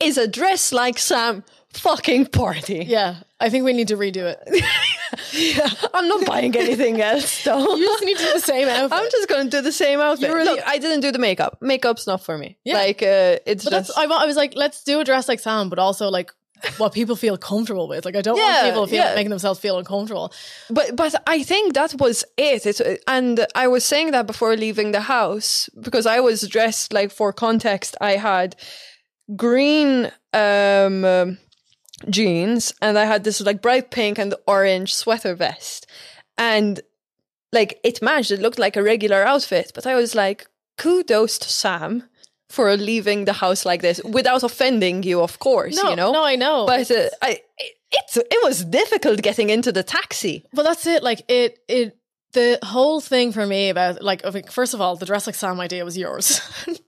[0.00, 1.42] is a dress like Sam
[1.78, 2.84] fucking party.
[2.86, 4.38] Yeah, I think we need to redo it.
[5.32, 7.76] yeah, I'm not buying anything else though.
[7.76, 8.92] You just need to do the same outfit.
[8.98, 10.32] I'm just gonna do the same outfit.
[10.32, 11.58] Really- Look, I didn't do the makeup.
[11.60, 12.56] Makeup's not for me.
[12.64, 12.74] Yeah.
[12.74, 15.40] Like uh, it's But just that's I, I was like, let's do a dress like
[15.40, 16.32] Sam, but also like
[16.78, 18.04] what people feel comfortable with.
[18.06, 19.14] Like I don't Yeah, want people to feel yeah.
[19.14, 20.32] making themselves feel uncomfortable.
[20.70, 22.64] But but I think that was it.
[22.66, 27.10] It's, and I was saying that before leaving the house because I was dressed like
[27.12, 27.96] for context.
[28.00, 28.56] I had
[29.34, 31.38] green um, um,
[32.08, 35.86] jeans and I had this like bright pink and orange sweater vest,
[36.36, 36.80] and
[37.52, 38.30] like it matched.
[38.30, 40.46] It looked like a regular outfit, but I was like,
[40.78, 42.04] kudos to Sam
[42.48, 45.76] for leaving the house like this without offending you, of course.
[45.76, 46.66] No, you know, no, I know.
[46.66, 47.40] but uh, I.
[47.58, 50.44] It, it's, it was difficult getting into the taxi.
[50.52, 51.02] But that's it.
[51.02, 51.96] Like it, it.
[52.32, 55.84] The whole thing for me about like, first of all, the dress like Sam idea
[55.84, 56.40] was yours.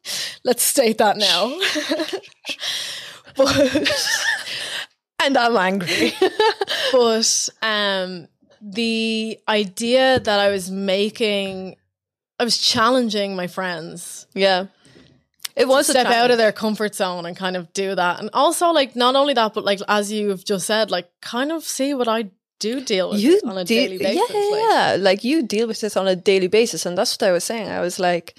[0.44, 1.56] Let's state that now.
[3.36, 3.88] but
[5.22, 6.12] and I'm angry.
[6.92, 8.28] but um
[8.60, 11.76] the idea that I was making
[12.40, 14.66] I was challenging my friends yeah.
[15.56, 18.20] It was a step out of their comfort zone and kind of do that.
[18.20, 21.64] And also like not only that, but like as you've just said, like kind of
[21.64, 24.30] see what I do deal with you on a deal- daily basis.
[24.30, 24.60] Yeah, like.
[24.60, 24.96] yeah.
[25.00, 27.68] Like you deal with this on a daily basis, and that's what I was saying.
[27.68, 28.36] I was like,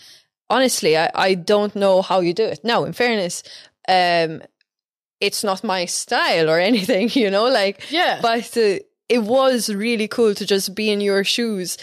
[0.50, 2.62] honestly, I, I don't know how you do it.
[2.64, 3.44] Now, in fairness,
[3.88, 4.42] um,
[5.20, 7.46] it's not my style or anything, you know.
[7.50, 8.20] Like, Yeah.
[8.22, 8.80] but uh,
[9.10, 11.78] it was really cool to just be in your shoes.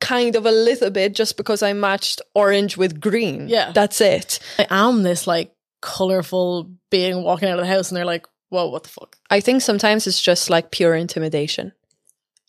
[0.00, 3.48] Kind of a little bit, just because I matched orange with green.
[3.48, 3.72] Yeah.
[3.72, 4.38] that's it.
[4.58, 8.68] I am this like colorful being walking out of the house and they're like, whoa,
[8.68, 9.16] what the fuck?
[9.30, 11.72] I think sometimes it's just like pure intimidation.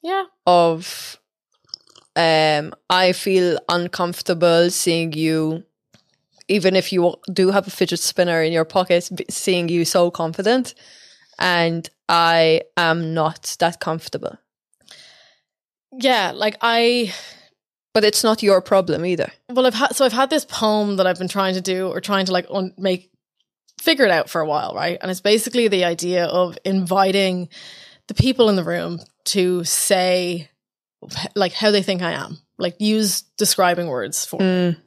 [0.04, 0.26] Yeah.
[0.46, 1.18] of
[2.16, 5.64] um I feel uncomfortable seeing you
[6.48, 10.74] even if you do have a fidget spinner in your pocket seeing you so confident
[11.40, 14.38] and I am not that comfortable
[15.92, 16.32] Yeah.
[16.36, 17.14] Like I
[17.94, 21.08] but it's not your problem either well I've had so I've had this poem that
[21.08, 23.12] I've been trying to do or trying to like un- make
[23.84, 24.98] figure it out for a while, right?
[25.02, 27.50] And it's basically the idea of inviting
[28.08, 30.50] the people in the room to say
[31.36, 32.38] like how they think I am.
[32.58, 34.46] Like use describing words for me.
[34.46, 34.78] Mm.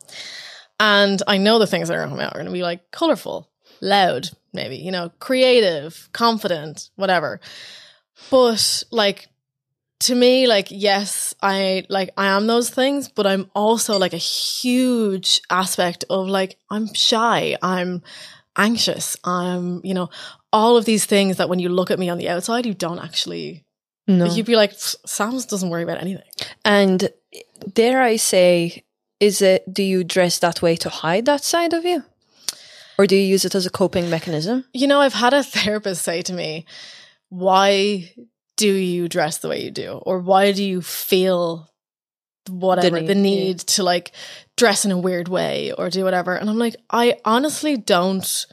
[0.79, 2.63] And I know the things that are going to come out are going to be
[2.63, 3.51] like colorful,
[3.81, 7.41] loud, maybe, you know, creative, confident, whatever.
[8.31, 9.29] But like
[10.01, 14.19] to me, like, yes, I like I am those things, but I'm also like a
[14.19, 18.03] huge aspect of like I'm shy, I'm
[18.57, 20.11] anxious, I'm, you know,
[20.53, 22.99] all of these things that when you look at me on the outside, you don't
[22.99, 23.65] actually
[24.07, 26.29] no you'd be like, Sam's doesn't worry about anything.
[26.65, 27.09] and
[27.73, 28.85] dare I say
[29.21, 32.05] is it do you dress that way to hide that side of you
[32.99, 36.03] or do you use it as a coping mechanism You know, I've had a therapist
[36.03, 36.67] say to me,
[37.29, 38.11] why
[38.57, 39.93] do you dress the way you do?
[39.93, 41.71] Or why do you feel
[42.49, 43.21] whatever, need, the yeah.
[43.21, 44.13] need to like
[44.57, 46.35] dress in a weird way or do whatever?
[46.35, 48.47] And I'm like, I honestly don't.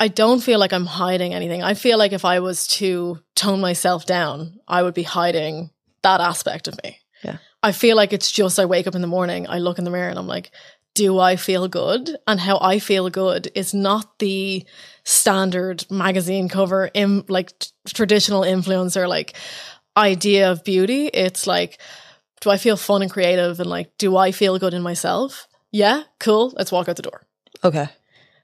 [0.00, 1.62] I don't feel like I'm hiding anything.
[1.62, 5.70] I feel like if I was to tone myself down, I would be hiding
[6.02, 6.98] that aspect of me.
[7.22, 7.36] Yeah.
[7.64, 9.90] I feel like it's just I wake up in the morning, I look in the
[9.90, 10.50] mirror and I'm like,
[10.94, 12.16] do I feel good?
[12.26, 14.64] And how I feel good is not the
[15.02, 19.34] standard magazine cover, in like t- traditional influencer like
[19.96, 21.06] idea of beauty.
[21.06, 21.80] It's like,
[22.40, 23.58] do I feel fun and creative?
[23.58, 25.48] And like, do I feel good in myself?
[25.72, 26.52] Yeah, cool.
[26.56, 27.22] Let's walk out the door.
[27.64, 27.88] okay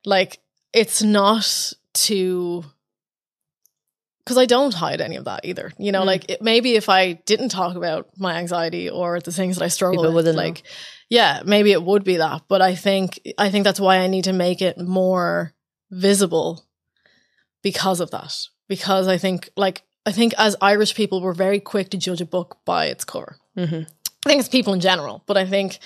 [0.05, 0.41] Like,
[0.73, 2.65] it's not to
[4.25, 5.73] because I don't hide any of that either.
[5.79, 6.07] You know, Mm.
[6.07, 9.69] like it, maybe if I didn't talk about my anxiety or the things that I
[9.69, 10.43] struggle with, wouldn't know.
[10.43, 10.63] like,
[11.09, 12.43] yeah, maybe it would be that.
[12.49, 15.53] But I think I think that's why I need to make it more
[15.91, 16.65] visible
[17.63, 18.35] because of that.
[18.69, 22.27] Because I think, like, I think as Irish people, we're very quick to judge a
[22.27, 23.37] book by its cover.
[23.57, 23.87] Mhm.
[24.25, 25.79] I think it's people in general, but I think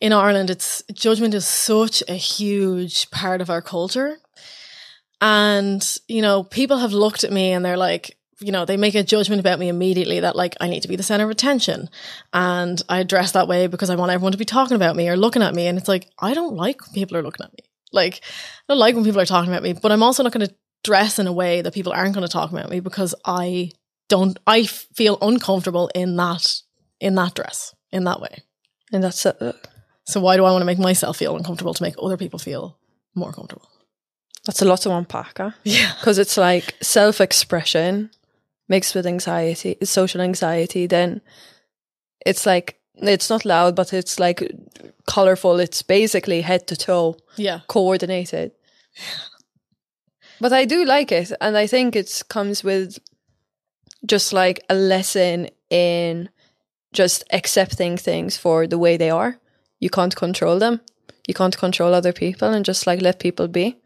[0.00, 4.18] in Ireland, it's judgment is such a huge part of our culture.
[5.20, 8.94] And, you know, people have looked at me and they're like, you know, they make
[8.94, 11.88] a judgment about me immediately that like I need to be the center of attention.
[12.32, 15.16] And I dress that way because I want everyone to be talking about me or
[15.16, 15.66] looking at me.
[15.66, 17.64] And it's like, I don't like when people are looking at me.
[17.92, 20.46] Like, I don't like when people are talking about me, but I'm also not going
[20.46, 20.54] to
[20.84, 23.72] dress in a way that people aren't going to talk about me because I
[24.08, 26.62] don't, I feel uncomfortable in that,
[27.00, 28.42] in that dress, in that way.
[28.92, 29.52] and that's uh,
[30.04, 32.78] So why do I want to make myself feel uncomfortable to make other people feel
[33.14, 33.68] more comfortable?
[34.48, 35.50] That's a lot to unpack, huh?
[35.64, 35.92] Yeah.
[36.00, 38.08] Because it's like self expression
[38.66, 41.20] mixed with anxiety, social anxiety, then
[42.24, 44.50] it's like, it's not loud, but it's like
[45.06, 45.60] colorful.
[45.60, 47.60] It's basically head to toe Yeah.
[47.68, 48.52] coordinated.
[50.40, 51.30] But I do like it.
[51.42, 52.98] And I think it comes with
[54.06, 56.30] just like a lesson in
[56.94, 59.38] just accepting things for the way they are.
[59.78, 60.80] You can't control them.
[61.26, 63.76] You can't control other people and just like let people be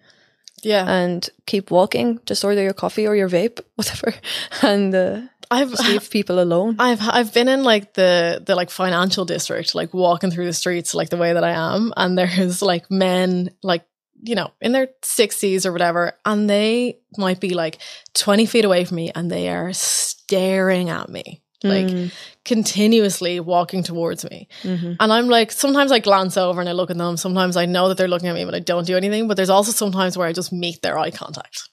[0.63, 0.89] Yeah.
[0.89, 2.21] and keep walking.
[2.27, 4.15] Just order your coffee or your vape, whatever,
[4.63, 5.21] and uh,
[5.51, 6.77] I've leave people alone.
[6.79, 10.95] I've I've been in like the the like financial district, like walking through the streets
[10.95, 13.85] like the way that I am, and there's like men like
[14.23, 17.79] you know in their sixties or whatever, and they might be like
[18.15, 22.11] twenty feet away from me, and they are staring at me like Mm.
[22.45, 24.97] continuously walking towards me, Mhm.
[25.01, 27.17] and I'm like sometimes I glance over and I look at them.
[27.17, 29.29] Sometimes I know that they're looking at me, but I don't do anything.
[29.29, 31.69] But there's also sometimes where I just meet their eye contact.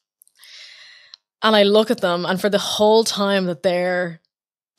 [1.41, 4.20] And I look at them, and for the whole time that they're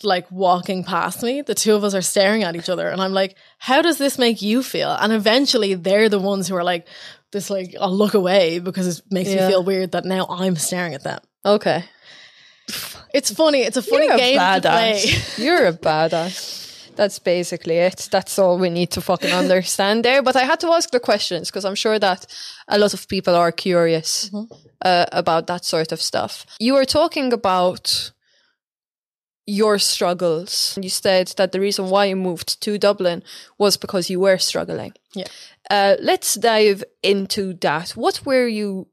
[0.03, 2.89] like walking past me, the two of us are staring at each other.
[2.89, 4.91] And I'm like, how does this make you feel?
[4.91, 6.87] And eventually they're the ones who are like,
[7.32, 9.45] this, like, I'll look away because it makes Yeah.
[9.47, 11.20] me feel weird that now I'm staring at them.
[11.45, 11.85] Okay.
[13.12, 13.62] It's funny.
[13.62, 14.94] It's a funny You're a game to play.
[15.02, 15.38] badass.
[15.44, 16.59] You're a badass.
[16.97, 18.09] That's basically it.
[18.10, 20.22] That's all we need to fucking understand there.
[20.22, 22.26] But I had to ask the questions because I'm sure that
[22.68, 24.30] a lot of people are curious
[24.84, 26.44] uh, about that sort of stuff.
[26.59, 28.12] You were talking about
[29.47, 30.78] your struggles.
[30.80, 33.22] You said that the reason why you moved to Dublin
[33.59, 34.92] was because you were struggling.
[35.14, 35.26] Yeah.
[35.70, 37.90] Uh, let's dive into that.
[37.90, 38.88] What were you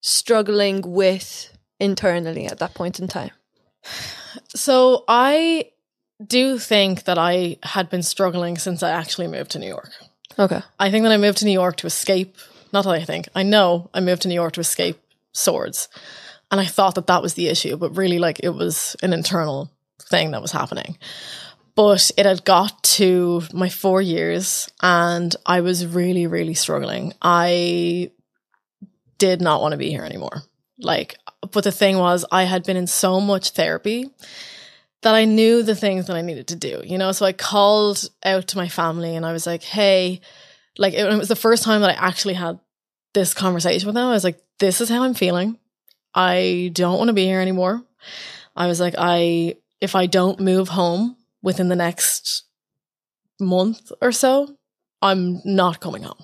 [0.00, 3.30] struggling with internally at that point in time?
[4.54, 5.70] So I
[6.24, 9.90] do think that I had been struggling since I actually moved to New York.
[10.38, 10.60] Okay.
[10.78, 12.36] I think that I moved to New York to escape.
[12.72, 13.28] Not that I think.
[13.34, 15.00] I know I moved to New York to escape
[15.32, 15.88] Swords,
[16.50, 19.70] and I thought that that was the issue, but really, like it was an internal
[20.00, 20.96] thing that was happening.
[21.74, 27.12] But it had got to my four years, and I was really, really struggling.
[27.20, 28.12] I
[29.18, 30.42] did not want to be here anymore.
[30.78, 31.18] Like,
[31.52, 34.10] but the thing was, I had been in so much therapy
[35.02, 37.12] that I knew the things that I needed to do, you know?
[37.12, 40.20] So I called out to my family and I was like, hey,
[40.78, 42.58] like it, it was the first time that I actually had
[43.14, 44.08] this conversation with them.
[44.08, 45.58] I was like, this is how I'm feeling.
[46.14, 47.82] I don't want to be here anymore.
[48.54, 52.44] I was like, I, if I don't move home within the next
[53.38, 54.56] month or so,
[55.02, 56.22] I'm not coming home.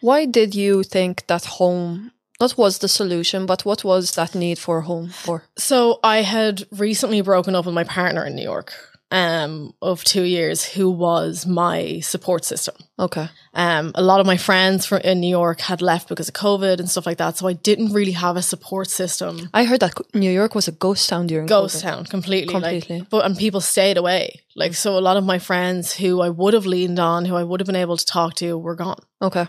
[0.00, 2.12] Why did you think that home
[2.42, 5.42] what was the solution, but what was that need for home for?
[5.56, 8.72] So I had recently broken up with my partner in New York
[9.12, 12.74] um, of two years, who was my support system.
[12.98, 13.28] Okay.
[13.54, 16.78] Um, a lot of my friends from in New York had left because of COVID
[16.80, 19.50] and stuff like that, so I didn't really have a support system.
[19.52, 21.82] I heard that New York was a ghost town during Ghost COVID.
[21.82, 23.06] town completely, like- Completely.
[23.10, 24.40] but and people stayed away.
[24.56, 27.44] Like so, a lot of my friends who I would have leaned on, who I
[27.44, 29.00] would have been able to talk to, were gone.
[29.20, 29.46] Okay.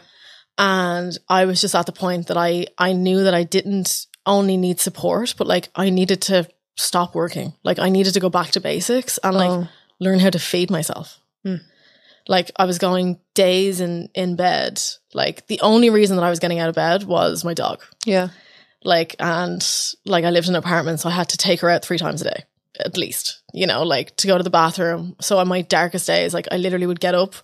[0.58, 4.58] And I was just at the point that I I knew that I didn't only
[4.58, 7.54] need support, but like I needed to stop working.
[7.64, 9.68] Like I needed to go back to basics and like Oh.
[10.00, 11.20] learn how to feed myself.
[11.46, 11.56] Hmm.
[12.28, 14.82] Like I was going days in in bed.
[15.14, 17.82] Like the only reason that I was getting out of bed was my dog.
[18.06, 18.30] Yeah.
[18.84, 19.66] Like and
[20.06, 22.22] like I lived in an apartment, so I had to take her out three times
[22.22, 22.44] a day
[22.84, 23.42] at least.
[23.54, 25.16] You know, like to go to the bathroom.
[25.22, 27.36] So on my darkest days, like I literally would get up,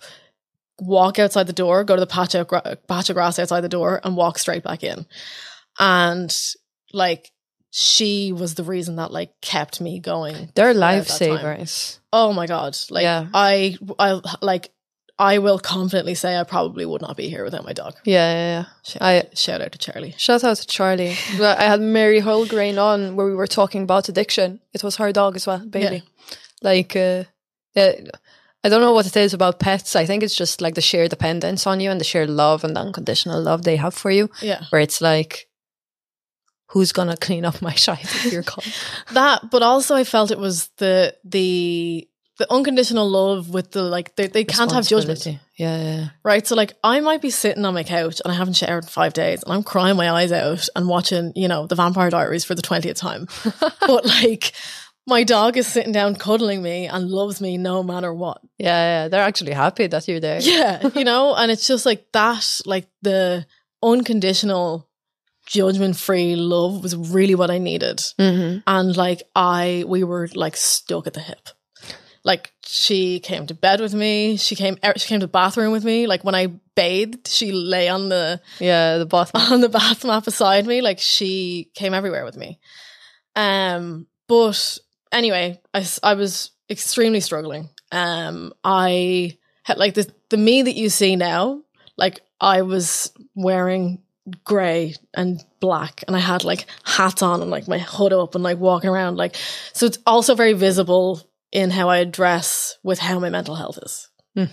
[0.80, 3.68] walk outside the door, go to the patch of, gra- patch of grass outside the
[3.68, 5.06] door, and walk straight back in.
[5.78, 6.36] And
[6.92, 7.30] like
[7.70, 10.50] she was the reason that like kept me going.
[10.54, 11.28] They're throughout that time.
[11.28, 11.98] lifesavers.
[12.12, 12.76] Oh my god!
[12.90, 13.28] Like Yeah.
[13.32, 14.70] I, I like.
[15.18, 17.94] I will confidently say I probably would not be here without my dog.
[18.04, 18.64] Yeah, yeah, yeah.
[18.84, 20.14] Shout, I shout out to Charlie.
[20.16, 21.10] shout out to Charlie.
[21.38, 24.60] I had Mary Holgrain on where we were talking about addiction.
[24.72, 26.02] It was her dog as well, baby.
[26.62, 27.24] Like, uh,
[27.74, 27.92] yeah,
[28.62, 29.96] I don't know what it is about pets.
[29.96, 32.76] I think it's just like the sheer dependence on you and the sheer love and
[32.76, 34.28] the unconditional love they have for you.
[34.42, 34.64] Yeah.
[34.70, 35.48] Where it's like,
[36.68, 38.64] who's gonna clean up my shite if you're gone?
[39.12, 42.06] that but also i felt it was the the
[42.38, 46.08] the unconditional love with the like they, they can't have judgment Yeah, yeah, yeah.
[46.22, 48.88] right so like i might be sitting on my couch and i haven't showered in
[48.88, 52.44] five days and i'm crying my eyes out and watching you know the vampire diaries
[52.44, 53.26] for the 20th time
[53.86, 54.52] but like
[55.10, 59.08] my dog is sitting down cuddling me and loves me no matter what Yeah, yeah,
[59.08, 60.40] they're actually happy that you're there.
[60.40, 63.44] yeah you know and it's just like that like the
[63.82, 64.88] unconditional
[65.46, 70.56] judgment free love was really what i needed hmm and like I we were like
[70.56, 71.48] stuck at the hip.
[72.22, 74.36] Like she came to bed with me.
[74.36, 76.06] She came er, she came to the bathroom with me.
[76.06, 79.40] Like when I bathed, she lay on the Yeah, the bottom.
[79.52, 80.82] on the bath mat beside me.
[80.82, 82.60] Like she came everywhere with me.
[83.34, 84.78] Um, but
[85.12, 87.68] anyway, I, I was extremely struggling.
[87.92, 91.62] Um, I had like the the me that you see now.
[91.96, 94.02] Like I was wearing
[94.44, 98.44] grey and black and I had like hats on and like my hood up and
[98.44, 99.34] like walking around like
[99.72, 101.20] so it's also very visible
[101.52, 104.08] in how I dress with how my mental health is.
[104.34, 104.44] Hmm.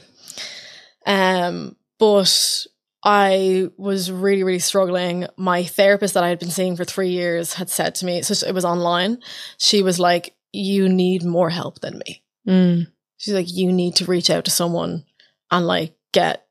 [1.05, 2.65] Um but
[3.03, 5.27] I was really really struggling.
[5.37, 8.47] My therapist that I had been seeing for 3 years had said to me so
[8.47, 9.19] it was online.
[9.57, 12.23] She was like you need more help than me.
[12.47, 12.87] Mm.
[13.17, 15.05] She's like, you need to reach out to someone
[15.51, 16.45] and like get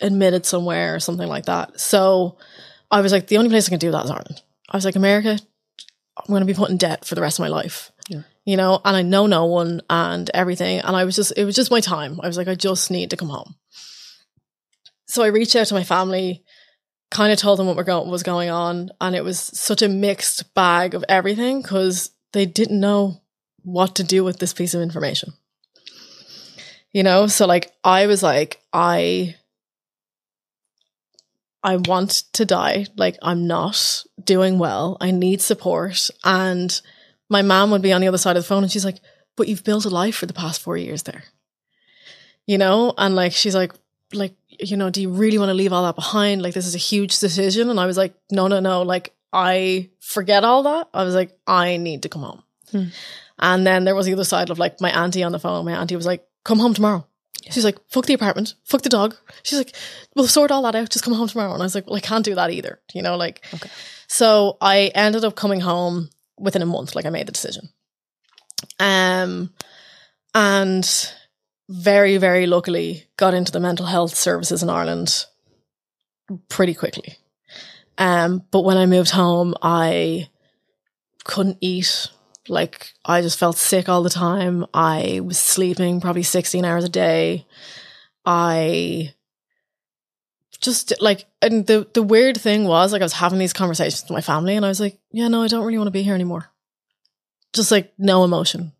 [0.00, 1.78] admitted somewhere or something like that.
[1.78, 2.38] So
[2.90, 4.42] I was like, the only place I can do that is Ireland.
[4.68, 5.38] I was like, America,
[6.16, 7.90] I'm going to be put in debt for the rest of my life.
[8.08, 8.22] Yeah.
[8.44, 10.80] You know, and I know no one and everything.
[10.80, 12.20] And I was just, it was just my time.
[12.22, 13.54] I was like, I just need to come home.
[15.06, 16.42] So I reached out to my family,
[17.10, 18.90] kind of told them what were go- was going on.
[19.00, 23.20] And it was such a mixed bag of everything because they didn't know
[23.62, 25.32] what to do with this piece of information.
[26.92, 29.36] You know, so like I was like, I
[31.62, 32.86] I want to die.
[32.96, 34.96] Like I'm not doing well.
[35.00, 36.10] I need support.
[36.24, 36.80] And
[37.28, 38.98] my mom would be on the other side of the phone and she's like,
[39.36, 41.24] but you've built a life for the past four years there.
[42.46, 42.92] You know?
[42.98, 43.72] And like, she's like,
[44.12, 46.42] like, you know, do you really want to leave all that behind?
[46.42, 47.70] Like, this is a huge decision.
[47.70, 48.82] And I was like, no, no, no.
[48.82, 50.88] Like, I forget all that.
[50.92, 52.42] I was like, I need to come home.
[52.70, 52.84] Hmm.
[53.38, 55.64] And then there was the other side of like my auntie on the phone.
[55.64, 57.06] My auntie was like, come home tomorrow.
[57.50, 59.16] She's like, fuck the apartment, fuck the dog.
[59.42, 59.74] She's like,
[60.14, 60.90] we'll sort all that out.
[60.90, 61.52] Just come home tomorrow.
[61.52, 62.80] And I was like, well, I can't do that either.
[62.94, 63.68] You know, like, Okay.
[64.06, 66.94] so I ended up coming home within a month.
[66.94, 67.68] Like I made the decision.
[68.78, 69.52] Um,
[70.34, 70.88] and
[71.68, 75.26] very, very luckily got into the mental health services in Ireland
[76.48, 77.16] pretty quickly.
[77.98, 80.28] Um, but when I moved home, I
[81.24, 82.08] couldn't eat.
[82.48, 84.66] Like I just felt sick all the time.
[84.74, 87.46] I was sleeping probably 16 hours a day.
[88.24, 89.14] I
[90.60, 94.10] just like and the the weird thing was like I was having these conversations with
[94.10, 96.14] my family and I was like, yeah, no, I don't really want to be here
[96.14, 96.50] anymore.
[97.52, 98.72] Just like no emotion.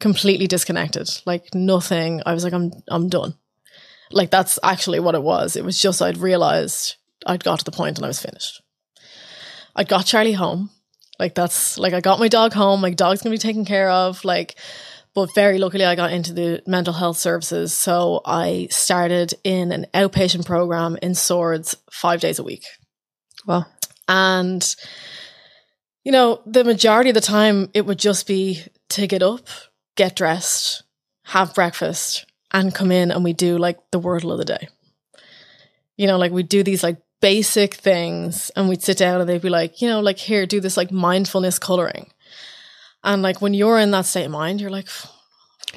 [0.00, 1.08] Completely disconnected.
[1.24, 2.22] Like nothing.
[2.26, 3.34] I was like, I'm I'm done.
[4.10, 5.56] Like that's actually what it was.
[5.56, 6.96] It was just I'd realized
[7.26, 8.62] I'd got to the point and I was finished.
[9.74, 10.70] I got Charlie home.
[11.18, 12.80] Like that's like I got my dog home.
[12.80, 14.24] My dog's gonna be taken care of.
[14.24, 14.56] Like,
[15.14, 17.72] but very luckily I got into the mental health services.
[17.72, 22.64] So I started in an outpatient program in Swords five days a week.
[23.46, 23.66] Wow.
[24.08, 24.74] And
[26.04, 29.46] you know, the majority of the time it would just be to get up,
[29.96, 30.82] get dressed,
[31.24, 34.68] have breakfast, and come in and we do like the wordle of the day.
[35.96, 39.40] You know, like we do these like basic things and we'd sit down and they'd
[39.40, 42.10] be like, you know, like here, do this like mindfulness coloring.
[43.02, 44.88] And like when you're in that state of mind, you're like,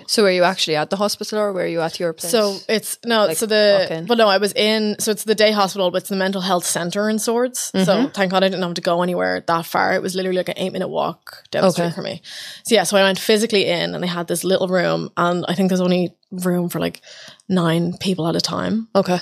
[0.08, 2.32] So were you actually at the hospital or were you at your place?
[2.32, 5.52] so it's no, Like, so the but no, I was in so it's the day
[5.52, 7.72] hospital, but it's the mental health center in Swords.
[7.74, 7.86] Mm-hmm.
[7.86, 9.94] So thank God I didn't have to go anywhere that far.
[9.94, 11.84] It was literally like an eight minute walk down the Okay.
[11.84, 12.22] street for me.
[12.66, 15.54] So yeah, so I went physically in and they had this little room and I
[15.56, 17.02] think there's only room for like
[17.48, 19.20] nine people at a time okay.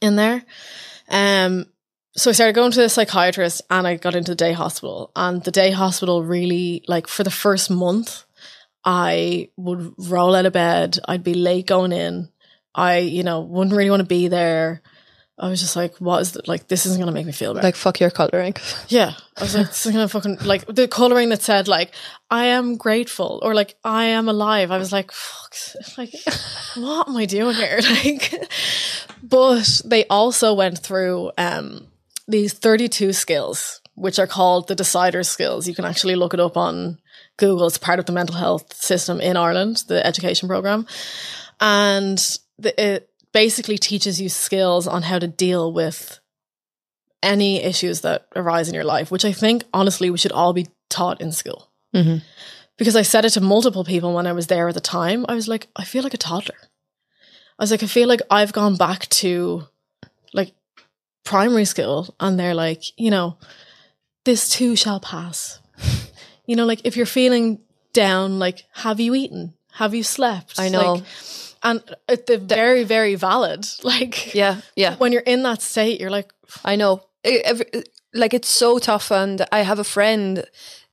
[0.00, 0.44] in there.
[1.08, 1.66] Um,
[2.16, 5.12] so I started going to the psychiatrist and I got into the day hospital.
[5.14, 8.24] And the day hospital really, like, for the first month,
[8.84, 10.98] I would roll out of bed.
[11.06, 12.30] I'd be late going in.
[12.74, 14.82] I, you know, wouldn't really want to be there.
[15.38, 17.52] I was just like, what is the, like, this isn't going to make me feel
[17.52, 17.66] better.
[17.66, 18.54] Like fuck your coloring.
[18.88, 19.12] Yeah.
[19.36, 21.92] I was like, this is gonna fucking like the coloring that said like
[22.30, 24.70] I am grateful or like I am alive.
[24.70, 25.54] I was like, fuck
[25.98, 26.14] like
[26.74, 27.80] what am I doing here?
[28.04, 28.48] Like
[29.22, 31.88] but they also went through um
[32.26, 35.68] these 32 skills, which are called the decider skills.
[35.68, 36.98] You can actually look it up on
[37.36, 37.66] Google.
[37.66, 40.86] It's part of the mental health system in Ireland, the education program.
[41.60, 42.18] And
[42.58, 46.20] the, it basically teaches you skills on how to deal with
[47.22, 50.68] any issues that arise in your life, which I think honestly we should all be
[50.88, 51.68] taught in school.
[51.94, 52.22] Mhm.
[52.78, 55.26] Because I said it to multiple people when I was there at the time.
[55.28, 56.56] I was like, I feel like a toddler.
[57.58, 59.68] I was like, I feel like I've gone back to
[60.32, 60.54] like
[61.22, 63.36] primary school and they're like, you know,
[64.24, 65.60] this too shall pass.
[66.46, 67.60] you know, like if you're feeling
[67.92, 69.52] down, like, have you eaten?
[69.72, 70.58] Have you slept?
[70.58, 70.94] I know.
[70.94, 71.04] Like,
[71.66, 73.66] and it, they're very, very valid.
[73.84, 74.96] Like, Yeah, yeah.
[74.96, 76.32] when you're in that state, you're like,
[76.64, 77.00] I know.
[77.24, 77.70] I- every-
[78.14, 80.44] like it's so tough, and I have a friend,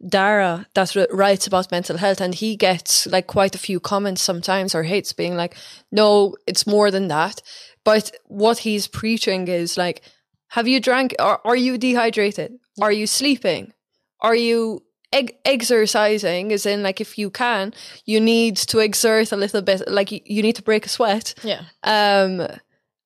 [0.05, 4.21] Dara, that r- writes about mental health, and he gets like quite a few comments
[4.21, 5.55] sometimes or hates being like,
[5.91, 7.41] "No, it's more than that."
[7.85, 10.01] But what he's preaching is like,
[10.49, 11.15] have you drank?
[11.19, 12.51] Or are you dehydrated?
[12.81, 13.73] Are you sleeping?
[14.19, 14.83] Are you
[15.13, 16.51] eg- exercising?
[16.51, 17.73] is in, like, if you can,
[18.05, 19.87] you need to exert a little bit.
[19.87, 21.61] Like, y- you need to break a sweat yeah.
[21.83, 22.47] um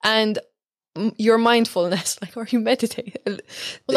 [0.03, 0.39] and
[1.17, 3.39] your mindfulness like are you meditating Well,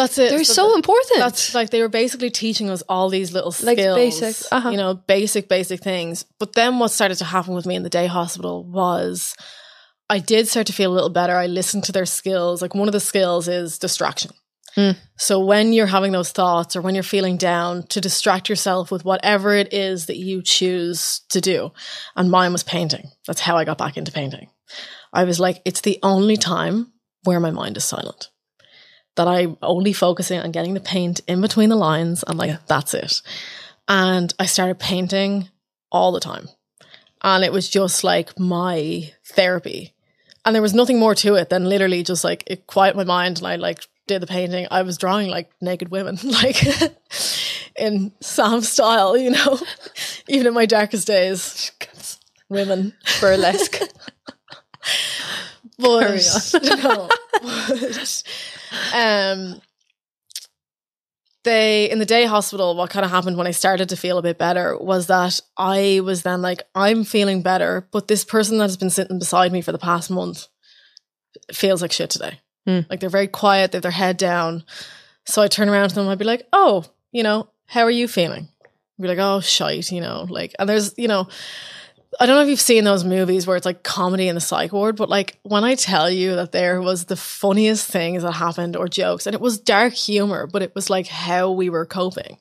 [0.03, 0.31] that's it.
[0.31, 3.67] they're So so important That's like they were basically teaching us all these little skills,
[3.77, 4.69] Like basic, uh-huh.
[4.71, 6.25] you know, basic, basic things.
[6.39, 9.35] But then what started to happen with me in the day hospital was
[10.11, 11.37] I did start to feel a little better.
[11.37, 12.61] I listened to their skills.
[12.61, 14.33] Like one of the skills is distraction.
[14.77, 14.97] Mm.
[15.17, 19.05] So when you're having those thoughts or when you're feeling down, to distract yourself with
[19.05, 21.73] whatever it is that you choose to do.
[22.17, 23.11] And mine was painting.
[23.27, 24.49] That's how I got back into painting.
[25.13, 26.93] I was like, it's the only time
[27.25, 28.29] where my mind is silent.
[29.17, 32.95] That I'm only focusing on getting the paint in between the lines and like that's
[32.95, 33.21] it.
[33.89, 35.49] And I started painting
[35.91, 36.49] all the time.
[37.23, 39.95] And it was just like my therapy.
[40.45, 43.39] And there was nothing more to it than literally just like it quiet my mind
[43.39, 44.67] and I like did the painting.
[44.73, 46.63] I was drawing like naked women, like
[47.79, 49.59] in Sam style, you know,
[50.29, 51.73] even in my darkest days.
[52.49, 52.93] Women.
[53.21, 53.81] burlesque
[55.79, 57.09] But, no,
[57.43, 58.23] but,
[58.95, 59.63] um,
[61.45, 64.23] they in the day hospital what kind of happened when i started to feel a
[64.23, 68.65] bit better was that i was then like i'm feeling better but this person that
[68.65, 70.49] has been sitting beside me for the past month
[71.51, 72.81] feels like shit today Hmm.
[72.91, 74.65] like they're very quiet they have their head down
[75.25, 78.07] so i turn around to them i'd be like oh you know how are you
[78.07, 78.49] feeling
[78.99, 81.29] I'd be like oh shite you know like and there's you know
[82.19, 84.73] I don't know if you've seen those movies where it's like comedy in the psych
[84.73, 88.75] ward, but like when I tell you that there was the funniest things that happened
[88.75, 92.39] or jokes, and it was dark humor, but it was like how we were coping.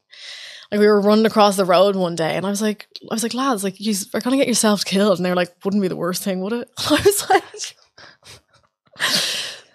[0.72, 3.22] Like we were running across the road one day, and I was like, I was
[3.22, 5.88] like, lads, like you are gonna get yourselves killed, and they were like, wouldn't be
[5.88, 6.70] the worst thing, would it?
[6.78, 7.76] I was like.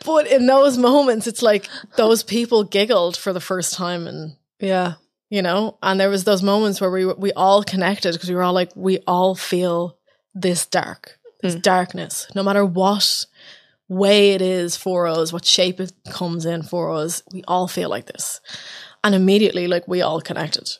[0.04, 4.94] But in those moments, it's like those people giggled for the first time and Yeah.
[5.30, 5.78] you know?
[5.82, 8.70] And there was those moments where we we all connected because we were all like
[8.74, 9.96] we all feel
[10.34, 11.60] this dark this hmm.
[11.60, 12.26] darkness.
[12.34, 13.26] No matter what
[13.88, 17.88] way it is for us what shape it comes in for us we all feel
[17.88, 18.40] like this.
[19.02, 20.70] And immediately like we all connected.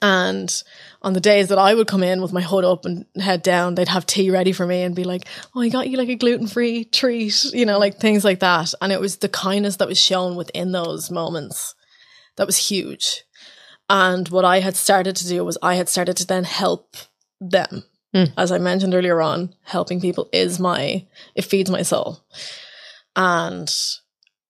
[0.00, 0.62] And
[1.04, 3.74] on the days that I would come in with my hood up and head down,
[3.74, 6.16] they'd have tea ready for me and be like, Oh, I got you like a
[6.16, 8.72] gluten free treat, you know, like things like that.
[8.80, 11.74] And it was the kindness that was shown within those moments
[12.36, 13.22] that was huge.
[13.88, 16.96] And what I had started to do was I had started to then help
[17.40, 17.84] them.
[18.14, 18.24] Hmm.
[18.36, 22.20] As I mentioned earlier on, helping people is my, it feeds my soul.
[23.14, 23.72] And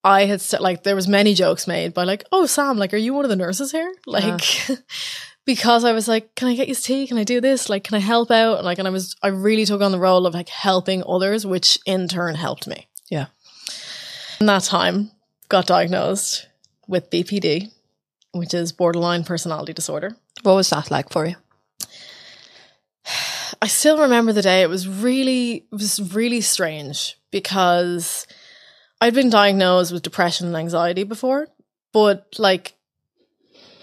[0.05, 2.99] I had said like, there was many jokes made by like, oh, Sam, like, are
[2.99, 3.93] you one of the nurses here?
[4.07, 4.39] Uh-huh.
[4.39, 4.45] Like,
[5.45, 7.07] because I was like, can I get you tea?
[7.07, 7.69] Can I do this?
[7.69, 8.57] Like, can I help out?
[8.57, 11.47] And like, and I was, I really took on the role of like helping others,
[11.47, 12.89] which in turn helped me.
[13.11, 13.27] Yeah.
[14.41, 15.11] In that time,
[15.49, 16.49] got diagnosed
[16.89, 17.71] with BPD,
[18.33, 20.17] which is borderline personality disorder.
[20.43, 21.37] What was that like for you?
[23.61, 24.63] I still remember the day.
[24.63, 28.27] It was really, it was really strange because
[29.01, 31.49] I'd been diagnosed with depression and anxiety before,
[31.93, 32.75] but like,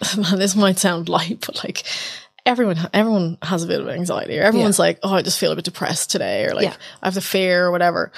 [0.17, 1.83] man, this might sound light, but like,
[2.45, 5.55] everyone, everyone has a bit of anxiety, or everyone's like, oh, I just feel a
[5.55, 6.75] bit depressed today, or like, Yeah.
[7.01, 8.11] I have the fear or whatever.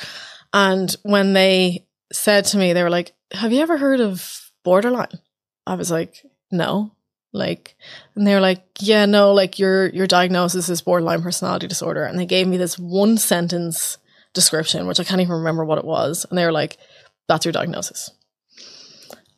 [0.54, 5.20] And when they said to me, they were like, "Have you ever heard of borderline?"
[5.66, 6.92] I was like, "No."
[7.32, 7.76] Like,
[8.16, 12.20] and they were like, "Yeah, no, like your your diagnosis is borderline personality disorder." And
[12.20, 13.98] they gave me this one sentence
[14.34, 16.26] description, which I can't even remember what it was.
[16.30, 16.78] And they were like,
[17.28, 18.12] "That's your diagnosis."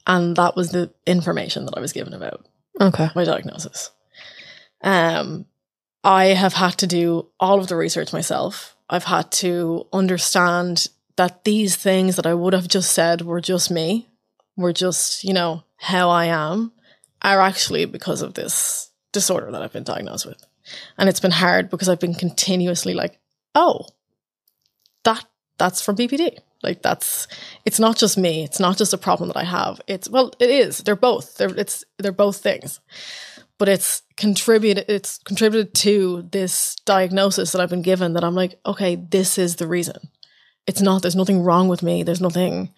[0.07, 2.45] And that was the information that I was given about
[2.79, 3.09] Okay.
[3.15, 3.91] my diagnosis.
[4.81, 5.45] Um,
[6.03, 8.75] I have had to do all of the research myself.
[8.89, 13.71] I've had to understand that these things that I would have just said were just
[13.71, 14.09] me,
[14.55, 16.71] were just, you know, how I am,
[17.21, 20.45] are actually because of this disorder that I've been diagnosed with.
[20.97, 23.19] And it's been hard because I've been continuously like,
[23.55, 23.87] oh,
[25.03, 25.25] that
[25.57, 26.37] that's from BPD.
[26.65, 27.27] Like that's
[27.63, 28.43] it's not just me.
[28.43, 29.79] It's not just a problem that I have.
[29.87, 30.79] It's well, it is.
[30.79, 31.37] They're both.
[31.37, 32.79] They're it's they're both things.
[33.59, 38.59] But it's contributed it's contributed to this diagnosis that I've been given that I'm like,
[38.65, 40.09] okay, this is the reason.
[40.65, 42.01] It's not there's nothing wrong with me.
[42.01, 42.73] There's nothing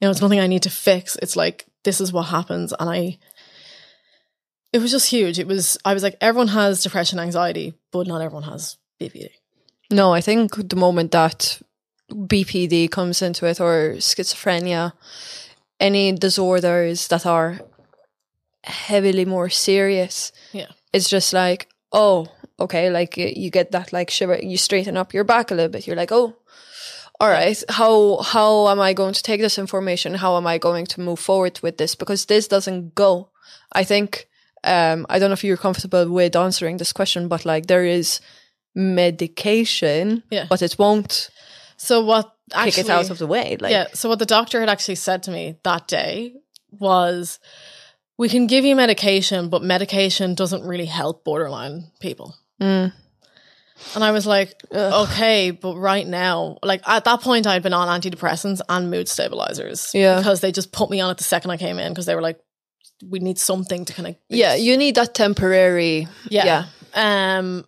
[0.00, 1.16] you know, it's nothing I need to fix.
[1.22, 3.18] It's like this is what happens and I
[4.74, 5.38] it was just huge.
[5.38, 9.28] It was I was like everyone has depression, anxiety, but not everyone has BPD.
[9.90, 11.60] No, I think the moment that
[12.10, 14.92] BPD comes into it or schizophrenia,
[15.80, 17.60] any disorders that are
[18.62, 20.68] heavily more serious, Yeah.
[20.92, 22.26] it's just like, oh,
[22.58, 25.86] okay, like you get that like shiver, you straighten up your back a little bit.
[25.86, 26.36] You're like, oh,
[27.20, 30.14] all right, how how am I going to take this information?
[30.14, 31.94] How am I going to move forward with this?
[31.94, 33.30] Because this doesn't go.
[33.72, 34.26] I think
[34.64, 38.20] um, I don't know if you're comfortable with answering this question, but like there is
[38.74, 40.46] medication, Yeah.
[40.48, 41.30] but it won't
[41.76, 43.56] So what actually kick out of the way.
[43.60, 43.86] Like, yeah.
[43.94, 46.34] So what the doctor had actually said to me that day
[46.70, 47.38] was,
[48.18, 52.92] "We can give you medication, but medication doesn't really help borderline people." Mm.
[53.94, 57.74] And I was like, "Okay, but right now, like at that point, I had been
[57.74, 60.18] on antidepressants and mood stabilizers, Yeah.
[60.18, 62.22] because they just put me on it the second I came in because they were
[62.22, 62.38] like,
[63.06, 66.06] we need something to kind of yeah, you need that temporary.
[66.30, 66.66] yeah.
[66.94, 67.38] Yeah.
[67.38, 67.64] Um,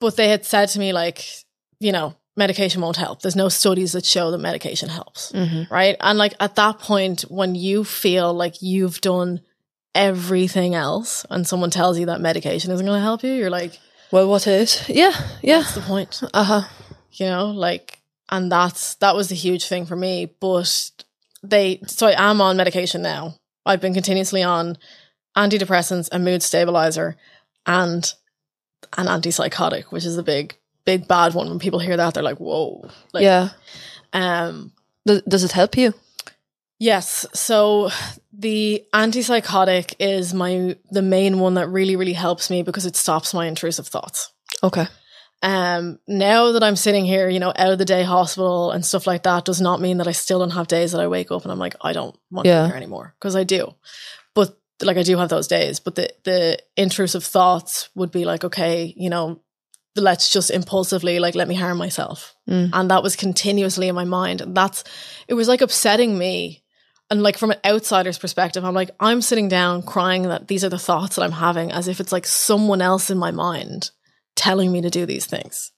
[0.00, 1.24] but they had said to me like,
[1.80, 3.20] you know, medication won't help.
[3.20, 5.68] There's no studies that show that medication helps, Mhm.
[5.70, 5.96] right?
[6.00, 9.40] And like at that point, when you feel like you've done
[9.94, 13.78] everything else, and someone tells you that medication isn't going to help you, you're like,
[14.10, 14.82] Well, what is?
[14.88, 15.12] Yeah,
[15.42, 15.58] yeah.
[15.58, 16.22] what's the point?
[16.32, 16.62] Uh huh.
[17.12, 18.00] You know, like,
[18.30, 20.26] and that's that was the huge thing for me.
[20.40, 20.90] But
[21.42, 23.34] they, so I am on medication now.
[23.66, 24.78] I've been continuously on
[25.36, 27.16] antidepressants, a mood stabilizer,
[27.66, 28.12] and
[28.96, 30.56] an antipsychotic, which is a big,
[30.90, 31.48] big bad one.
[31.48, 33.48] When people hear that, they're like, "Whoa!" Like, yeah.
[34.12, 34.72] Um,
[35.06, 35.92] Does, does it help you?
[36.80, 37.26] Yes.
[37.34, 37.90] So
[38.32, 43.34] the antipsychotic is my the main one that really really helps me because it stops
[43.34, 44.32] my intrusive thoughts.
[44.62, 44.86] Okay.
[45.42, 49.06] Um now that I'm sitting here, you know, out of the day hospital and stuff
[49.06, 51.42] like that does not mean that I still don't have days that I wake up
[51.42, 52.62] and I'm like I don't want to Yeah.
[52.64, 53.74] be here anymore because I do.
[54.34, 58.44] But like I do have those days, but the the intrusive thoughts would be like
[58.44, 59.40] okay, you know,
[59.98, 62.34] let's just impulsively like let me harm myself.
[62.48, 62.70] Mm.
[62.72, 64.40] and that was continuously in my mind.
[64.40, 64.84] And that's
[65.28, 66.62] it was like upsetting me.
[67.10, 70.68] And like from an outsider's perspective i'm like i'm sitting down crying that these are
[70.68, 73.90] the thoughts that i'm having as if it's like someone else in my mind
[74.36, 75.72] telling me to do these things.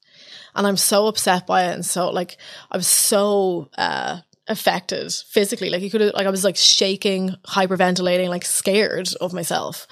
[0.57, 2.37] And i'm so upset by it and so like
[2.73, 4.21] i was so uh
[4.51, 5.71] affected physically.
[5.71, 9.87] Like you could have like i was like shaking hyperventilating like scared of myself.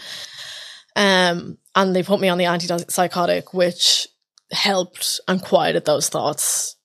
[0.97, 4.09] Um and they put me on the antipsychotic which
[4.53, 6.77] helped and quieted those thoughts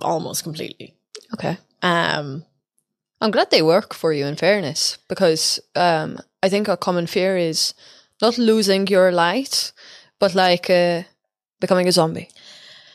[0.00, 0.94] almost completely.
[1.34, 1.58] Okay.
[1.82, 2.44] Um,
[3.20, 7.36] I'm glad they work for you in fairness because um, I think a common fear
[7.36, 7.74] is
[8.20, 9.72] not losing your light,
[10.18, 11.02] but like uh,
[11.60, 12.28] becoming a zombie,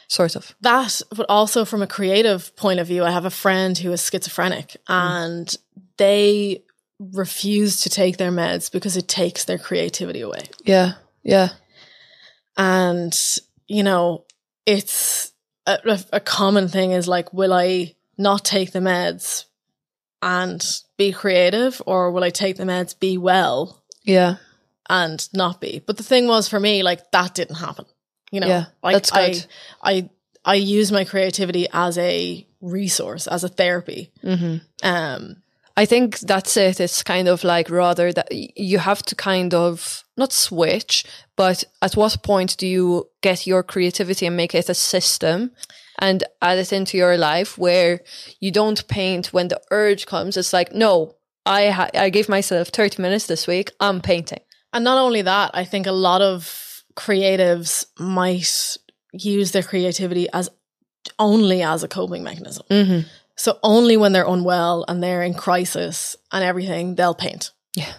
[0.08, 0.56] sort of.
[0.62, 4.08] that, but also from a creative point of view, I have a friend who is
[4.08, 5.56] schizophrenic and
[5.98, 6.64] they
[7.00, 10.44] refuse to take their meds because it takes their creativity away.
[10.64, 10.94] Yeah.
[11.24, 11.50] Yeah.
[12.58, 13.18] And,
[13.70, 14.26] you know,
[14.66, 15.32] it's
[15.66, 19.46] a, a, common thing is like, will I not take the meds
[20.22, 20.66] and
[20.98, 24.36] be creative or will I take the meds, be well Yeah.
[24.90, 25.82] and not be.
[25.86, 27.86] But the thing was for me, like that didn't happen.
[28.32, 29.46] You know, Yeah, like that's good.
[29.82, 30.10] I, I,
[30.44, 34.12] I use my creativity as a resource, as a therapy.
[34.22, 35.38] hmm Um,
[35.78, 36.80] I think that's it.
[36.82, 41.06] It's kind of like rather that you have to kind of not switch,
[41.36, 45.52] but at what point do you get your creativity and make it a system
[45.98, 48.02] and add it into your life where
[48.40, 50.38] you don't paint when the urge comes?
[50.38, 51.16] It's like, no,
[51.46, 53.72] I ha- I gave myself 30 minutes this week.
[53.80, 54.42] I'm painting.
[54.74, 58.78] and not only that, I think a lot of creatives might
[59.14, 60.50] use their creativity as
[61.18, 62.66] only as a coping mechanism.
[62.70, 63.08] Mm-hmm.
[63.36, 67.52] So only when they're unwell and they're in crisis and everything, they'll paint.
[67.76, 67.94] Yeah.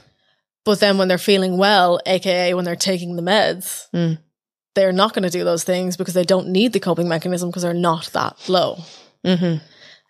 [0.71, 4.19] But then when they're feeling well, aka when they're taking the meds, Mm.
[4.77, 7.63] they're not going to do those things because they don't need the coping mechanism because
[7.63, 8.79] they're not that low.
[9.25, 9.57] Mm-hmm.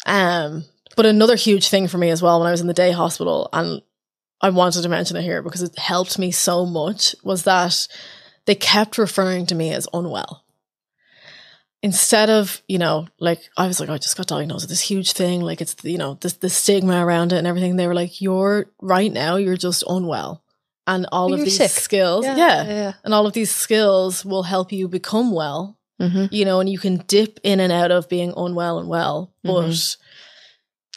[0.04, 0.64] Um,
[0.96, 3.48] but another huge thing for me as well when I was in the day hospital,
[3.54, 3.80] and
[4.42, 7.88] I wanted to mention it here because it helped me so much, was that
[8.44, 10.44] they kept referring to me as unwell.
[11.82, 15.12] Instead of, you know, like I was like, I just got diagnosed with this huge
[15.12, 17.76] thing, like it's you know, this the stigma around it and everything.
[17.76, 20.42] They were like, You're right now, you're just unwell.
[20.94, 21.70] And all of these sick.
[21.70, 22.36] skills, Yeah.
[22.36, 22.92] yeah, Yeah.
[23.04, 26.26] and all of these skills will help you become well Mm-hmm.
[26.34, 29.34] you know, and you can dip in and out of being unwell and well.
[29.44, 29.96] But Mhm.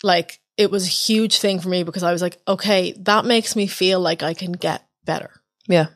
[0.03, 3.55] like it was a huge thing for me because I was like, okay, that makes
[3.55, 5.29] me feel like I can get better.
[5.67, 5.87] Yeah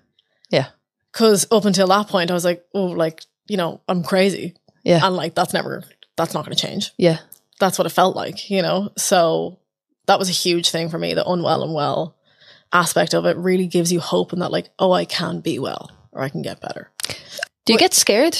[0.49, 0.67] yeah.
[1.13, 4.55] Cause up until that point, I was like, oh, like, you know, I'm crazy.
[4.83, 4.99] Yeah.
[5.05, 5.83] And like, that's never,
[6.17, 6.91] that's not going to change.
[6.97, 7.19] Yeah.
[7.59, 8.89] That's what it felt like, you know?
[8.97, 9.59] So
[10.07, 11.13] that was a huge thing for me.
[11.15, 12.15] The unwell and well
[12.71, 15.91] aspect of it really gives you hope and that, like, oh, I can be well
[16.11, 16.91] or I can get better
[17.65, 18.37] Do you get scared?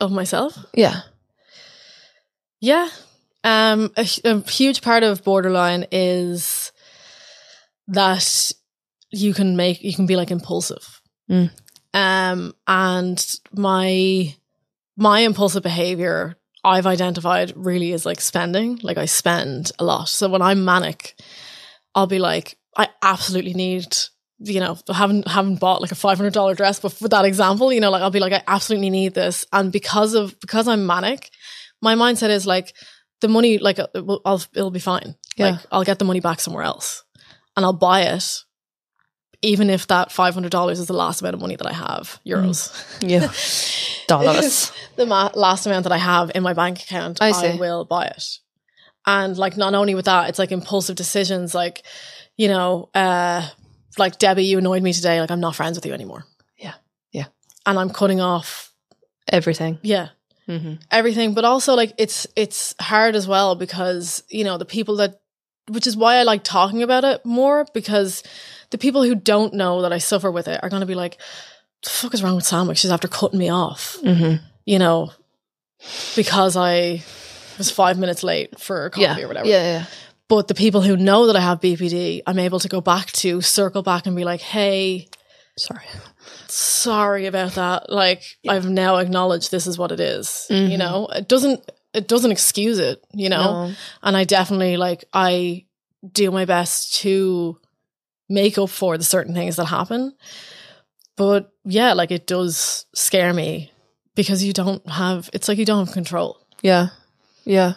[0.00, 0.58] of myself.
[0.74, 1.02] Yeah.
[2.60, 2.88] Yeah.
[3.44, 6.72] Um, a, a huge part of borderline is
[7.88, 8.52] that
[9.10, 11.00] you can make you can be like impulsive.
[11.30, 11.50] Mm.
[11.92, 14.34] Um, and my
[14.96, 18.78] my impulsive behavior I've identified really is like spending.
[18.82, 20.08] Like I spend a lot.
[20.08, 21.18] So when I'm manic,
[21.94, 23.86] I'll be like, I absolutely need
[24.42, 27.72] you know, haven't haven't bought like a five hundred dollar dress, but for that example,
[27.72, 30.86] you know, like I'll be like, I absolutely need this, and because of because I'm
[30.86, 31.30] manic,
[31.82, 32.74] my mindset is like
[33.20, 35.14] the money, like uh, it will, I'll it'll be fine.
[35.36, 35.50] Yeah.
[35.50, 37.04] Like I'll get the money back somewhere else,
[37.54, 38.24] and I'll buy it,
[39.42, 42.18] even if that five hundred dollars is the last amount of money that I have,
[42.26, 42.72] euros.
[43.00, 43.10] Mm.
[43.10, 43.32] Yeah.
[44.06, 44.72] Dollars.
[44.96, 48.06] the ma- last amount that I have in my bank account, I I, will buy
[48.06, 48.24] it.
[49.10, 51.52] And like, not only with that, it's like impulsive decisions.
[51.52, 51.82] Like,
[52.36, 53.44] you know, uh,
[53.98, 55.20] like Debbie, you annoyed me today.
[55.20, 56.26] Like, I'm not friends with you anymore.
[56.56, 56.74] Yeah.
[57.10, 57.26] Yeah.
[57.66, 58.72] And I'm cutting off.
[59.28, 59.80] Everything.
[59.82, 60.10] Yeah.
[60.48, 60.74] Mm-hmm.
[60.92, 65.20] Everything, but also like it's it's hard as well because you know the people that,
[65.68, 68.24] which is why I like talking about it more because
[68.70, 71.18] the people who don't know that I suffer with it are going to be like,
[71.84, 72.66] "The fuck is wrong with Sam?
[72.66, 74.44] Like she's after cutting me off." Mm-hmm.
[74.64, 75.12] you know,
[76.16, 77.04] because I
[77.60, 79.18] was five minutes late for a coffee Yeah.
[79.20, 79.46] or whatever.
[79.48, 79.62] Yeah.
[79.78, 79.84] Yeah.
[80.28, 83.40] But the people who know that I have BPD, I'm able to go back to,
[83.40, 85.08] circle back and be like, hey,
[85.58, 85.82] Sorry.
[86.46, 87.90] sorry about that.
[87.90, 90.46] Like, I've now acknowledged this is what it is.
[90.50, 90.70] Mhm.
[90.70, 93.66] You know, it doesn't, it doesn't excuse it, you know.
[93.68, 93.74] No.
[94.02, 95.66] And I definitely like I
[96.12, 97.58] do my best to
[98.28, 100.14] make up for the certain things that happen.
[101.16, 103.72] But yeah, like it does scare me
[104.14, 106.38] because you don't have it's like you don't have control.
[106.62, 106.88] Yeah.
[107.50, 107.74] Yeah.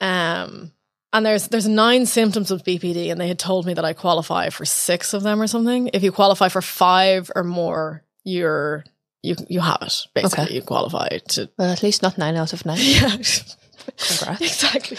[0.00, 0.72] Um
[1.12, 4.48] and there's there's nine symptoms of BPD and they had told me that I qualify
[4.50, 5.90] for 6 of them or something.
[5.92, 8.84] If you qualify for 5 or more, you're
[9.22, 9.94] you you have it.
[10.14, 10.54] Basically, Okay.
[10.54, 12.78] you qualify to Well, at least not nine out of nine.
[12.80, 13.10] yeah.
[13.10, 14.40] Congrats.
[14.40, 14.96] exactly.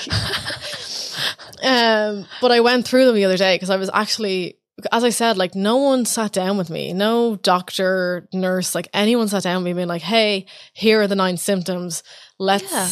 [1.64, 4.58] um, but I went through them the other day because I was actually,
[4.92, 9.28] as I said, like no one sat down with me, no doctor, nurse, like anyone
[9.28, 12.04] sat down with me, being like, "Hey, here are the nine symptoms.
[12.40, 12.88] Let's Yeah.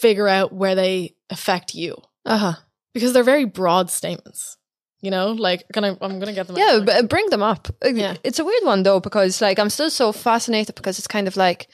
[0.00, 2.52] Figure out where they affect you," Uh huh.
[2.94, 4.56] because they're very broad statements.
[5.00, 5.88] You know, like can I?
[6.00, 6.56] I'm gonna get them.
[6.56, 7.68] Yeah, but bring them up.
[7.84, 8.14] Uh, Yeah.
[8.24, 11.36] It's a weird one though because like I'm still so fascinated because it's kind of
[11.36, 11.66] like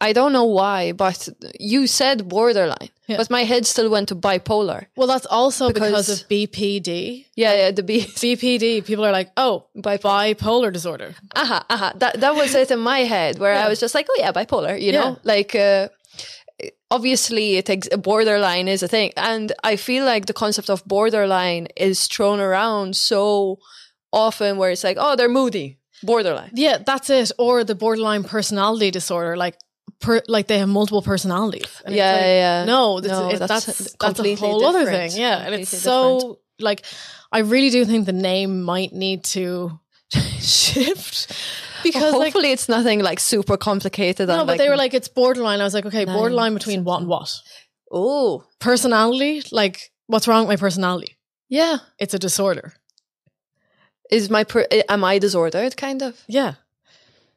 [0.00, 1.28] I don't know why, but
[1.60, 3.18] you said borderline, Yeah.
[3.18, 4.86] but my head still went to bipolar.
[4.96, 7.26] well, that's also because, Because- of BPD.
[7.36, 8.00] Yeah, yeah, the B.
[8.22, 10.34] BPD, people are like, oh, Bipolar.
[10.34, 11.14] bipolar disorder.
[11.36, 11.84] Aha, uh-huh, aha.
[11.86, 11.92] Uh-huh.
[11.98, 13.66] That that was it in my head where Yeah.
[13.66, 14.74] I was just like, oh yeah, bipolar.
[14.80, 15.00] You Yeah.
[15.00, 15.88] know, like uh,
[16.90, 21.68] obviously it ex- borderline is a thing, and I feel like the concept of borderline
[21.76, 23.58] is thrown around so
[24.12, 26.50] often where it's like, oh, they're moody, borderline.
[26.54, 27.32] Yeah, that's it.
[27.38, 29.56] Or the borderline personality disorder, like
[30.00, 31.82] per, like they have multiple personalities.
[31.84, 32.64] And Yeah, like, yeah.
[32.64, 35.10] No, this No, is, that's that's that's, a completely whole other thing.
[35.14, 36.84] Yeah, and it's so like
[37.32, 39.80] I really do think the name might need to
[40.38, 41.32] shift
[41.84, 44.26] because like Hopefully, it's nothing like super complicated.
[44.28, 45.60] no, but they were like it's borderline.
[45.60, 47.30] I was like, okay, Nine borderline between what and what?
[47.92, 51.16] oh, Personality, like what's wrong with my personality?
[51.48, 51.76] yeah.
[51.98, 52.72] It's a disorder.
[54.10, 55.76] Is my per- am I disordered?
[55.76, 56.20] Kind of.
[56.26, 56.54] Yeah.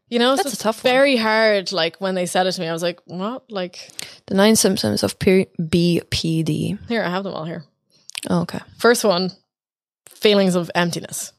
[0.09, 0.91] You know, so That's a it's tough one.
[0.93, 1.71] very hard.
[1.71, 3.89] Like when they said it to me, I was like, "What?" Like
[4.27, 6.77] The nine symptoms of P- BPD.
[6.87, 7.63] here, I have them all here.
[8.29, 8.59] Oh, okay.
[8.77, 9.31] First one,
[10.09, 11.33] feelings of emptiness.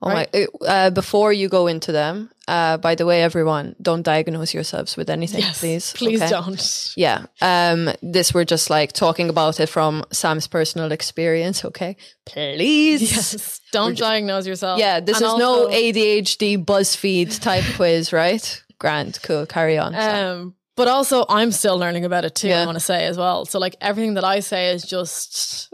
[0.00, 0.28] Oh my!
[0.66, 5.08] Uh, before you go into them, uh, by the way, everyone, don't diagnose yourselves with
[5.08, 5.92] anything, please.
[5.92, 6.30] Please okay?
[6.30, 6.92] don't.
[6.96, 7.26] Yeah.
[7.40, 7.90] Um.
[8.02, 11.64] This we're just like talking about it from Sam's personal experience.
[11.64, 11.96] Okay.
[12.26, 13.02] Please.
[13.02, 13.60] Yes.
[13.72, 14.80] Don't diagnose yourself.
[14.80, 15.00] Yeah.
[15.00, 18.62] This And is no ADHD BuzzFeed type quiz, right?
[18.78, 19.18] Grand.
[19.22, 19.46] Cool.
[19.46, 19.94] Carry on.
[19.94, 22.48] Um, but also, I'm still learning about it too.
[22.48, 22.62] Yeah.
[22.62, 23.44] I want to say as well.
[23.44, 25.72] So, like everything that I say is just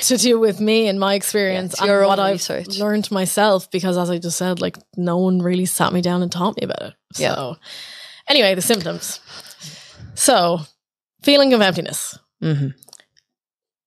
[0.00, 2.78] to do with me and my experience it's and what I've research.
[2.78, 3.70] learned myself.
[3.70, 6.64] Because, as I just said, like no one really sat me down and taught me
[6.64, 6.94] about it.
[7.16, 7.34] Yeah.
[7.34, 7.56] So,
[8.28, 9.20] anyway, the symptoms.
[10.14, 10.60] So,
[11.22, 12.18] feeling of emptiness.
[12.42, 12.74] Mhm.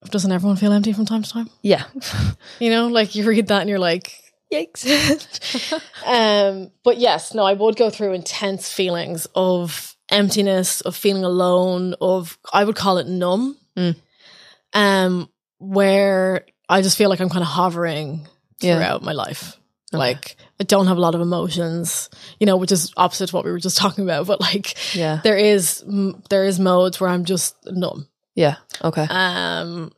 [0.09, 1.49] Doesn't everyone feel empty from time to time?
[1.61, 1.83] Yeah.
[2.59, 4.13] You know, like you read that and you're like,
[4.51, 5.81] Yikes.
[6.05, 11.95] um, but yes, no, I would go through intense feelings of emptiness, of feeling alone,
[12.01, 13.55] of I would call it numb.
[13.77, 13.95] Mm.
[14.73, 15.29] Um,
[15.61, 18.27] where I just feel like I'm kind of hovering
[18.59, 18.75] Yeah.
[18.77, 19.57] throughout my life.
[19.93, 22.09] Like I don't have a lot of emotions,
[22.39, 24.25] you know, which is opposite to what we were just talking about.
[24.25, 25.19] But like, Yeah.
[25.23, 25.83] there is
[26.29, 28.07] there is modes where I'm just numb.
[28.35, 28.55] Yeah.
[28.83, 29.05] Okay.
[29.09, 29.91] Um,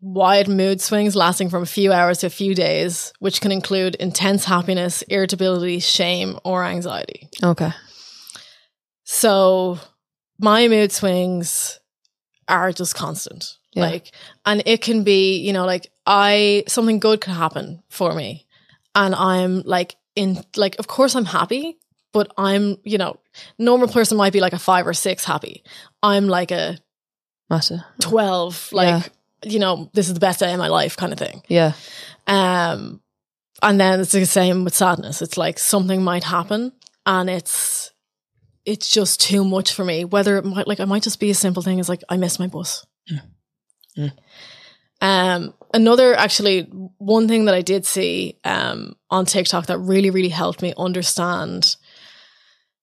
[0.00, 3.96] wide mood swings lasting from a few hours to a few days, which can include
[3.96, 7.28] intense happiness, irritability, shame, or anxiety.
[7.42, 7.72] Okay.
[9.04, 9.78] So
[10.38, 11.80] my mood swings
[12.48, 13.56] are just constant.
[13.72, 13.82] Yeah.
[13.84, 14.10] Like,
[14.44, 18.46] and it can be, you know, like I, something good could happen for me.
[18.94, 21.78] And I'm like, in, like, of course I'm happy,
[22.12, 23.20] but I'm, you know,
[23.58, 25.62] normal person might be like a five or six happy.
[26.02, 26.78] I'm like a
[27.48, 27.80] Massive.
[28.00, 29.10] 12 like
[29.44, 31.72] you know this is the best day of my life kind of thing Yeah.
[32.28, 33.00] um
[33.62, 36.72] and then it's the same with sadness it's like something might happen
[37.06, 37.90] and it's
[38.64, 41.34] it's just too much for me whether it might like it might just be a
[41.34, 42.86] simple thing as like i missed my bus
[43.96, 44.12] Mm.
[45.00, 46.62] um another actually
[46.98, 51.76] one thing that i did see um on tiktok that really really helped me understand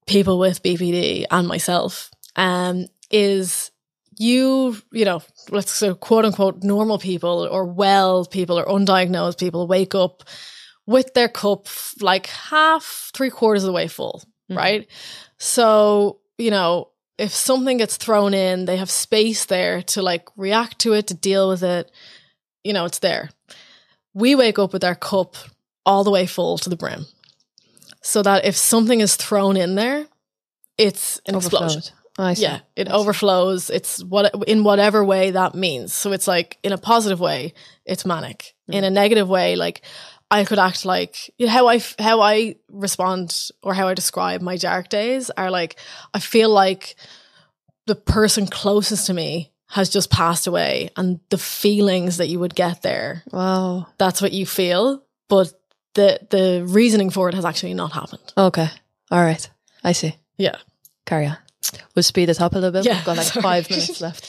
[0.05, 3.71] people with bpd and myself um is
[4.19, 9.67] you, you know, let's say quote unquote normal people or well people or undiagnosed people
[9.67, 10.23] wake up
[10.85, 11.67] with their cup
[12.01, 14.87] like half, three quarters of the way full, right?
[15.37, 20.79] So, you know, if something gets thrown in, they have space there to like react
[20.79, 21.91] to it, to deal with it.
[22.63, 23.29] You know, it's there.
[24.13, 25.35] We wake up with our cup
[25.85, 27.05] all the way full to the brim.
[28.01, 30.05] So that if something is thrown in there,
[30.77, 31.81] it's an explosion.
[32.19, 32.43] I see.
[32.43, 33.69] Yeah, it overflows.
[33.69, 35.93] It's what in whatever way that means.
[35.93, 37.53] So it's like in a positive way,
[37.85, 38.55] it's manic.
[38.67, 39.81] In a negative way, like
[40.29, 44.41] I could act like you know, how I how I respond or how I describe
[44.41, 45.77] my dark days are like
[46.13, 46.95] I feel like
[47.85, 52.55] the person closest to me has just passed away and the feelings that you would
[52.55, 53.87] get there, Wow.
[53.97, 55.03] that's what you feel.
[55.29, 55.53] But
[55.93, 58.33] the the reasoning for it has actually not happened.
[58.37, 58.69] Okay.
[59.11, 59.49] All right.
[59.83, 60.15] I see.
[60.37, 60.57] Yeah.
[61.05, 61.37] Carry on.
[61.95, 62.85] We'll speed it up a little bit.
[62.85, 63.41] Yeah, We've got like sorry.
[63.43, 64.25] five minutes left.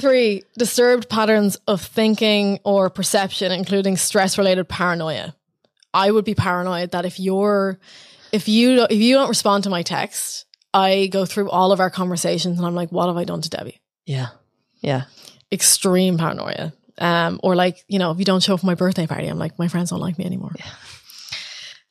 [0.00, 5.34] Three, disturbed patterns of thinking or perception, including stress related paranoia.
[5.92, 7.78] I would be paranoid that if you're,
[8.32, 11.78] if you, don't- if you don't respond to my text, I go through all of
[11.78, 13.80] our conversations and I'm like, what have I done to Debbie?
[14.06, 14.28] Yeah.
[14.80, 15.04] Yeah.
[15.52, 16.72] Extreme paranoia.
[16.98, 19.38] Um, or like, you know, if you don't show up for my birthday party, I'm
[19.38, 20.52] like, my friends don't like me anymore.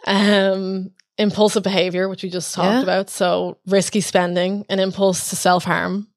[0.06, 2.82] Um, impulsive behavior, which we just talked Yeah.
[2.82, 3.10] about.
[3.10, 6.08] So risky spending, an impulse to self harm,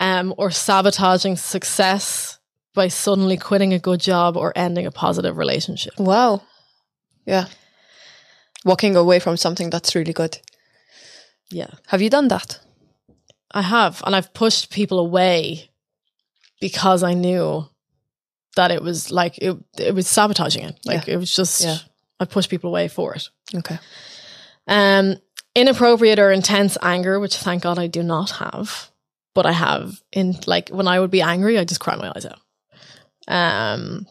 [0.00, 2.38] um, or sabotaging success
[2.74, 5.92] by suddenly quitting a good job or ending a positive relationship.
[5.98, 6.42] Wow.
[7.26, 7.46] Yeah.
[8.64, 10.38] Walking away from something that's really good.
[11.52, 12.60] Yeah, Have you done that?
[13.52, 15.70] I have, and I've pushed people away
[16.60, 17.66] because I knew
[18.54, 19.56] that it was like it.
[19.78, 20.78] It was sabotaging it.
[20.84, 21.64] Like it was just.
[21.64, 21.78] Yeah.
[22.20, 23.28] I pushed people away for it.
[23.54, 23.78] Okay.
[24.66, 25.16] Um,
[25.54, 28.90] inappropriate or intense anger, which thank God I do not have,
[29.34, 32.26] but I have in like when I would be angry, I just cry my eyes
[32.26, 32.40] out.
[33.28, 34.06] Um,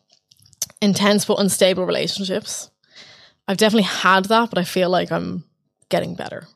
[0.81, 2.69] intense but unstable relationships.
[3.47, 5.43] I've definitely had that, but I feel like I'm
[5.89, 6.47] getting better.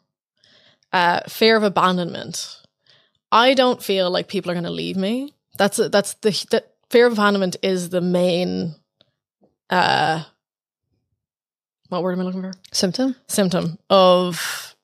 [0.92, 2.62] Uh, fear of abandonment.
[3.32, 5.34] I don't feel like people are going to leave me.
[5.58, 8.76] That's that's the, the fear of abandonment is the main.
[9.70, 10.24] Uh,
[11.94, 12.52] what word am I looking for?
[12.72, 13.16] Symptom?
[13.28, 14.76] symptom of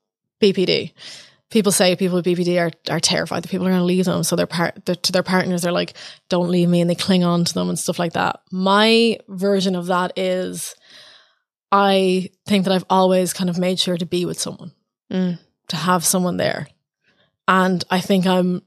[0.41, 0.93] BPD.
[1.49, 4.23] People say people with BPD are, are terrified that people are going to leave them.
[4.23, 5.95] So their part their, to their partners, they're like,
[6.29, 8.39] "Don't leave me," and they cling on to them and stuff like that.
[8.51, 10.75] My version of that is,
[11.71, 14.71] I think that I've always kind of made sure to be with someone,
[15.11, 15.39] Mm.
[15.69, 16.67] to have someone there,
[17.47, 18.61] and I think I'm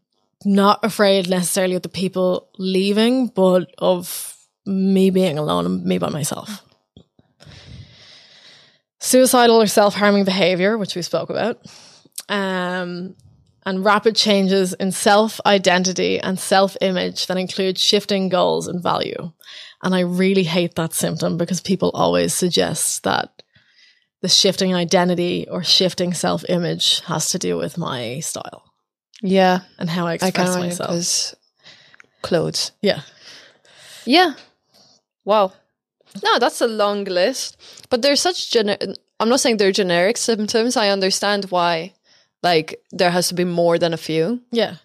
[0.44, 4.36] not afraid necessarily of the people leaving, but of
[4.66, 6.62] me being alone and me by myself.
[9.04, 11.58] Suicidal or self harming behavior, which we spoke about,
[12.28, 13.16] um,
[13.66, 19.32] and rapid changes in self identity and self image that include shifting goals and value.
[19.82, 23.42] And I really hate that symptom because people always suggest that
[24.20, 28.62] the shifting identity or shifting self image has to do with my style
[29.20, 29.62] Yeah.
[29.80, 31.34] and how I I express can't myself.
[32.22, 32.70] clothes.
[32.80, 33.00] Yeah.
[34.04, 34.34] Yeah.
[35.24, 35.52] Wow.
[36.22, 37.56] No, that's a long list.
[37.90, 40.76] But there's such gener I'm not saying they're generic symptoms.
[40.76, 41.94] I understand why
[42.42, 44.40] like there has to be more than a few.
[44.50, 44.76] Yeah.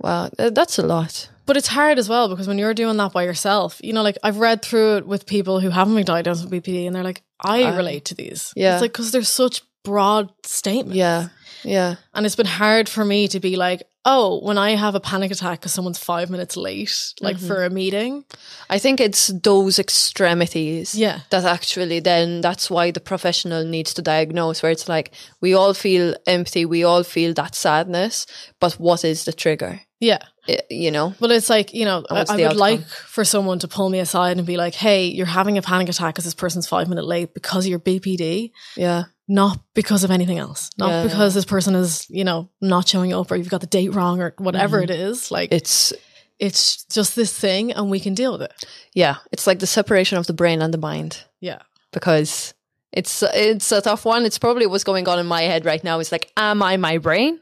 [0.00, 1.28] Wow, that's a lot.
[1.44, 4.18] But it's hard as well because when you're doing that by yourself, you know, like
[4.22, 7.22] I've read through it with people who haven't been diagnosed with BPD and they're like,
[7.42, 8.52] I I- relate to these.
[8.54, 8.74] Yeah.
[8.74, 10.96] It's like, because they're such broad statements.
[10.96, 11.28] Yeah.
[11.64, 11.96] Yeah.
[12.14, 15.30] And it's been hard for me to be like, oh, when I have a panic
[15.30, 17.46] attack because someone's five minutes late, like Mm-hmm.
[17.48, 18.24] for a meeting.
[18.70, 21.20] I think it's those extremities Yeah.
[21.30, 25.10] that actually then that's why the professional needs to diagnose where it's like
[25.40, 28.26] we all feel empty, we all feel that sadness,
[28.60, 29.80] but what is the trigger?
[30.00, 30.22] Yeah.
[30.70, 31.14] You know?
[31.20, 32.58] But it's like, you know, I, I would outcome?
[32.58, 35.88] like for someone to pull me aside and be like, hey, you're having a panic
[35.88, 39.04] attack because this person's five minute late because of your BPD, Yeah.
[39.26, 40.70] not because of anything else.
[40.78, 41.02] Not Yeah.
[41.04, 44.20] because this person is, you know, not showing up or you've got the date wrong
[44.20, 44.90] or whatever mm-hmm.
[44.90, 45.30] it is.
[45.30, 45.92] Like, It's
[46.38, 48.64] it's just this thing and we can deal with it.
[48.94, 51.24] yeah, it's like the separation of the brain and the mind.
[51.40, 51.62] Yeah.
[51.92, 52.54] because
[52.92, 54.24] it's it's a tough one.
[54.24, 55.98] It's probably what's going on in my head right now.
[55.98, 57.40] Is like, am I my brain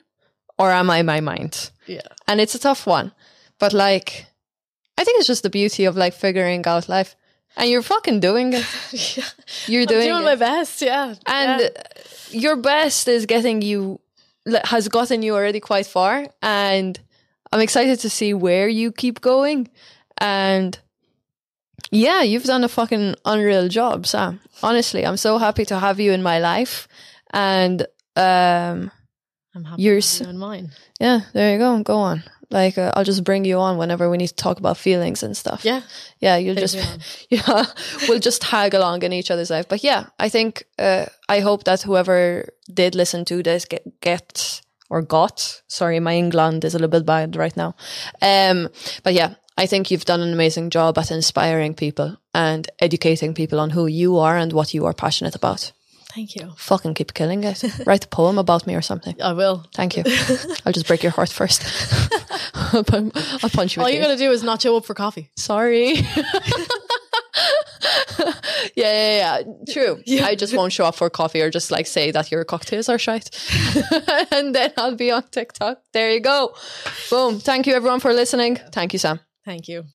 [0.58, 1.70] or am I my mind?
[1.86, 2.00] Yeah.
[2.28, 3.12] And it's a tough one,
[3.58, 4.26] but like,
[4.98, 7.14] I think it's just the beauty of like figuring out life,
[7.56, 8.66] and you're fucking doing it.
[9.16, 9.24] yeah.
[9.66, 10.24] You're I'm doing, doing it.
[10.24, 10.82] my best.
[10.82, 11.14] Yeah.
[11.26, 11.70] and Yeah.
[12.30, 14.00] your best is getting you
[14.64, 16.98] has gotten you already quite far, and
[17.52, 19.68] I'm excited to see where you keep going,
[20.18, 20.78] and.
[21.92, 24.40] Yeah, you've done a fucking unreal job, Sam.
[24.60, 26.88] Honestly, I'm so happy to have you in my life.
[27.32, 27.82] And
[28.16, 28.90] um
[29.54, 30.72] I'm happy you're to in mine.
[31.00, 31.82] Yeah, there you go.
[31.82, 32.22] Go on.
[32.50, 35.36] Like uh, I'll just bring you on whenever we need to talk about feelings and
[35.36, 35.64] stuff.
[35.64, 35.82] Yeah.
[36.20, 36.76] Yeah, you'll just
[37.30, 37.64] yeah,
[38.08, 39.68] we'll just tag along in each other's life.
[39.68, 44.60] But yeah, I think uh, I hope that whoever did listen to this get get
[44.88, 45.62] or got.
[45.66, 47.74] Sorry, my England is a little bit bad right now.
[48.22, 48.68] Um,
[49.02, 53.58] but yeah, I think you've done an amazing job at inspiring people and educating people
[53.58, 55.72] on who you are and what you are passionate about.
[56.16, 56.54] Thank you.
[56.56, 57.62] Fucking keep killing it.
[57.86, 59.14] Write a poem about me or something.
[59.22, 59.66] I will.
[59.74, 60.04] Thank you.
[60.64, 61.62] I'll just break your heart first.
[62.72, 63.12] I'll, pun-
[63.42, 63.82] I'll punch you.
[63.82, 64.06] All you tears.
[64.06, 65.30] got to do is not show up for coffee.
[65.36, 65.96] Sorry.
[68.74, 69.42] yeah, yeah, yeah.
[69.70, 70.02] True.
[70.22, 72.98] I just won't show up for coffee or just like say that your cocktails are
[72.98, 73.28] shite.
[74.32, 75.82] and then I'll be on TikTok.
[75.92, 76.54] There you go.
[77.10, 77.40] Boom.
[77.40, 78.56] Thank you everyone for listening.
[78.72, 79.20] Thank you, Sam.
[79.44, 79.84] Thank you.